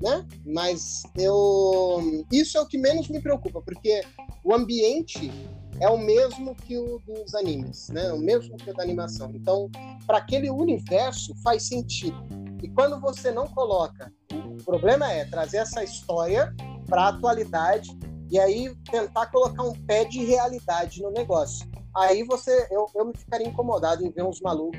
né? 0.00 0.26
Mas 0.44 1.02
eu. 1.16 2.24
Isso 2.30 2.58
é 2.58 2.60
o 2.60 2.66
que 2.66 2.78
menos 2.78 3.08
me 3.08 3.20
preocupa, 3.20 3.60
porque 3.62 4.02
o 4.44 4.54
ambiente 4.54 5.32
é 5.80 5.88
o 5.88 5.98
mesmo 5.98 6.54
que 6.54 6.78
o 6.78 7.00
dos 7.00 7.34
animes, 7.34 7.88
né? 7.88 8.12
O 8.12 8.18
mesmo 8.18 8.56
que 8.56 8.70
o 8.70 8.74
da 8.74 8.82
animação. 8.82 9.32
Então, 9.34 9.70
para 10.06 10.18
aquele 10.18 10.50
universo 10.50 11.34
faz 11.42 11.66
sentido. 11.66 12.24
E 12.62 12.68
quando 12.68 13.00
você 13.00 13.32
não 13.32 13.48
coloca, 13.48 14.12
o 14.32 14.62
problema 14.64 15.10
é 15.10 15.24
trazer 15.24 15.58
essa 15.58 15.82
história 15.82 16.54
para 16.92 17.04
a 17.04 17.08
atualidade 17.08 17.88
e 18.30 18.38
aí 18.38 18.70
tentar 18.90 19.24
colocar 19.28 19.62
um 19.62 19.72
pé 19.72 20.04
de 20.04 20.22
realidade 20.26 21.02
no 21.02 21.10
negócio. 21.10 21.66
Aí 21.96 22.22
você, 22.22 22.68
eu, 22.70 22.86
eu 22.94 23.06
me 23.06 23.16
ficaria 23.16 23.48
incomodado 23.48 24.04
em 24.04 24.10
ver 24.10 24.22
uns 24.22 24.42
malucos 24.42 24.78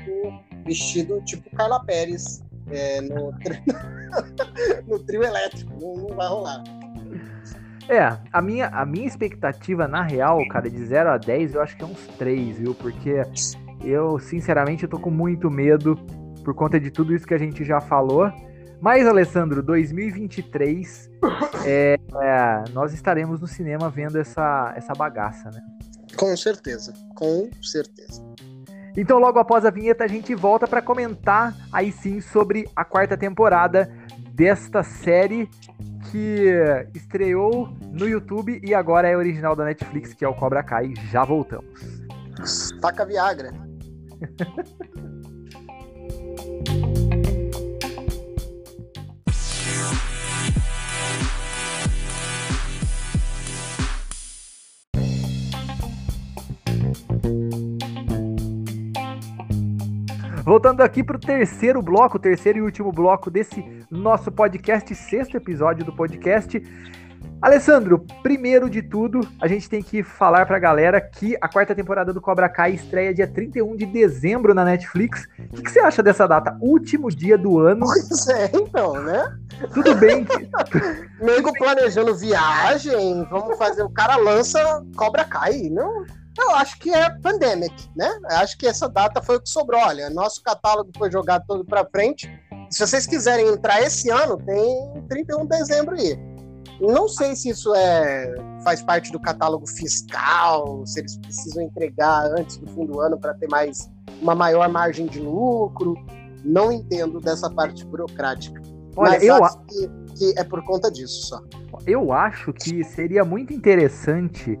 vestidos 0.64 1.24
tipo 1.24 1.50
Carla 1.56 1.84
Pérez 1.84 2.40
é, 2.70 3.00
no, 3.00 3.32
no 4.86 4.98
trio 5.00 5.24
elétrico. 5.24 5.72
Não, 5.72 6.08
não 6.08 6.16
vai 6.16 6.28
rolar. 6.28 6.62
É, 7.88 8.16
a 8.32 8.40
minha, 8.40 8.68
a 8.68 8.86
minha 8.86 9.06
expectativa, 9.06 9.88
na 9.88 10.02
real, 10.02 10.38
cara, 10.48 10.70
de 10.70 10.86
0 10.86 11.10
a 11.10 11.18
10, 11.18 11.54
eu 11.54 11.62
acho 11.62 11.76
que 11.76 11.82
é 11.82 11.86
uns 11.86 12.06
3, 12.16 12.58
viu? 12.58 12.74
Porque 12.76 13.22
eu, 13.84 14.20
sinceramente, 14.20 14.84
eu 14.84 14.88
tô 14.88 15.00
com 15.00 15.10
muito 15.10 15.50
medo 15.50 15.96
por 16.44 16.54
conta 16.54 16.78
de 16.78 16.92
tudo 16.92 17.14
isso 17.14 17.26
que 17.26 17.34
a 17.34 17.38
gente 17.38 17.64
já 17.64 17.80
falou. 17.80 18.32
Mas, 18.80 19.06
Alessandro, 19.06 19.62
2023, 19.62 21.10
é, 21.64 21.98
é, 22.22 22.64
nós 22.72 22.92
estaremos 22.92 23.40
no 23.40 23.46
cinema 23.46 23.88
vendo 23.88 24.18
essa, 24.18 24.72
essa 24.76 24.92
bagaça, 24.92 25.50
né? 25.50 25.60
Com 26.16 26.36
certeza, 26.36 26.92
com 27.14 27.50
certeza. 27.62 28.22
Então, 28.96 29.18
logo 29.18 29.38
após 29.38 29.64
a 29.64 29.70
vinheta, 29.70 30.04
a 30.04 30.08
gente 30.08 30.34
volta 30.34 30.68
para 30.68 30.80
comentar 30.80 31.54
aí 31.72 31.90
sim 31.90 32.20
sobre 32.20 32.68
a 32.76 32.84
quarta 32.84 33.16
temporada 33.16 33.90
desta 34.32 34.82
série 34.82 35.48
que 36.10 36.54
estreou 36.94 37.68
no 37.90 38.08
YouTube 38.08 38.60
e 38.62 38.72
agora 38.74 39.08
é 39.08 39.16
original 39.16 39.56
da 39.56 39.64
Netflix, 39.64 40.14
que 40.14 40.24
é 40.24 40.28
o 40.28 40.34
Cobra 40.34 40.62
Kai. 40.62 40.94
Já 41.10 41.24
voltamos. 41.24 41.80
Taca 42.80 43.04
Viagra. 43.04 43.52
Voltando 60.44 60.82
aqui 60.82 61.02
para 61.02 61.16
o 61.16 61.18
terceiro 61.18 61.80
bloco, 61.80 62.18
o 62.18 62.20
terceiro 62.20 62.58
e 62.58 62.62
último 62.62 62.92
bloco 62.92 63.30
desse 63.30 63.64
nosso 63.90 64.30
podcast, 64.30 64.94
sexto 64.94 65.38
episódio 65.38 65.86
do 65.86 65.92
podcast. 65.92 66.62
Alessandro, 67.40 68.04
primeiro 68.22 68.68
de 68.68 68.82
tudo, 68.82 69.26
a 69.40 69.48
gente 69.48 69.70
tem 69.70 69.82
que 69.82 70.02
falar 70.02 70.44
para 70.44 70.58
a 70.58 70.60
galera 70.60 71.00
que 71.00 71.34
a 71.40 71.48
quarta 71.48 71.74
temporada 71.74 72.12
do 72.12 72.20
Cobra 72.20 72.46
Kai 72.46 72.72
estreia 72.74 73.14
dia 73.14 73.26
31 73.26 73.74
de 73.74 73.86
dezembro 73.86 74.52
na 74.52 74.66
Netflix. 74.66 75.26
O 75.50 75.56
que, 75.56 75.62
que 75.62 75.70
você 75.70 75.80
acha 75.80 76.02
dessa 76.02 76.28
data? 76.28 76.58
Último 76.60 77.08
dia 77.08 77.38
do 77.38 77.58
ano. 77.58 77.86
Pois 77.86 78.28
é, 78.28 78.50
então, 78.52 79.02
né? 79.02 79.38
Tudo 79.72 79.94
bem. 79.94 80.26
Que... 80.26 80.46
Nego 81.24 81.54
planejando 81.54 82.14
viagem, 82.14 83.26
vamos 83.30 83.56
fazer. 83.56 83.82
O 83.82 83.90
cara 83.90 84.16
lança 84.16 84.84
Cobra 84.94 85.24
Kai, 85.24 85.70
não? 85.70 86.04
Eu 86.38 86.50
acho 86.56 86.78
que 86.78 86.90
é 86.90 87.10
Pandemic, 87.20 87.74
né? 87.94 88.10
Eu 88.30 88.36
acho 88.38 88.58
que 88.58 88.66
essa 88.66 88.88
data 88.88 89.22
foi 89.22 89.36
o 89.36 89.40
que 89.40 89.48
sobrou. 89.48 89.80
Olha, 89.80 90.10
nosso 90.10 90.42
catálogo 90.42 90.90
foi 90.96 91.10
jogado 91.10 91.44
todo 91.46 91.64
para 91.64 91.84
frente. 91.84 92.28
Se 92.70 92.84
vocês 92.84 93.06
quiserem 93.06 93.46
entrar 93.48 93.80
esse 93.82 94.10
ano, 94.10 94.36
tem 94.38 95.04
31 95.08 95.42
de 95.42 95.48
dezembro 95.48 95.94
aí. 95.94 96.18
Não 96.80 97.08
sei 97.08 97.36
se 97.36 97.50
isso 97.50 97.72
é 97.74 98.34
faz 98.64 98.82
parte 98.82 99.12
do 99.12 99.20
catálogo 99.20 99.66
fiscal, 99.66 100.84
se 100.86 101.00
eles 101.00 101.16
precisam 101.18 101.62
entregar 101.62 102.24
antes 102.32 102.56
do 102.56 102.66
fim 102.68 102.86
do 102.86 103.00
ano 103.00 103.18
para 103.18 103.34
ter 103.34 103.48
mais 103.48 103.90
uma 104.20 104.34
maior 104.34 104.68
margem 104.68 105.06
de 105.06 105.20
lucro. 105.20 105.94
Não 106.42 106.72
entendo 106.72 107.20
dessa 107.20 107.48
parte 107.48 107.84
burocrática. 107.86 108.60
Olha, 108.96 109.12
Mas 109.12 109.22
eu 109.22 109.44
acho 109.44 109.58
que, 109.60 109.90
que 110.16 110.38
é 110.38 110.44
por 110.44 110.62
conta 110.64 110.90
disso 110.90 111.26
só. 111.26 111.40
Eu 111.86 112.12
acho 112.12 112.52
que 112.52 112.84
seria 112.84 113.24
muito 113.24 113.52
interessante 113.52 114.58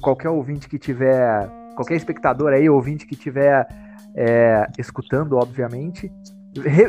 qualquer 0.00 0.28
ouvinte 0.28 0.68
que 0.68 0.78
tiver, 0.78 1.48
qualquer 1.76 1.94
espectador 1.96 2.52
aí, 2.52 2.68
ouvinte 2.68 3.06
que 3.06 3.16
tiver 3.16 3.66
é, 4.14 4.66
escutando, 4.78 5.36
obviamente, 5.36 6.10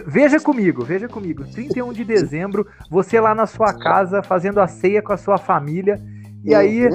veja 0.08 0.40
comigo, 0.40 0.84
veja 0.84 1.08
comigo. 1.08 1.44
31 1.46 1.94
de 1.94 2.04
dezembro, 2.04 2.66
você 2.90 3.20
lá 3.20 3.36
na 3.36 3.46
sua 3.46 3.74
casa 3.78 4.24
fazendo 4.24 4.60
a 4.60 4.68
ceia 4.68 5.02
com 5.02 5.14
a 5.14 5.18
sua 5.18 5.38
família, 5.38 6.02
e 6.44 6.56
aí, 6.56 6.90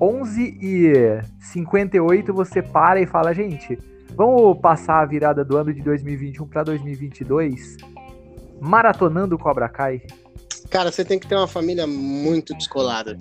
11 0.00 0.40
uhum. 0.40 0.58
e 0.62 1.20
58 1.40 2.32
você 2.32 2.62
para 2.62 3.00
e 3.00 3.06
fala, 3.06 3.34
gente, 3.34 3.76
Vamos 4.16 4.60
passar 4.60 5.00
a 5.00 5.04
virada 5.04 5.44
do 5.44 5.56
ano 5.56 5.74
de 5.74 5.82
2021 5.82 6.46
para 6.46 6.62
2022 6.62 7.76
maratonando 8.60 9.36
Cobra 9.36 9.68
Kai. 9.68 10.02
Cara, 10.74 10.90
você 10.90 11.04
tem 11.04 11.20
que 11.20 11.28
ter 11.28 11.36
uma 11.36 11.46
família 11.46 11.86
muito 11.86 12.52
descolada. 12.52 13.16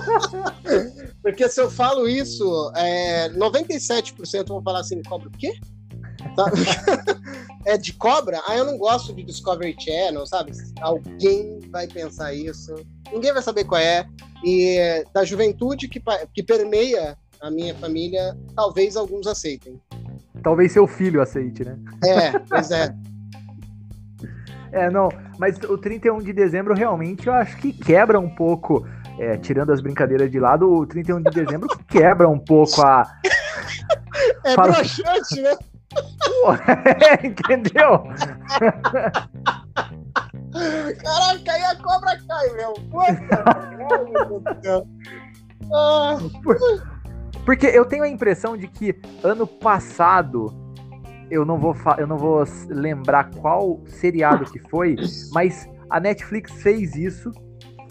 Porque 1.20 1.46
se 1.50 1.60
eu 1.60 1.70
falo 1.70 2.08
isso, 2.08 2.72
é, 2.74 3.28
97% 3.28 4.46
vão 4.48 4.62
falar 4.62 4.80
assim, 4.80 5.02
cobra 5.02 5.28
o 5.28 5.32
quê? 5.32 5.52
Tá? 6.34 6.46
é 7.66 7.76
de 7.76 7.92
cobra? 7.92 8.40
Ah, 8.48 8.56
eu 8.56 8.64
não 8.64 8.78
gosto 8.78 9.12
de 9.12 9.22
Discovery 9.22 9.76
Channel, 9.78 10.26
sabe? 10.26 10.52
Alguém 10.80 11.60
vai 11.70 11.86
pensar 11.86 12.32
isso. 12.32 12.74
Ninguém 13.12 13.34
vai 13.34 13.42
saber 13.42 13.64
qual 13.64 13.78
é. 13.78 14.08
E 14.42 15.04
da 15.12 15.26
juventude 15.26 15.88
que, 15.88 16.02
que 16.32 16.42
permeia 16.42 17.18
a 17.38 17.50
minha 17.50 17.74
família, 17.74 18.34
talvez 18.54 18.96
alguns 18.96 19.26
aceitem. 19.26 19.78
Talvez 20.42 20.72
seu 20.72 20.86
filho 20.86 21.20
aceite, 21.20 21.66
né? 21.66 21.78
É, 22.02 22.38
pois 22.38 22.70
é. 22.70 22.96
É, 24.76 24.90
não, 24.90 25.08
mas 25.38 25.58
o 25.62 25.78
31 25.78 26.18
de 26.18 26.34
dezembro 26.34 26.74
realmente 26.74 27.26
eu 27.26 27.32
acho 27.32 27.56
que 27.56 27.72
quebra 27.72 28.20
um 28.20 28.28
pouco, 28.28 28.86
é, 29.18 29.38
tirando 29.38 29.72
as 29.72 29.80
brincadeiras 29.80 30.30
de 30.30 30.38
lado, 30.38 30.70
o 30.70 30.86
31 30.86 31.22
de 31.22 31.30
dezembro 31.30 31.66
quebra 31.88 32.28
um 32.28 32.38
pouco 32.38 32.82
a. 32.82 33.10
É 34.44 34.54
Fala... 34.54 34.72
broxante, 34.72 35.40
né? 35.40 35.56
é, 37.10 37.24
entendeu? 37.26 38.04
Caraca, 40.52 41.52
aí 41.52 41.64
a 41.64 41.76
cobra 41.76 42.18
cai, 42.28 42.50
meu. 42.50 42.74
Puta, 42.90 43.44
ah. 45.72 46.18
Porque 47.46 47.66
eu 47.66 47.86
tenho 47.86 48.02
a 48.04 48.08
impressão 48.08 48.58
de 48.58 48.68
que 48.68 48.94
ano 49.24 49.46
passado 49.46 50.65
eu 51.30 51.44
não 51.44 51.58
vou 51.58 51.74
eu 51.98 52.06
não 52.06 52.16
vou 52.16 52.44
lembrar 52.68 53.30
qual 53.30 53.80
seriado 53.86 54.44
que 54.44 54.58
foi, 54.58 54.96
mas 55.32 55.68
a 55.90 56.00
Netflix 56.00 56.52
fez 56.62 56.94
isso 56.96 57.30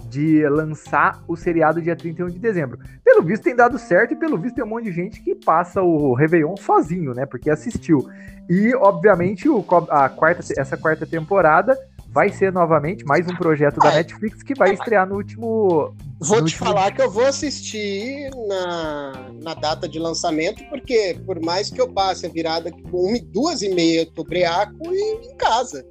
de 0.10 0.48
lançar 0.48 1.24
o 1.28 1.36
seriado 1.36 1.82
dia 1.82 1.96
31 1.96 2.28
de 2.28 2.40
dezembro. 2.40 2.80
Pelo 3.04 3.22
visto 3.22 3.44
tem 3.44 3.56
dado 3.56 3.78
certo 3.78 4.14
e 4.14 4.16
pelo 4.16 4.38
visto 4.38 4.56
tem 4.56 4.64
um 4.64 4.68
monte 4.68 4.86
de 4.86 4.92
gente 4.92 5.22
que 5.22 5.36
passa 5.36 5.82
o 5.82 6.14
Réveillon 6.14 6.56
sozinho, 6.56 7.14
né? 7.14 7.26
Porque 7.26 7.50
assistiu. 7.50 8.08
E, 8.50 8.74
obviamente, 8.76 9.50
o, 9.50 9.66
a 9.90 10.08
quarta, 10.08 10.42
essa 10.58 10.78
quarta 10.78 11.06
temporada 11.06 11.78
vai 12.16 12.30
ser 12.30 12.50
novamente 12.50 13.04
mais 13.04 13.28
um 13.28 13.36
projeto 13.36 13.78
da 13.78 13.92
Netflix 13.92 14.42
que 14.42 14.56
vai 14.56 14.74
estrear 14.74 15.06
no 15.06 15.16
último. 15.16 15.94
Vou 16.18 16.40
no 16.40 16.48
te 16.48 16.54
último... 16.54 16.66
falar 16.66 16.92
que 16.94 17.02
eu 17.02 17.12
vou 17.12 17.26
assistir 17.26 18.32
na, 18.48 19.30
na 19.44 19.54
data 19.54 19.86
de 19.86 20.00
lançamento, 20.00 20.64
porque 20.70 21.20
por 21.26 21.42
mais 21.42 21.70
que 21.70 21.82
eu 21.82 21.92
passe 21.92 22.26
a 22.26 22.30
virada 22.30 22.72
com 22.72 23.10
uma, 23.10 23.20
duas 23.20 23.62
e 23.62 23.68
meia, 23.68 24.04
eu 24.04 24.06
tô 24.06 24.24
breaco 24.24 24.94
e 24.94 25.28
em 25.28 25.36
casa. 25.36 25.86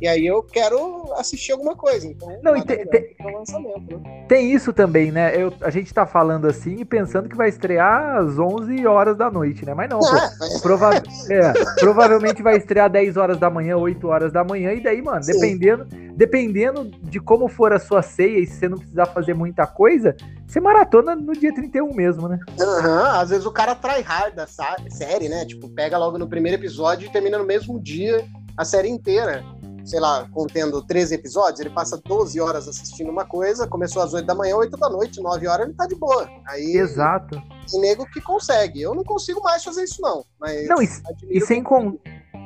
E 0.00 0.06
aí 0.06 0.26
eu 0.26 0.42
quero 0.42 1.12
assistir 1.16 1.52
alguma 1.52 1.74
coisa. 1.74 2.06
Então, 2.06 2.28
não, 2.42 2.54
tem, 2.62 2.86
tem, 2.86 3.16
né? 3.20 4.24
tem, 4.28 4.52
isso 4.52 4.72
também, 4.72 5.10
né? 5.10 5.34
Eu, 5.34 5.52
a 5.60 5.70
gente 5.70 5.92
tá 5.92 6.06
falando 6.06 6.46
assim 6.46 6.76
e 6.80 6.84
pensando 6.84 7.28
que 7.28 7.36
vai 7.36 7.48
estrear 7.48 8.18
às 8.18 8.38
11 8.38 8.86
horas 8.86 9.16
da 9.16 9.30
noite, 9.30 9.64
né? 9.64 9.74
Mas 9.74 9.88
não, 9.88 9.98
pô, 9.98 10.06
é. 10.16 10.60
prova 10.60 10.90
é, 10.96 11.52
provavelmente 11.80 12.42
vai 12.42 12.56
estrear 12.56 12.90
10 12.90 13.16
horas 13.16 13.38
da 13.38 13.50
manhã, 13.50 13.76
8 13.76 14.06
horas 14.06 14.32
da 14.32 14.44
manhã, 14.44 14.72
e 14.72 14.82
daí, 14.82 15.02
mano, 15.02 15.20
dependendo, 15.24 15.84
dependendo 16.16 16.84
de 16.84 17.20
como 17.20 17.48
for 17.48 17.72
a 17.72 17.78
sua 17.78 18.02
ceia 18.02 18.38
e 18.38 18.46
se 18.46 18.56
você 18.56 18.68
não 18.68 18.78
precisar 18.78 19.06
fazer 19.06 19.34
muita 19.34 19.66
coisa, 19.66 20.16
você 20.46 20.60
maratona 20.60 21.14
no 21.14 21.32
dia 21.32 21.52
31 21.54 21.94
mesmo, 21.94 22.28
né? 22.28 22.38
Uhum, 22.58 23.04
às 23.04 23.30
vezes 23.30 23.46
o 23.46 23.52
cara 23.52 23.74
trai 23.74 24.00
hard 24.00 24.34
da 24.34 24.46
série, 24.46 25.28
né? 25.28 25.44
Tipo, 25.44 25.68
pega 25.68 25.98
logo 25.98 26.18
no 26.18 26.28
primeiro 26.28 26.58
episódio 26.58 27.06
e 27.06 27.12
termina 27.12 27.38
no 27.38 27.44
mesmo 27.44 27.80
dia 27.80 28.24
a 28.56 28.64
série 28.64 28.88
inteira 28.88 29.44
sei 29.88 30.00
lá, 30.00 30.28
contendo 30.32 30.82
13 30.82 31.14
episódios, 31.14 31.60
ele 31.60 31.70
passa 31.70 32.00
12 32.04 32.38
horas 32.38 32.68
assistindo 32.68 33.10
uma 33.10 33.24
coisa, 33.24 33.66
começou 33.66 34.02
às 34.02 34.12
8 34.12 34.26
da 34.26 34.34
manhã, 34.34 34.56
8 34.56 34.76
da 34.76 34.90
noite, 34.90 35.20
9 35.20 35.46
horas, 35.46 35.66
ele 35.66 35.74
tá 35.74 35.86
de 35.86 35.94
boa. 35.94 36.28
Aí, 36.46 36.76
Exato. 36.76 37.40
Tem 37.70 37.80
nego 37.80 38.04
que 38.10 38.20
consegue. 38.20 38.82
Eu 38.82 38.94
não 38.94 39.02
consigo 39.02 39.42
mais 39.42 39.64
fazer 39.64 39.84
isso, 39.84 40.00
não. 40.02 40.24
Mas 40.38 40.68
não, 40.68 40.82
e, 40.82 40.88
e 41.30 41.40
sem, 41.40 41.62
con 41.62 41.98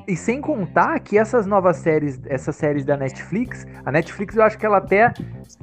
e 0.06 0.16
sem 0.16 0.40
contar 0.40 0.98
que 1.00 1.16
essas 1.18 1.46
novas 1.46 1.76
séries, 1.76 2.20
essas 2.26 2.56
séries 2.56 2.84
da 2.84 2.96
Netflix, 2.96 3.66
a 3.84 3.92
Netflix 3.92 4.36
eu 4.36 4.42
acho 4.42 4.58
que 4.58 4.66
ela 4.66 4.78
até 4.78 5.12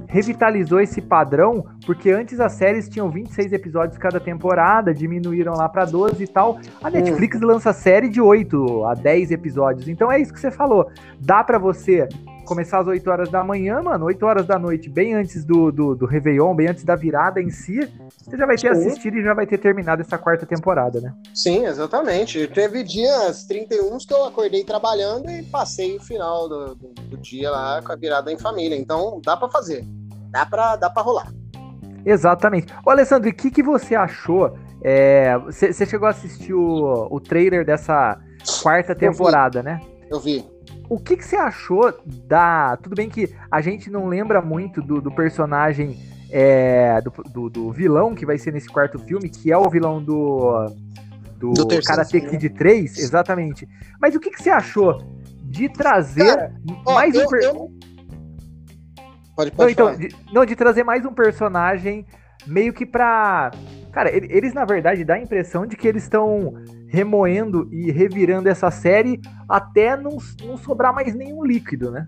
revitalizou 0.07 0.79
esse 0.79 1.01
padrão, 1.01 1.65
porque 1.85 2.09
antes 2.09 2.39
as 2.39 2.53
séries 2.53 2.87
tinham 2.87 3.09
26 3.09 3.53
episódios 3.53 3.97
cada 3.97 4.19
temporada, 4.19 4.93
diminuíram 4.93 5.53
lá 5.53 5.67
para 5.67 5.85
12 5.85 6.23
e 6.23 6.27
tal. 6.27 6.59
A 6.81 6.89
Netflix 6.89 7.41
hum. 7.41 7.45
lança 7.45 7.73
série 7.73 8.09
de 8.09 8.21
8 8.21 8.85
a 8.85 8.93
10 8.93 9.31
episódios. 9.31 9.87
Então 9.87 10.11
é 10.11 10.19
isso 10.19 10.33
que 10.33 10.39
você 10.39 10.51
falou. 10.51 10.89
Dá 11.19 11.43
para 11.43 11.57
você 11.57 12.07
começar 12.49 12.79
às 12.79 12.87
8 12.87 13.07
horas 13.09 13.29
da 13.29 13.43
manhã, 13.43 13.79
mano, 13.81 14.05
8 14.05 14.25
horas 14.25 14.47
da 14.47 14.57
noite, 14.57 14.89
bem 14.89 15.13
antes 15.13 15.45
do, 15.45 15.71
do, 15.71 15.95
do 15.95 16.05
Réveillon, 16.07 16.55
bem 16.55 16.67
antes 16.67 16.83
da 16.83 16.95
virada 16.95 17.39
em 17.39 17.51
si, 17.51 17.79
você 18.09 18.35
já 18.35 18.45
vai 18.47 18.57
ter 18.57 18.75
Sim. 18.75 18.87
assistido 18.87 19.17
e 19.17 19.23
já 19.23 19.35
vai 19.35 19.45
ter 19.45 19.59
terminado 19.59 20.01
essa 20.01 20.17
quarta 20.17 20.47
temporada, 20.47 20.99
né? 20.99 21.13
Sim, 21.33 21.65
exatamente. 21.65 22.47
Teve 22.47 22.83
dias 22.83 23.45
31 23.45 23.99
que 23.99 24.13
eu 24.13 24.25
acordei 24.25 24.63
trabalhando 24.63 25.29
e 25.29 25.43
passei 25.43 25.95
o 25.95 26.01
final 26.01 26.49
do, 26.49 26.75
do, 26.75 26.87
do 26.87 27.17
dia 27.17 27.51
lá 27.51 27.81
com 27.83 27.91
a 27.91 27.95
virada 27.95 28.31
em 28.31 28.37
família. 28.37 28.75
Então 28.75 29.21
dá 29.23 29.37
para 29.37 29.49
fazer, 29.49 29.85
dá 30.31 30.43
para 30.45 30.75
dá 30.75 30.89
pra 30.89 31.03
rolar. 31.03 31.31
Exatamente. 32.03 32.73
Ô, 32.83 32.89
Alessandro, 32.89 33.29
o 33.29 33.33
que, 33.33 33.51
que 33.51 33.61
você 33.61 33.93
achou? 33.93 34.57
Você 35.45 35.83
é, 35.83 35.85
chegou 35.85 36.07
a 36.07 36.11
assistir 36.11 36.53
o, 36.53 37.07
o 37.11 37.19
trailer 37.19 37.63
dessa 37.63 38.19
quarta 38.63 38.95
temporada, 38.95 39.61
né? 39.61 39.79
Eu 40.09 40.19
vi. 40.19 40.43
O 40.89 40.99
que, 40.99 41.15
que 41.15 41.23
você 41.23 41.35
achou 41.35 41.93
da. 42.25 42.75
Tudo 42.77 42.95
bem 42.95 43.09
que 43.09 43.33
a 43.51 43.61
gente 43.61 43.89
não 43.91 44.07
lembra 44.07 44.41
muito 44.41 44.81
do, 44.81 44.99
do 44.99 45.11
personagem 45.11 45.97
é, 46.31 46.99
do, 47.01 47.11
do, 47.29 47.49
do, 47.49 47.71
vilão 47.71 48.15
que 48.15 48.25
vai 48.25 48.37
ser 48.37 48.53
nesse 48.53 48.67
quarto 48.67 48.97
filme, 48.99 49.29
que 49.29 49.51
é 49.51 49.57
o 49.57 49.69
vilão 49.69 50.03
do. 50.03 50.65
Do, 51.37 51.53
do 51.53 51.81
Karate 51.83 52.19
Kid 52.19 52.49
3, 52.49 52.97
exatamente. 52.97 53.67
Mas 54.01 54.13
o 54.13 54.19
que, 54.19 54.29
que 54.29 54.43
você 54.43 54.49
achou 54.49 55.01
de 55.43 55.69
trazer 55.69 56.35
Cara, 56.35 56.53
mais 56.85 57.15
ó, 57.15 57.23
um. 57.23 57.27
Per... 57.27 57.43
Eu... 57.43 57.71
Pode, 59.35 59.51
pode 59.51 59.57
não, 59.57 59.69
então, 59.69 59.95
de, 59.95 60.15
não, 60.33 60.45
de 60.45 60.55
trazer 60.55 60.83
mais 60.83 61.05
um 61.05 61.13
personagem 61.13 62.05
meio 62.45 62.73
que 62.73 62.85
pra. 62.85 63.51
Cara, 63.91 64.09
eles 64.11 64.53
na 64.53 64.65
verdade 64.65 65.03
dá 65.03 65.15
a 65.15 65.21
impressão 65.21 65.65
de 65.65 65.75
que 65.75 65.87
eles 65.87 66.03
estão 66.03 66.53
remoendo 66.87 67.67
e 67.71 67.91
revirando 67.91 68.49
essa 68.49 68.69
série 68.69 69.19
até 69.47 69.97
não, 69.97 70.17
não 70.43 70.57
sobrar 70.57 70.93
mais 70.93 71.15
nenhum 71.15 71.43
líquido, 71.43 71.91
né? 71.91 72.07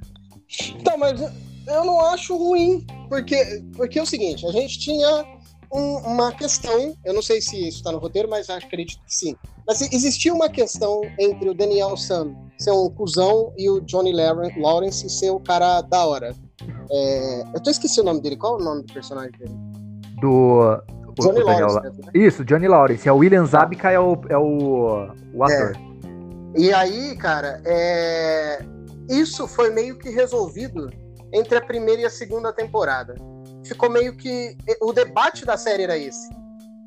Então, 0.77 0.97
mas 0.97 1.19
eu 1.21 1.85
não 1.85 1.99
acho 2.07 2.35
ruim, 2.35 2.85
porque, 3.07 3.63
porque 3.75 3.99
é 3.99 4.01
o 4.01 4.05
seguinte, 4.05 4.45
a 4.45 4.51
gente 4.51 4.79
tinha 4.79 5.25
um, 5.73 5.97
uma 5.99 6.31
questão, 6.31 6.95
eu 7.05 7.13
não 7.13 7.21
sei 7.21 7.41
se 7.41 7.55
isso 7.55 7.77
está 7.77 7.91
no 7.91 7.99
roteiro, 7.99 8.29
mas 8.29 8.49
acredito 8.49 9.01
que 9.05 9.15
sim. 9.15 9.35
Mas 9.65 9.81
existia 9.81 10.33
uma 10.33 10.49
questão 10.49 11.01
entre 11.17 11.49
o 11.49 11.53
Daniel 11.53 11.95
Sam 11.95 12.35
ser 12.57 12.71
um 12.71 12.89
cuzão 12.89 13.53
e 13.57 13.69
o 13.69 13.79
Johnny 13.81 14.13
Lawrence 14.13 15.09
ser 15.09 15.29
o 15.31 15.39
cara 15.39 15.81
da 15.81 16.05
hora. 16.05 16.35
É, 16.91 17.43
eu 17.55 17.63
tô 17.63 17.69
esqueci 17.69 18.01
o 18.01 18.03
nome 18.03 18.21
dele, 18.21 18.35
qual 18.35 18.59
é 18.59 18.61
o 18.61 18.65
nome 18.65 18.83
do 18.83 18.93
personagem 18.93 19.31
dele? 19.31 19.55
Do 20.19 20.81
Johnny 21.19 21.43
Lawrence. 21.43 22.01
Né? 22.01 22.11
Isso, 22.13 22.45
Johnny 22.45 22.67
Lawrence. 22.67 23.07
É 23.07 23.11
o 23.11 23.17
William 23.17 23.45
Zabka 23.45 23.91
é 23.91 23.99
o, 23.99 24.21
é 24.29 24.37
o, 24.37 25.07
o 25.33 25.43
ator. 25.43 25.75
É. 25.75 26.59
E 26.59 26.73
aí, 26.73 27.15
cara, 27.15 27.61
é... 27.65 28.63
isso 29.09 29.47
foi 29.47 29.69
meio 29.69 29.97
que 29.97 30.09
resolvido 30.09 30.91
entre 31.33 31.57
a 31.57 31.61
primeira 31.61 32.01
e 32.01 32.05
a 32.05 32.09
segunda 32.09 32.51
temporada. 32.51 33.15
Ficou 33.65 33.89
meio 33.89 34.15
que. 34.15 34.57
O 34.81 34.91
debate 34.91 35.45
da 35.45 35.57
série 35.57 35.83
era 35.83 35.97
esse. 35.97 36.29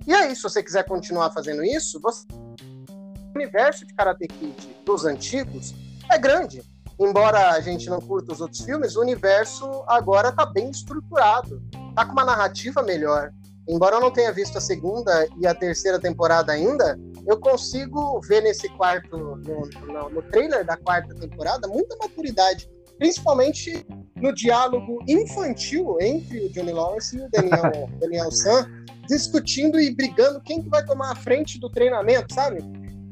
E 0.06 0.12
aí, 0.12 0.36
se 0.36 0.42
você 0.42 0.62
quiser 0.62 0.84
continuar 0.84 1.30
fazendo 1.30 1.64
isso, 1.64 1.98
você... 2.00 2.26
o 2.30 3.38
universo 3.38 3.86
de 3.86 3.94
Karate 3.94 4.28
Kid 4.28 4.76
dos 4.84 5.04
antigos 5.04 5.74
é 6.10 6.18
grande. 6.18 6.62
Embora 7.00 7.50
a 7.50 7.60
gente 7.60 7.88
não 7.88 8.00
curta 8.00 8.32
os 8.32 8.40
outros 8.40 8.60
filmes, 8.60 8.94
o 8.96 9.00
universo 9.00 9.82
agora 9.88 10.30
tá 10.30 10.46
bem 10.46 10.70
estruturado. 10.70 11.60
Tá 11.94 12.04
com 12.04 12.12
uma 12.12 12.24
narrativa 12.24 12.82
melhor 12.82 13.32
embora 13.68 13.96
eu 13.96 14.00
não 14.00 14.10
tenha 14.10 14.32
visto 14.32 14.58
a 14.58 14.60
segunda 14.60 15.26
e 15.38 15.46
a 15.46 15.54
terceira 15.54 15.98
temporada 15.98 16.52
ainda, 16.52 16.98
eu 17.26 17.38
consigo 17.38 18.20
ver 18.22 18.42
nesse 18.42 18.68
quarto, 18.70 19.16
no, 19.16 19.36
no, 19.36 20.10
no 20.10 20.22
trailer 20.22 20.64
da 20.64 20.76
quarta 20.76 21.14
temporada, 21.14 21.66
muita 21.68 21.96
maturidade, 21.96 22.68
principalmente 22.98 23.86
no 24.16 24.34
diálogo 24.34 24.98
infantil 25.08 25.96
entre 26.00 26.46
o 26.46 26.50
Johnny 26.50 26.72
Lawrence 26.72 27.16
e 27.16 27.20
o 27.20 27.30
Daniel, 27.30 27.88
Daniel 28.00 28.30
San, 28.30 28.70
discutindo 29.06 29.80
e 29.80 29.94
brigando 29.94 30.40
quem 30.40 30.62
que 30.62 30.68
vai 30.68 30.84
tomar 30.84 31.12
a 31.12 31.16
frente 31.16 31.58
do 31.58 31.68
treinamento, 31.68 32.32
sabe? 32.32 32.58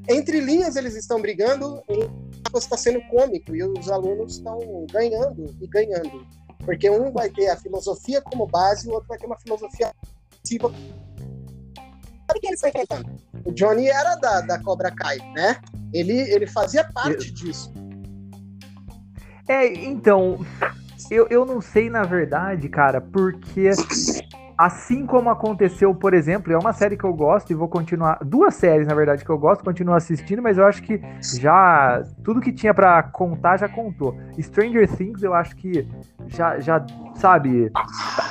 Entre 0.08 0.40
linhas 0.40 0.76
eles 0.76 0.96
estão 0.96 1.20
brigando, 1.20 1.82
está 2.54 2.76
sendo 2.76 3.00
cômico 3.08 3.54
e 3.54 3.62
os 3.62 3.90
alunos 3.90 4.36
estão 4.36 4.58
ganhando 4.90 5.54
e 5.60 5.66
ganhando. 5.66 6.26
Porque 6.64 6.88
um 6.88 7.12
vai 7.12 7.28
ter 7.28 7.48
a 7.48 7.56
filosofia 7.56 8.20
como 8.20 8.46
base 8.46 8.86
e 8.86 8.90
o 8.90 8.94
outro 8.94 9.08
vai 9.08 9.18
ter 9.18 9.26
uma 9.26 9.38
filosofia 9.38 9.92
sabe 10.44 12.40
quem 12.40 12.50
ele 12.50 12.58
foi 12.58 12.68
enfrentando. 12.70 13.06
O 13.44 13.52
Johnny 13.52 13.88
era 13.88 14.16
da, 14.16 14.40
da 14.40 14.62
Cobra 14.62 14.90
Kai, 14.90 15.18
né? 15.34 15.56
Ele, 15.92 16.18
ele 16.32 16.46
fazia 16.46 16.84
parte 16.84 17.28
eu... 17.28 17.34
disso. 17.34 17.72
É, 19.48 19.66
então, 19.66 20.44
eu, 21.10 21.26
eu 21.28 21.44
não 21.44 21.60
sei 21.60 21.90
na 21.90 22.04
verdade, 22.04 22.68
cara, 22.68 23.00
porque 23.00 23.70
assim 24.56 25.04
como 25.04 25.28
aconteceu, 25.28 25.92
por 25.94 26.14
exemplo, 26.14 26.52
é 26.52 26.56
uma 26.56 26.72
série 26.72 26.96
que 26.96 27.04
eu 27.04 27.12
gosto 27.12 27.50
e 27.50 27.54
vou 27.54 27.68
continuar, 27.68 28.18
duas 28.24 28.54
séries 28.54 28.86
na 28.86 28.94
verdade 28.94 29.24
que 29.24 29.30
eu 29.30 29.38
gosto, 29.38 29.64
continuo 29.64 29.94
assistindo, 29.94 30.40
mas 30.40 30.58
eu 30.58 30.64
acho 30.64 30.82
que 30.82 31.02
já 31.40 32.02
tudo 32.22 32.40
que 32.40 32.52
tinha 32.52 32.72
para 32.72 33.02
contar 33.02 33.56
já 33.56 33.68
contou. 33.68 34.16
Stranger 34.40 34.88
Things 34.96 35.22
eu 35.22 35.34
acho 35.34 35.56
que 35.56 35.86
já 36.28 36.60
já 36.60 36.84
sabe, 37.16 37.70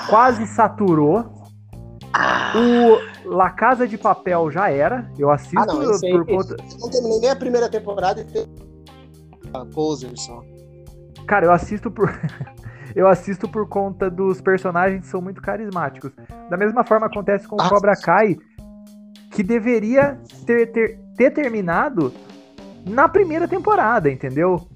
quase 0.09 0.47
saturou. 0.47 1.40
O 2.55 3.29
La 3.29 3.49
Casa 3.51 3.87
de 3.87 3.97
Papel 3.97 4.51
já 4.51 4.69
era, 4.69 5.09
eu 5.17 5.29
assisto 5.29 5.57
ah, 5.59 5.65
não, 5.65 5.99
por 5.99 6.25
conta. 6.25 6.57
Não 6.79 6.89
terminei 6.89 7.19
nem 7.19 7.29
a 7.29 7.35
primeira 7.35 7.69
temporada 7.69 8.21
e 8.21 8.25
tem. 8.25 8.45
Poser 9.73 10.11
só. 10.17 10.41
Cara, 11.27 11.45
eu 11.45 11.51
assisto 11.51 11.89
por. 11.89 12.09
eu 12.95 13.07
assisto 13.07 13.47
por 13.47 13.67
conta 13.67 14.09
dos 14.09 14.41
personagens 14.41 15.01
que 15.01 15.07
são 15.07 15.21
muito 15.21 15.41
carismáticos. 15.41 16.11
Da 16.49 16.57
mesma 16.57 16.83
forma 16.83 17.07
acontece 17.07 17.47
com 17.47 17.55
o 17.55 17.69
Cobra 17.69 17.95
Kai, 17.95 18.37
que 19.31 19.43
deveria 19.43 20.19
ter, 20.45 20.71
ter, 20.71 20.99
ter 21.15 21.31
terminado 21.31 22.13
na 22.85 23.07
primeira 23.07 23.47
temporada, 23.47 24.09
entendeu? 24.09 24.67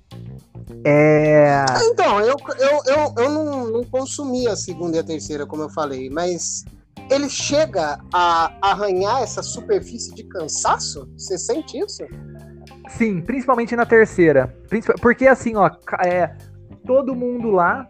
É... 0.84 1.66
Então, 1.84 2.22
eu, 2.22 2.36
eu, 2.60 2.82
eu, 2.86 3.14
eu 3.18 3.30
não, 3.30 3.68
não 3.68 3.84
consumi 3.84 4.48
a 4.48 4.56
segunda 4.56 4.98
e 4.98 5.00
a 5.00 5.04
terceira, 5.04 5.46
como 5.46 5.64
eu 5.64 5.70
falei, 5.70 6.10
mas 6.10 6.64
ele 7.10 7.30
chega 7.30 8.00
a 8.14 8.52
arranhar 8.62 9.22
essa 9.22 9.44
superfície 9.44 10.14
de 10.14 10.24
cansaço? 10.24 11.10
Você 11.18 11.38
sente 11.38 11.78
isso? 11.78 12.04
Sim, 12.90 13.22
principalmente 13.22 13.76
na 13.76 13.86
terceira. 13.86 14.56
Porque 15.02 15.28
assim, 15.28 15.56
ó, 15.56 15.70
é, 16.06 16.36
todo 16.86 17.16
mundo 17.16 17.52
lá. 17.52 17.88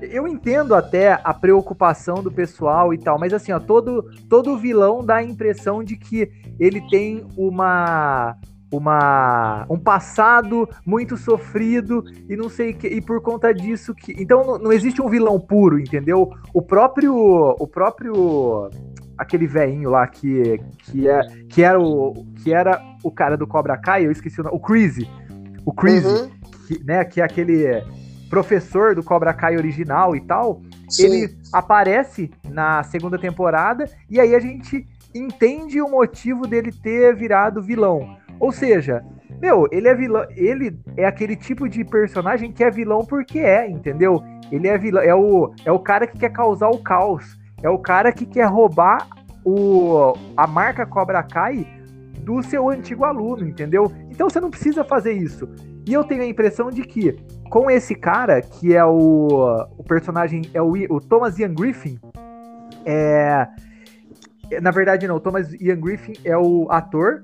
Eu 0.00 0.26
entendo 0.26 0.74
até 0.74 1.20
a 1.22 1.32
preocupação 1.32 2.24
do 2.24 2.32
pessoal 2.32 2.92
e 2.92 2.98
tal, 2.98 3.20
mas 3.20 3.32
assim, 3.32 3.52
ó, 3.52 3.60
todo, 3.60 4.10
todo 4.28 4.58
vilão 4.58 5.04
dá 5.04 5.16
a 5.16 5.22
impressão 5.22 5.84
de 5.84 5.96
que 5.96 6.28
ele 6.58 6.80
tem 6.88 7.24
uma 7.36 8.36
uma 8.72 9.66
um 9.68 9.78
passado 9.78 10.68
muito 10.84 11.16
sofrido 11.16 12.04
e 12.28 12.34
não 12.34 12.48
sei 12.48 12.72
que 12.72 12.88
e 12.88 13.00
por 13.00 13.20
conta 13.20 13.52
disso 13.52 13.94
que 13.94 14.14
então 14.20 14.44
não, 14.44 14.58
não 14.58 14.72
existe 14.72 15.00
um 15.02 15.08
vilão 15.08 15.38
puro 15.38 15.78
entendeu 15.78 16.32
o 16.54 16.62
próprio 16.62 17.14
o 17.14 17.66
próprio 17.66 18.70
aquele 19.18 19.46
velhinho 19.46 19.90
lá 19.90 20.06
que 20.06 20.58
que 20.84 21.06
é 21.06 21.20
que 21.48 21.62
era 21.62 21.78
o 21.78 22.26
que 22.42 22.52
era 22.52 22.80
o 23.04 23.10
cara 23.10 23.36
do 23.36 23.46
Cobra 23.46 23.76
Kai 23.76 24.06
eu 24.06 24.10
esqueci 24.10 24.40
o 24.40 24.44
nome 24.44 24.56
o 24.56 24.60
Crazy 24.60 25.08
o 25.66 25.72
Crazy 25.72 26.06
uhum. 26.06 26.30
que, 26.66 26.82
né 26.82 27.04
que 27.04 27.20
é 27.20 27.24
aquele 27.24 27.82
professor 28.32 28.94
do 28.94 29.02
Cobra 29.02 29.34
Kai 29.34 29.58
original 29.58 30.16
e 30.16 30.20
tal, 30.22 30.62
Sim. 30.88 31.04
ele 31.04 31.36
aparece 31.52 32.30
na 32.48 32.82
segunda 32.82 33.18
temporada 33.18 33.84
e 34.08 34.18
aí 34.18 34.34
a 34.34 34.40
gente 34.40 34.88
entende 35.14 35.82
o 35.82 35.90
motivo 35.90 36.46
dele 36.46 36.72
ter 36.72 37.14
virado 37.14 37.60
vilão. 37.60 38.16
Ou 38.42 38.50
seja, 38.50 39.04
meu, 39.40 39.68
ele 39.70 39.86
é 39.86 39.94
vilão, 39.94 40.26
ele 40.34 40.76
é 40.96 41.06
aquele 41.06 41.36
tipo 41.36 41.68
de 41.68 41.84
personagem 41.84 42.50
que 42.50 42.64
é 42.64 42.72
vilão 42.72 43.04
porque 43.04 43.38
é, 43.38 43.70
entendeu? 43.70 44.20
Ele 44.50 44.66
é 44.66 44.76
vilão, 44.76 45.00
é 45.00 45.14
o, 45.14 45.54
é 45.64 45.70
o 45.70 45.78
cara 45.78 46.08
que 46.08 46.18
quer 46.18 46.32
causar 46.32 46.68
o 46.68 46.78
caos, 46.78 47.38
é 47.62 47.70
o 47.70 47.78
cara 47.78 48.10
que 48.10 48.26
quer 48.26 48.46
roubar 48.46 49.06
o, 49.44 50.12
a 50.36 50.44
marca 50.44 50.84
Cobra 50.84 51.22
Kai 51.22 51.64
do 52.18 52.42
seu 52.42 52.68
antigo 52.68 53.04
aluno, 53.04 53.46
entendeu? 53.46 53.92
Então 54.10 54.28
você 54.28 54.40
não 54.40 54.50
precisa 54.50 54.82
fazer 54.82 55.12
isso. 55.12 55.48
E 55.86 55.92
eu 55.92 56.02
tenho 56.02 56.22
a 56.22 56.26
impressão 56.26 56.68
de 56.68 56.82
que 56.82 57.12
com 57.48 57.70
esse 57.70 57.94
cara, 57.94 58.42
que 58.42 58.74
é 58.74 58.84
o, 58.84 59.68
o 59.78 59.84
personagem, 59.84 60.42
é 60.52 60.60
o, 60.60 60.72
o 60.90 61.00
Thomas 61.00 61.38
Ian 61.38 61.54
Griffin, 61.54 61.96
é, 62.84 63.46
na 64.60 64.72
verdade 64.72 65.06
não, 65.06 65.14
o 65.14 65.20
Thomas 65.20 65.52
Ian 65.60 65.78
Griffin 65.78 66.14
é 66.24 66.36
o 66.36 66.66
ator 66.72 67.22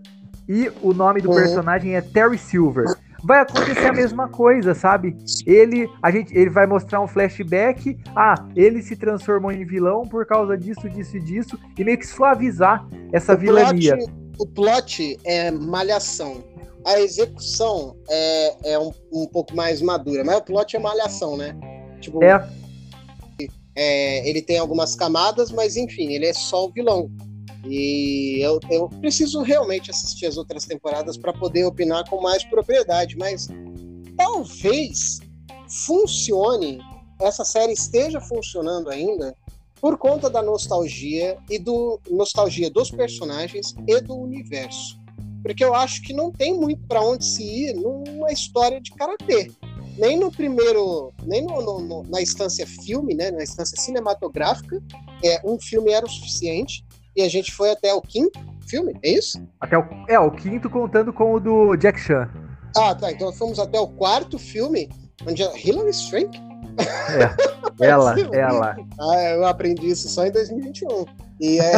e 0.48 0.70
o 0.82 0.92
nome 0.92 1.20
do 1.20 1.28
uhum. 1.28 1.36
personagem 1.36 1.94
é 1.94 2.00
Terry 2.00 2.38
Silver. 2.38 2.86
Vai 3.24 3.40
acontecer 3.40 3.86
a 3.86 3.92
mesma 3.92 4.28
coisa, 4.28 4.74
sabe? 4.74 5.16
Ele, 5.44 5.90
a 6.00 6.10
gente, 6.10 6.32
ele 6.36 6.50
vai 6.50 6.66
mostrar 6.66 7.00
um 7.00 7.08
flashback. 7.08 7.98
Ah, 8.14 8.34
ele 8.54 8.80
se 8.80 8.94
transformou 8.94 9.50
em 9.50 9.64
vilão 9.64 10.02
por 10.02 10.24
causa 10.24 10.56
disso, 10.56 10.88
disso 10.88 11.16
e 11.16 11.20
disso, 11.20 11.58
e 11.76 11.84
meio 11.84 11.98
que 11.98 12.06
suavizar 12.06 12.86
essa 13.12 13.34
o 13.34 13.36
vilania. 13.36 13.96
Plot, 13.96 14.12
o 14.38 14.46
plot 14.46 15.18
é 15.24 15.50
malhação 15.50 16.44
a 16.88 17.00
execução 17.00 17.96
é, 18.08 18.72
é 18.72 18.78
um, 18.78 18.90
um 19.12 19.26
pouco 19.26 19.54
mais 19.54 19.82
madura, 19.82 20.24
mas 20.24 20.38
o 20.38 20.42
plot 20.42 20.74
é 20.74 20.78
malhação, 20.78 21.36
né? 21.36 21.54
Tipo, 22.00 22.22
é. 22.24 22.48
é. 23.76 24.28
Ele 24.28 24.40
tem 24.40 24.58
algumas 24.58 24.94
camadas, 24.94 25.50
mas 25.50 25.76
enfim, 25.76 26.14
ele 26.14 26.26
é 26.26 26.32
só 26.32 26.66
o 26.66 26.72
vilão. 26.72 27.10
E 27.64 28.40
eu, 28.40 28.60
eu 28.70 28.88
preciso 28.88 29.42
realmente 29.42 29.90
assistir 29.90 30.26
as 30.26 30.36
outras 30.36 30.64
temporadas 30.64 31.16
para 31.16 31.32
poder 31.32 31.64
opinar 31.64 32.08
com 32.08 32.20
mais 32.20 32.44
propriedade, 32.44 33.16
mas 33.16 33.48
talvez 34.16 35.18
funcione, 35.86 36.80
essa 37.20 37.44
série 37.44 37.72
esteja 37.72 38.20
funcionando 38.20 38.88
ainda 38.90 39.34
por 39.80 39.96
conta 39.98 40.30
da 40.30 40.42
nostalgia 40.42 41.38
e 41.48 41.58
do 41.58 42.00
nostalgia 42.10 42.70
dos 42.70 42.90
personagens 42.90 43.74
e 43.86 44.00
do 44.00 44.16
universo 44.16 44.98
porque 45.42 45.64
eu 45.64 45.74
acho 45.74 46.02
que 46.02 46.12
não 46.12 46.30
tem 46.30 46.54
muito 46.54 46.82
para 46.86 47.02
onde 47.02 47.24
se 47.24 47.42
ir 47.42 47.74
numa 47.74 48.30
história 48.32 48.80
de 48.80 48.90
karatê. 48.92 49.50
Nem 49.96 50.18
no 50.18 50.30
primeiro, 50.30 51.12
nem 51.24 51.44
no, 51.44 51.60
no, 51.60 51.80
no, 51.80 52.02
na 52.04 52.22
instância 52.22 52.66
filme, 52.66 53.14
né, 53.14 53.30
na 53.30 53.42
instância 53.42 53.76
cinematográfica, 53.80 54.80
é, 55.24 55.40
um 55.44 55.58
filme 55.58 55.90
era 55.90 56.06
o 56.06 56.08
suficiente 56.08 56.84
e 57.18 57.22
a 57.22 57.28
gente 57.28 57.52
foi 57.52 57.72
até 57.72 57.92
o 57.92 58.00
quinto 58.00 58.38
filme, 58.68 58.96
é 59.02 59.10
isso? 59.10 59.42
Até 59.60 59.76
o, 59.76 59.84
é, 60.08 60.20
o 60.20 60.30
quinto 60.30 60.70
contando 60.70 61.12
com 61.12 61.34
o 61.34 61.40
do 61.40 61.74
Jack 61.74 61.98
Chan. 61.98 62.30
Ah, 62.76 62.94
tá. 62.94 63.10
Então 63.10 63.32
fomos 63.32 63.58
até 63.58 63.78
o 63.80 63.88
quarto 63.88 64.38
filme, 64.38 64.88
onde 65.26 65.42
a 65.42 65.50
Hilary 65.58 65.92
Swank. 65.92 66.40
É, 67.80 67.84
ela, 67.84 68.14
ela. 68.32 68.76
Ah, 69.00 69.22
eu 69.30 69.44
aprendi 69.46 69.88
isso 69.90 70.08
só 70.08 70.26
em 70.26 70.30
2021. 70.30 71.06
E 71.40 71.58
é 71.58 71.72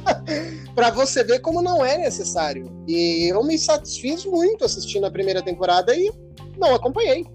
para 0.74 0.90
você 0.90 1.22
ver 1.22 1.40
como 1.40 1.60
não 1.60 1.84
é 1.84 1.98
necessário. 1.98 2.64
E 2.88 3.30
eu 3.30 3.44
me 3.44 3.58
satisfiz 3.58 4.24
muito 4.24 4.64
assistindo 4.64 5.04
a 5.04 5.10
primeira 5.10 5.42
temporada 5.42 5.94
e 5.94 6.10
não 6.56 6.74
acompanhei 6.74 7.26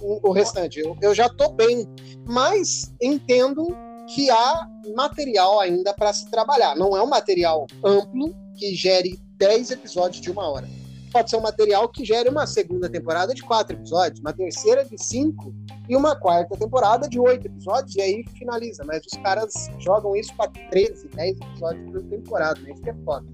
o, 0.00 0.30
o 0.30 0.32
restante. 0.32 0.80
Eu, 0.80 0.96
eu 1.00 1.14
já 1.14 1.28
tô 1.28 1.52
bem, 1.52 1.86
mas 2.26 2.92
entendo 3.00 3.68
que 4.14 4.30
há 4.30 4.68
material 4.94 5.60
ainda 5.60 5.94
para 5.94 6.12
se 6.12 6.30
trabalhar. 6.30 6.76
Não 6.76 6.96
é 6.96 7.02
um 7.02 7.08
material 7.08 7.66
amplo 7.84 8.34
que 8.56 8.74
gere 8.74 9.18
10 9.38 9.70
episódios 9.70 10.20
de 10.20 10.30
uma 10.30 10.48
hora. 10.48 10.68
Pode 11.12 11.28
ser 11.28 11.36
um 11.36 11.42
material 11.42 11.88
que 11.88 12.04
gere 12.04 12.28
uma 12.28 12.46
segunda 12.46 12.88
temporada 12.88 13.34
de 13.34 13.42
quatro 13.42 13.76
episódios, 13.76 14.20
uma 14.20 14.32
terceira 14.32 14.84
de 14.84 14.96
cinco 15.02 15.54
e 15.88 15.94
uma 15.94 16.16
quarta 16.16 16.56
temporada 16.56 17.06
de 17.06 17.20
oito 17.20 17.46
episódios, 17.46 17.94
e 17.96 18.00
aí 18.00 18.24
finaliza. 18.38 18.82
Mas 18.86 19.04
os 19.04 19.18
caras 19.22 19.52
jogam 19.78 20.16
isso 20.16 20.34
para 20.36 20.50
13, 20.70 21.08
10 21.08 21.36
episódios 21.38 21.90
por 21.90 22.02
temporada, 22.04 22.60
né? 22.60 22.72
Isso 22.72 22.88
é 22.88 22.94
foda. 23.04 23.26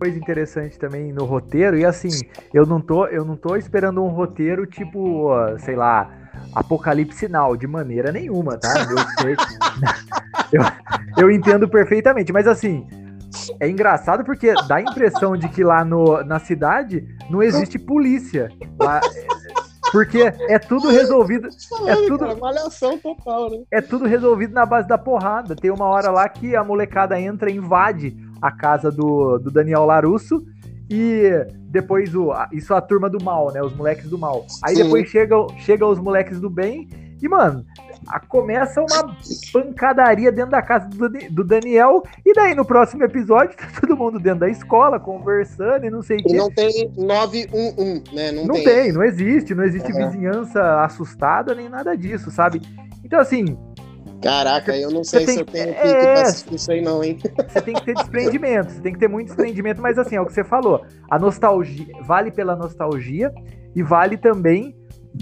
Coisa 0.00 0.18
interessante 0.18 0.76
também 0.76 1.12
no 1.12 1.24
roteiro, 1.24 1.78
e 1.78 1.84
assim, 1.84 2.08
eu 2.52 2.66
não 2.66 2.80
tô, 2.80 3.06
eu 3.06 3.24
não 3.24 3.36
tô 3.36 3.54
esperando 3.54 4.02
um 4.02 4.08
roteiro 4.08 4.66
tipo, 4.66 5.28
sei 5.60 5.76
lá, 5.76 6.23
Apocalipse 6.54 7.28
Now, 7.28 7.56
de 7.56 7.66
maneira 7.66 8.12
nenhuma, 8.12 8.56
tá? 8.56 8.72
Eu, 9.22 9.34
eu, 10.60 10.62
eu 11.18 11.30
entendo 11.30 11.68
perfeitamente, 11.68 12.32
mas 12.32 12.46
assim, 12.46 12.86
é 13.60 13.68
engraçado 13.68 14.24
porque 14.24 14.54
dá 14.68 14.76
a 14.76 14.82
impressão 14.82 15.36
de 15.36 15.48
que 15.48 15.64
lá 15.64 15.84
no, 15.84 16.22
na 16.24 16.38
cidade 16.38 17.04
não 17.28 17.42
existe 17.42 17.78
polícia. 17.78 18.50
Lá, 18.80 19.00
porque 19.94 20.18
é 20.48 20.58
tudo 20.58 20.90
resolvido. 20.90 21.48
É 21.86 21.94
tudo. 22.08 22.36
Malhação 22.38 22.98
total, 22.98 23.50
né? 23.50 23.62
É 23.70 23.80
tudo 23.80 24.06
resolvido 24.06 24.52
na 24.52 24.66
base 24.66 24.88
da 24.88 24.98
porrada. 24.98 25.54
Tem 25.54 25.70
uma 25.70 25.86
hora 25.86 26.10
lá 26.10 26.28
que 26.28 26.56
a 26.56 26.64
molecada 26.64 27.20
entra 27.20 27.50
e 27.50 27.56
invade 27.56 28.16
a 28.42 28.50
casa 28.50 28.90
do, 28.90 29.38
do 29.38 29.50
Daniel 29.50 29.84
Larusso. 29.84 30.44
E 30.90 31.30
depois 31.70 32.14
o. 32.14 32.30
Isso 32.52 32.72
é 32.72 32.76
a 32.76 32.80
turma 32.80 33.08
do 33.08 33.22
mal, 33.22 33.52
né? 33.52 33.62
Os 33.62 33.74
moleques 33.74 34.08
do 34.08 34.18
mal. 34.18 34.46
Aí 34.62 34.76
Sim. 34.76 34.84
depois 34.84 35.08
chegam 35.08 35.46
chega 35.58 35.86
os 35.86 35.98
moleques 35.98 36.40
do 36.40 36.50
bem. 36.50 36.88
E, 37.22 37.28
mano, 37.28 37.64
a, 38.06 38.20
começa 38.20 38.82
uma 38.82 39.16
pancadaria 39.50 40.30
dentro 40.30 40.50
da 40.50 40.60
casa 40.60 40.86
do, 40.88 41.08
do, 41.08 41.42
Daniel, 41.42 42.02
e 42.22 42.34
daí 42.34 42.54
no 42.54 42.66
próximo 42.66 43.02
episódio 43.02 43.56
tá 43.56 43.66
todo 43.80 43.96
mundo 43.96 44.18
dentro 44.18 44.40
da 44.40 44.50
escola, 44.50 45.00
conversando 45.00 45.86
e 45.86 45.90
não 45.90 46.02
sei 46.02 46.18
o 46.18 46.22
que. 46.22 46.36
não 46.36 46.50
tem 46.50 46.92
911, 46.96 48.14
né? 48.14 48.30
Não, 48.30 48.44
não 48.44 48.54
tem, 48.56 48.64
tem 48.64 48.92
não 48.92 49.02
existe, 49.02 49.54
não 49.54 49.64
existe 49.64 49.90
uhum. 49.90 50.06
vizinhança 50.06 50.82
assustada 50.82 51.54
nem 51.54 51.68
nada 51.68 51.96
disso, 51.96 52.30
sabe? 52.30 52.60
Então, 53.02 53.18
assim, 53.18 53.56
Caraca, 54.24 54.74
eu 54.74 54.90
não 54.90 55.04
sei 55.04 55.26
se 55.26 55.40
eu 55.40 55.44
tenho 55.44 55.74
que, 55.74 55.80
é... 55.80 56.22
assistir 56.22 56.54
isso 56.54 56.72
aí, 56.72 56.80
não, 56.80 57.04
hein? 57.04 57.18
Você 57.46 57.60
tem 57.60 57.74
que 57.74 57.84
ter 57.84 57.92
desprendimento, 57.92 58.72
você 58.72 58.80
tem 58.80 58.94
que 58.94 58.98
ter 58.98 59.06
muito 59.06 59.26
desprendimento, 59.26 59.82
mas 59.82 59.98
assim, 59.98 60.16
é 60.16 60.20
o 60.20 60.24
que 60.24 60.32
você 60.32 60.42
falou. 60.42 60.82
A 61.10 61.18
nostalgia 61.18 61.94
vale 62.02 62.30
pela 62.30 62.56
nostalgia 62.56 63.30
e 63.76 63.82
vale 63.82 64.16
também 64.16 64.74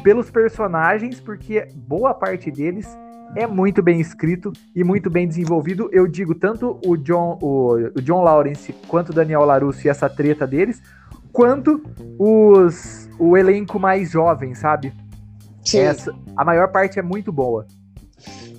pelos 0.05 0.31
personagens, 0.31 1.19
porque 1.21 1.67
boa 1.75 2.15
parte 2.15 2.49
deles 2.49 2.87
é 3.35 3.45
muito 3.45 3.83
bem 3.83 4.01
escrito 4.01 4.53
e 4.73 4.85
muito 4.85 5.11
bem 5.11 5.27
desenvolvido. 5.27 5.91
Eu 5.91 6.07
digo 6.07 6.33
tanto 6.33 6.79
o 6.87 6.97
John, 6.97 7.41
o, 7.43 7.73
o 7.97 8.01
John 8.03 8.23
Lawrence 8.23 8.73
quanto 8.87 9.09
o 9.09 9.13
Daniel 9.13 9.45
LaRusso 9.45 9.85
e 9.85 9.91
essa 9.91 10.09
treta 10.09 10.47
deles, 10.47 10.81
quanto 11.33 11.83
os 12.17 13.11
o 13.19 13.37
elenco 13.37 13.81
mais 13.81 14.13
jovem, 14.13 14.55
sabe? 14.55 14.93
Sim. 15.65 15.81
Essa, 15.81 16.15
a 16.37 16.45
maior 16.45 16.69
parte 16.69 17.01
é 17.01 17.03
muito 17.03 17.33
boa. 17.33 17.67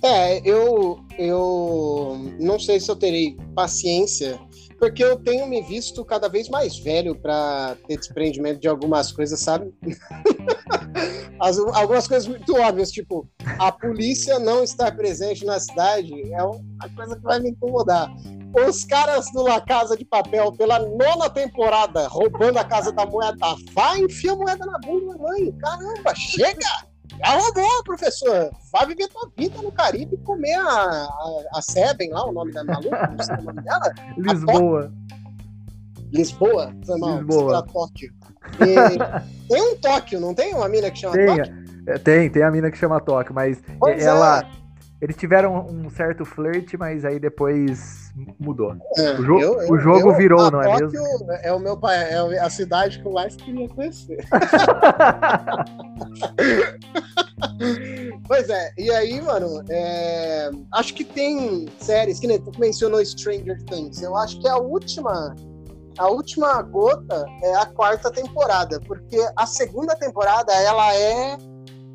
É, 0.02 0.42
eu, 0.48 1.00
eu 1.18 2.18
não 2.40 2.60
sei 2.60 2.80
se 2.80 2.90
eu 2.92 2.96
terei 2.96 3.38
paciência, 3.56 4.40
porque 4.78 5.04
eu 5.04 5.18
tenho 5.18 5.48
me 5.48 5.62
visto 5.62 6.04
cada 6.04 6.28
vez 6.28 6.50
mais 6.50 6.78
velho 6.78 7.16
para 7.16 7.78
ter 7.88 7.98
desprendimento 7.98 8.60
de 8.60 8.68
algumas 8.68 9.12
coisas, 9.12 9.40
sabe? 9.40 9.74
As, 11.40 11.58
algumas 11.58 12.08
coisas 12.08 12.28
muito 12.28 12.56
óbvias, 12.56 12.92
tipo, 12.92 13.28
a 13.60 13.72
polícia 13.72 14.40
não 14.40 14.64
estar 14.64 14.96
presente 14.96 15.44
na 15.44 15.60
cidade 15.60 16.14
é 16.32 16.44
uma 16.44 16.90
coisa 16.96 17.16
que 17.16 17.22
vai 17.22 17.40
me 17.40 17.50
incomodar. 17.50 18.14
Os 18.68 18.86
caras 18.86 19.32
do 19.34 19.42
La 19.42 19.60
Casa 19.60 19.98
de 19.98 20.06
Papel, 20.06 20.52
pela 20.54 20.80
nona 20.80 21.30
temporada, 21.30 22.08
roubando 22.08 22.60
a 22.60 22.64
Casa 22.64 22.92
da 22.92 23.06
Moeda, 23.06 23.56
vai 23.74 24.00
enfiar 24.02 24.34
a 24.34 24.36
moeda 24.36 24.66
na 24.66 24.80
bunda 24.80 25.14
da 25.14 25.24
mãe. 25.24 25.52
Caramba, 25.54 26.16
chega! 26.16 26.93
Já 27.10 27.38
roubou, 27.38 27.84
professor. 27.84 28.52
Vai 28.72 28.88
viver 28.88 29.08
tua 29.08 29.30
vida 29.38 29.62
no 29.62 29.72
Caribe 29.72 30.16
e 30.16 30.18
comer 30.20 30.56
a, 30.56 30.64
a, 30.64 31.44
a 31.56 31.62
Seben 31.62 32.10
lá, 32.12 32.26
o 32.26 32.32
nome 32.32 32.52
da 32.52 32.64
maluca, 32.64 33.08
não 33.08 33.24
sei 33.24 33.36
o 33.36 33.42
nome 33.42 33.62
dela. 33.62 33.94
Lisboa. 34.18 34.92
Lisboa? 36.12 36.74
Foi 36.86 37.00
mal, 37.00 37.18
Lisboa. 37.22 37.64
Tóquio. 37.64 38.14
E 38.60 39.48
tem 39.50 39.62
um 39.62 39.76
Tóquio, 39.78 40.20
não 40.20 40.34
tem 40.34 40.54
uma 40.54 40.70
mina 40.70 40.90
que 40.92 41.00
chama 41.00 41.16
tem, 41.16 41.28
Tóquio? 41.28 41.64
É, 41.88 41.98
tem, 41.98 42.30
tem 42.30 42.44
a 42.44 42.52
mina 42.52 42.72
que 42.72 42.78
chama 42.78 43.00
Tóquio, 43.00 43.34
mas 43.34 43.62
pois 43.80 44.04
ela. 44.04 44.42
É. 44.42 44.63
Eles 45.04 45.16
tiveram 45.18 45.68
um 45.68 45.90
certo 45.90 46.24
flerte, 46.24 46.78
mas 46.78 47.04
aí 47.04 47.20
depois 47.20 48.14
mudou. 48.40 48.74
É, 48.98 49.16
o, 49.16 49.22
jo 49.22 49.38
eu, 49.38 49.62
eu, 49.62 49.74
o, 49.74 49.78
jogo 49.78 50.12
eu, 50.12 50.16
virou, 50.16 50.50
não 50.50 50.62
é 50.62 50.80
mesmo? 50.80 50.98
É 51.42 51.52
o 51.52 51.60
meu 51.60 51.78
pai, 51.78 52.10
é 52.10 52.40
a 52.40 52.50
cidade 52.50 53.02
que 53.02 53.06
eu 53.06 53.12
mais 53.12 53.36
queria 53.36 53.68
conhecer. 53.68 54.26
pois 58.26 58.48
é, 58.48 58.72
e 58.78 58.90
aí, 58.92 59.20
mano, 59.20 59.62
é, 59.70 60.50
acho 60.74 60.94
que 60.94 61.04
tem 61.04 61.66
séries, 61.80 62.22
que 62.22 62.28
nem 62.28 62.40
tu 62.40 62.58
mencionou 62.58 63.04
Stranger 63.04 63.62
Things, 63.66 64.02
eu 64.02 64.16
acho 64.16 64.40
que 64.40 64.48
a 64.48 64.56
última 64.56 65.36
a 65.98 66.08
última 66.08 66.62
gota 66.62 67.26
é 67.44 67.56
a 67.56 67.66
quarta 67.66 68.10
temporada, 68.10 68.80
porque 68.88 69.18
a 69.36 69.46
segunda 69.46 69.98
temporada 69.98 70.54
ela 70.54 70.96
é 70.96 71.38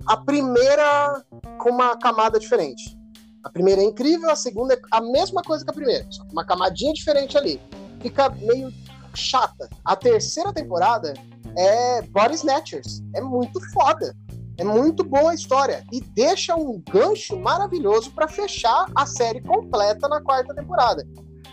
a 0.06 0.18
primeira 0.18 1.24
com 1.56 1.70
uma 1.70 1.96
camada 1.96 2.38
diferente. 2.38 2.97
A 3.44 3.50
primeira 3.50 3.80
é 3.80 3.84
incrível, 3.84 4.30
a 4.30 4.36
segunda 4.36 4.74
é 4.74 4.80
a 4.90 5.00
mesma 5.00 5.42
coisa 5.42 5.64
que 5.64 5.70
a 5.70 5.74
primeira, 5.74 6.06
só 6.10 6.22
uma 6.32 6.44
camadinha 6.44 6.92
diferente 6.92 7.36
ali. 7.36 7.60
Fica 8.00 8.28
meio 8.30 8.72
chata. 9.14 9.68
A 9.84 9.96
terceira 9.96 10.52
temporada 10.52 11.14
é 11.56 12.02
Body 12.02 12.34
Snatchers. 12.34 13.02
É 13.14 13.20
muito 13.20 13.60
foda. 13.72 14.14
É 14.56 14.64
muito 14.64 15.04
boa 15.04 15.30
a 15.30 15.34
história 15.34 15.84
e 15.92 16.00
deixa 16.00 16.56
um 16.56 16.82
gancho 16.90 17.38
maravilhoso 17.38 18.10
para 18.10 18.26
fechar 18.26 18.86
a 18.94 19.06
série 19.06 19.40
completa 19.40 20.08
na 20.08 20.20
quarta 20.20 20.52
temporada. 20.52 21.06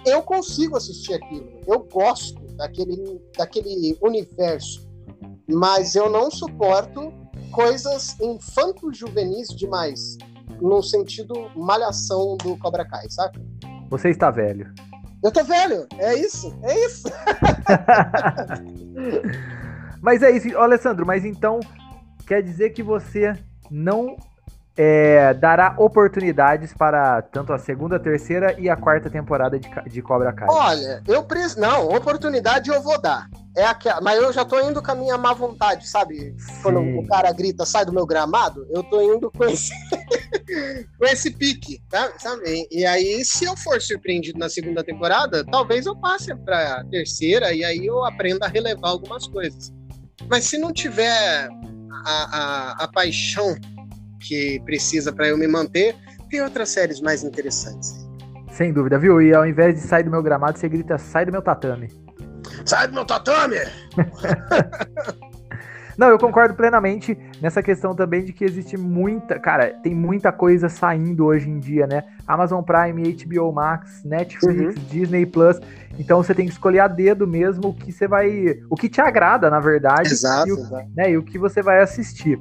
Eu 0.03 0.23
consigo 0.23 0.75
assistir 0.75 1.13
aquilo. 1.13 1.47
Eu 1.67 1.83
gosto 1.83 2.41
daquele, 2.55 3.21
daquele 3.37 3.95
universo, 4.01 4.89
mas 5.47 5.95
eu 5.95 6.09
não 6.09 6.31
suporto 6.31 7.13
coisas 7.51 8.19
infanto-juvenis 8.19 9.49
demais 9.49 10.17
no 10.61 10.81
sentido 10.81 11.49
malhação 11.55 12.37
do 12.37 12.57
Cobra 12.57 12.85
Kai, 12.85 13.09
saca? 13.09 13.41
Você 13.89 14.09
está 14.09 14.31
velho. 14.31 14.73
Eu 15.23 15.31
tô 15.31 15.43
velho, 15.43 15.87
é 15.97 16.15
isso, 16.15 16.57
é 16.63 16.85
isso. 16.85 17.07
mas 20.01 20.21
é 20.21 20.31
isso, 20.31 20.57
Alessandro, 20.57 21.05
mas 21.05 21.25
então 21.25 21.59
quer 22.27 22.43
dizer 22.43 22.71
que 22.71 22.83
você 22.83 23.33
não 23.71 24.15
é, 24.77 25.33
dará 25.33 25.73
oportunidades 25.77 26.73
para 26.73 27.21
tanto 27.21 27.53
a 27.53 27.57
segunda, 27.57 27.95
a 27.95 27.99
terceira 27.99 28.59
e 28.59 28.69
a 28.69 28.75
quarta 28.75 29.09
temporada 29.09 29.57
de, 29.57 29.69
de 29.89 30.01
Cobra 30.01 30.33
Kai. 30.33 30.47
Olha, 30.49 31.01
eu 31.07 31.23
preciso. 31.23 31.61
Não, 31.61 31.87
oportunidade 31.89 32.69
eu 32.69 32.81
vou 32.81 32.99
dar. 32.99 33.29
É 33.55 33.63
aquela, 33.63 34.01
mas 34.01 34.21
eu 34.21 34.33
já 34.33 34.43
tô 34.43 34.59
indo 34.59 34.83
com 34.83 34.91
a 34.91 34.95
minha 34.95 35.17
má 35.17 35.31
vontade, 35.31 35.87
sabe? 35.87 36.35
Sim. 36.37 36.61
Quando 36.61 36.81
o 36.81 37.07
cara 37.07 37.31
grita, 37.31 37.65
sai 37.65 37.85
do 37.85 37.93
meu 37.93 38.05
gramado, 38.05 38.67
eu 38.69 38.83
tô 38.83 39.01
indo 39.01 39.31
com 39.31 39.45
esse, 39.45 39.71
com 40.99 41.05
esse 41.05 41.31
pique, 41.31 41.81
tá? 41.89 42.11
sabe? 42.17 42.67
E 42.69 42.85
aí, 42.85 43.23
se 43.23 43.45
eu 43.45 43.55
for 43.55 43.81
surpreendido 43.81 44.37
na 44.37 44.49
segunda 44.49 44.83
temporada, 44.83 45.45
talvez 45.45 45.85
eu 45.85 45.95
passe 45.95 46.35
pra 46.35 46.83
terceira 46.91 47.53
e 47.53 47.63
aí 47.63 47.85
eu 47.85 48.03
aprenda 48.03 48.45
a 48.45 48.49
relevar 48.49 48.89
algumas 48.89 49.25
coisas. 49.25 49.73
Mas 50.29 50.43
se 50.43 50.57
não 50.57 50.73
tiver 50.73 51.47
a, 52.05 52.09
a, 52.09 52.83
a 52.83 52.87
paixão 52.89 53.55
que 54.27 54.59
precisa 54.65 55.13
para 55.13 55.27
eu 55.27 55.37
me 55.37 55.47
manter, 55.47 55.95
tem 56.29 56.41
outras 56.41 56.69
séries 56.69 56.99
mais 57.01 57.23
interessantes. 57.23 58.05
Sem 58.51 58.71
dúvida, 58.71 58.97
viu? 58.97 59.21
E 59.21 59.33
ao 59.33 59.45
invés 59.45 59.75
de 59.75 59.81
sair 59.81 60.03
do 60.03 60.11
meu 60.11 60.23
gramado, 60.23 60.57
você 60.57 60.69
grita: 60.69 60.97
sai 60.97 61.25
do 61.25 61.31
meu 61.31 61.41
tatame. 61.41 61.89
Sai 62.63 62.87
do 62.87 62.93
meu 62.93 63.05
tatame! 63.05 63.57
Não, 65.97 66.09
eu 66.09 66.19
concordo 66.19 66.53
plenamente 66.55 67.17
nessa 67.41 67.63
questão 67.63 67.95
também 67.95 68.23
de 68.23 68.33
que 68.33 68.43
existe 68.43 68.75
muita. 68.77 69.39
Cara, 69.39 69.73
tem 69.81 69.95
muita 69.95 70.31
coisa 70.31 70.67
saindo 70.67 71.25
hoje 71.25 71.49
em 71.49 71.57
dia, 71.59 71.87
né? 71.87 72.03
Amazon 72.27 72.61
Prime, 72.61 73.13
HBO 73.13 73.53
Max, 73.53 74.03
Netflix, 74.03 74.75
uhum. 74.75 74.83
Disney 74.89 75.25
Plus. 75.25 75.57
Então 75.97 76.21
você 76.21 76.33
tem 76.33 76.47
que 76.47 76.51
escolher 76.51 76.79
a 76.79 76.87
dedo 76.87 77.25
mesmo 77.25 77.69
o 77.69 77.73
que 77.73 77.91
você 77.91 78.07
vai. 78.07 78.59
O 78.69 78.75
que 78.75 78.89
te 78.89 78.99
agrada, 78.99 79.49
na 79.49 79.59
verdade. 79.59 80.11
Exato. 80.11 80.49
E 80.49 80.51
o, 80.51 80.57
exato. 80.57 80.89
Né, 80.95 81.11
e 81.11 81.17
o 81.17 81.23
que 81.23 81.37
você 81.37 81.61
vai 81.61 81.81
assistir. 81.81 82.39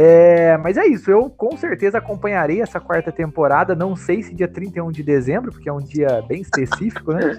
É, 0.00 0.56
mas 0.58 0.76
é 0.76 0.86
isso, 0.86 1.10
eu 1.10 1.28
com 1.28 1.56
certeza 1.56 1.98
acompanharei 1.98 2.62
essa 2.62 2.78
quarta 2.78 3.10
temporada. 3.10 3.74
Não 3.74 3.96
sei 3.96 4.22
se 4.22 4.32
dia 4.32 4.46
31 4.46 4.92
de 4.92 5.02
dezembro, 5.02 5.50
porque 5.50 5.68
é 5.68 5.72
um 5.72 5.80
dia 5.80 6.22
bem 6.28 6.40
específico, 6.40 7.12
né? 7.12 7.36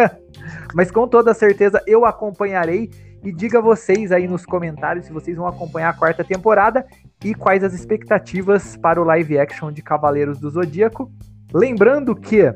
mas 0.74 0.90
com 0.90 1.08
toda 1.08 1.32
certeza 1.32 1.82
eu 1.86 2.04
acompanharei. 2.04 2.90
E 3.24 3.32
diga 3.32 3.62
vocês 3.62 4.12
aí 4.12 4.28
nos 4.28 4.44
comentários 4.44 5.06
se 5.06 5.12
vocês 5.12 5.38
vão 5.38 5.46
acompanhar 5.46 5.88
a 5.88 5.94
quarta 5.94 6.22
temporada 6.22 6.84
e 7.24 7.34
quais 7.34 7.64
as 7.64 7.72
expectativas 7.72 8.76
para 8.76 9.00
o 9.00 9.04
live 9.04 9.38
action 9.38 9.72
de 9.72 9.80
Cavaleiros 9.80 10.38
do 10.38 10.50
Zodíaco. 10.50 11.10
Lembrando 11.50 12.14
que, 12.14 12.54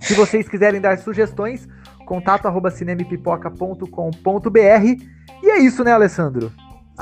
se 0.00 0.12
vocês 0.12 0.46
quiserem 0.46 0.82
dar 0.82 0.98
sugestões, 0.98 1.66
contato 2.04 2.44
arroba 2.44 2.70
cinemepipoca.com.br. 2.70 5.04
E 5.42 5.50
é 5.50 5.60
isso, 5.60 5.82
né, 5.82 5.92
Alessandro? 5.92 6.52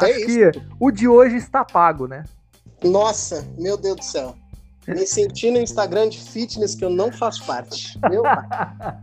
É 0.02 0.10
Acho 0.10 0.18
isso. 0.20 0.50
que 0.52 0.62
o 0.78 0.90
de 0.90 1.08
hoje 1.08 1.36
está 1.36 1.64
pago, 1.64 2.06
né? 2.06 2.24
Nossa, 2.82 3.46
meu 3.58 3.76
Deus 3.76 3.96
do 3.96 4.04
céu. 4.04 4.34
Me 4.86 5.06
senti 5.06 5.50
no 5.50 5.58
Instagram 5.58 6.08
de 6.08 6.18
fitness 6.18 6.74
que 6.74 6.84
eu 6.84 6.90
não 6.90 7.12
faço 7.12 7.44
parte. 7.44 7.98
Meu 8.08 8.22
pai. 8.22 8.46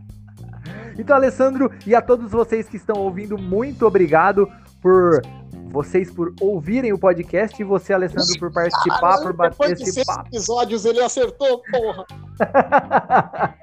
então, 0.98 1.14
Alessandro, 1.14 1.70
e 1.86 1.94
a 1.94 2.02
todos 2.02 2.30
vocês 2.30 2.68
que 2.68 2.76
estão 2.76 2.96
ouvindo, 2.96 3.38
muito 3.38 3.86
obrigado 3.86 4.50
por 4.82 5.22
vocês 5.70 6.10
por 6.10 6.34
ouvirem 6.40 6.92
o 6.92 6.98
podcast 6.98 7.60
e 7.60 7.64
você, 7.64 7.92
Alessandro, 7.92 8.38
por 8.38 8.52
participar, 8.52 9.18
Caramba, 9.18 9.26
por 9.26 9.34
bater 9.34 9.72
esse 9.72 10.04
papo. 10.04 10.28
episódios 10.28 10.84
ele 10.84 11.00
acertou, 11.00 11.62
porra. 11.70 12.06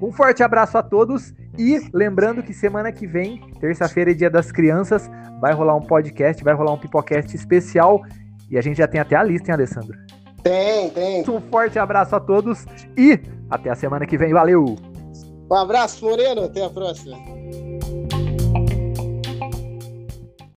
um 0.00 0.10
forte 0.12 0.42
abraço 0.42 0.78
a 0.78 0.82
todos 0.82 1.34
e 1.60 1.90
lembrando 1.92 2.42
que 2.42 2.54
semana 2.54 2.90
que 2.90 3.06
vem, 3.06 3.38
terça-feira 3.60 4.12
é 4.12 4.14
dia 4.14 4.30
das 4.30 4.50
crianças, 4.50 5.10
vai 5.40 5.52
rolar 5.52 5.76
um 5.76 5.82
podcast, 5.82 6.42
vai 6.42 6.54
rolar 6.54 6.72
um 6.72 6.78
pipocast 6.78 7.36
especial 7.36 8.02
e 8.50 8.56
a 8.56 8.62
gente 8.62 8.78
já 8.78 8.88
tem 8.88 8.98
até 8.98 9.14
a 9.14 9.22
lista, 9.22 9.50
hein, 9.50 9.54
Alessandro? 9.54 9.96
Tem, 10.42 10.88
tem. 10.90 11.20
Um 11.28 11.40
forte 11.50 11.78
abraço 11.78 12.16
a 12.16 12.20
todos 12.20 12.64
e 12.96 13.20
até 13.50 13.68
a 13.68 13.74
semana 13.74 14.06
que 14.06 14.16
vem. 14.16 14.32
Valeu! 14.32 14.76
Um 15.50 15.54
abraço, 15.54 16.04
Moreno. 16.04 16.44
Até 16.44 16.64
a 16.64 16.70
próxima. 16.70 17.18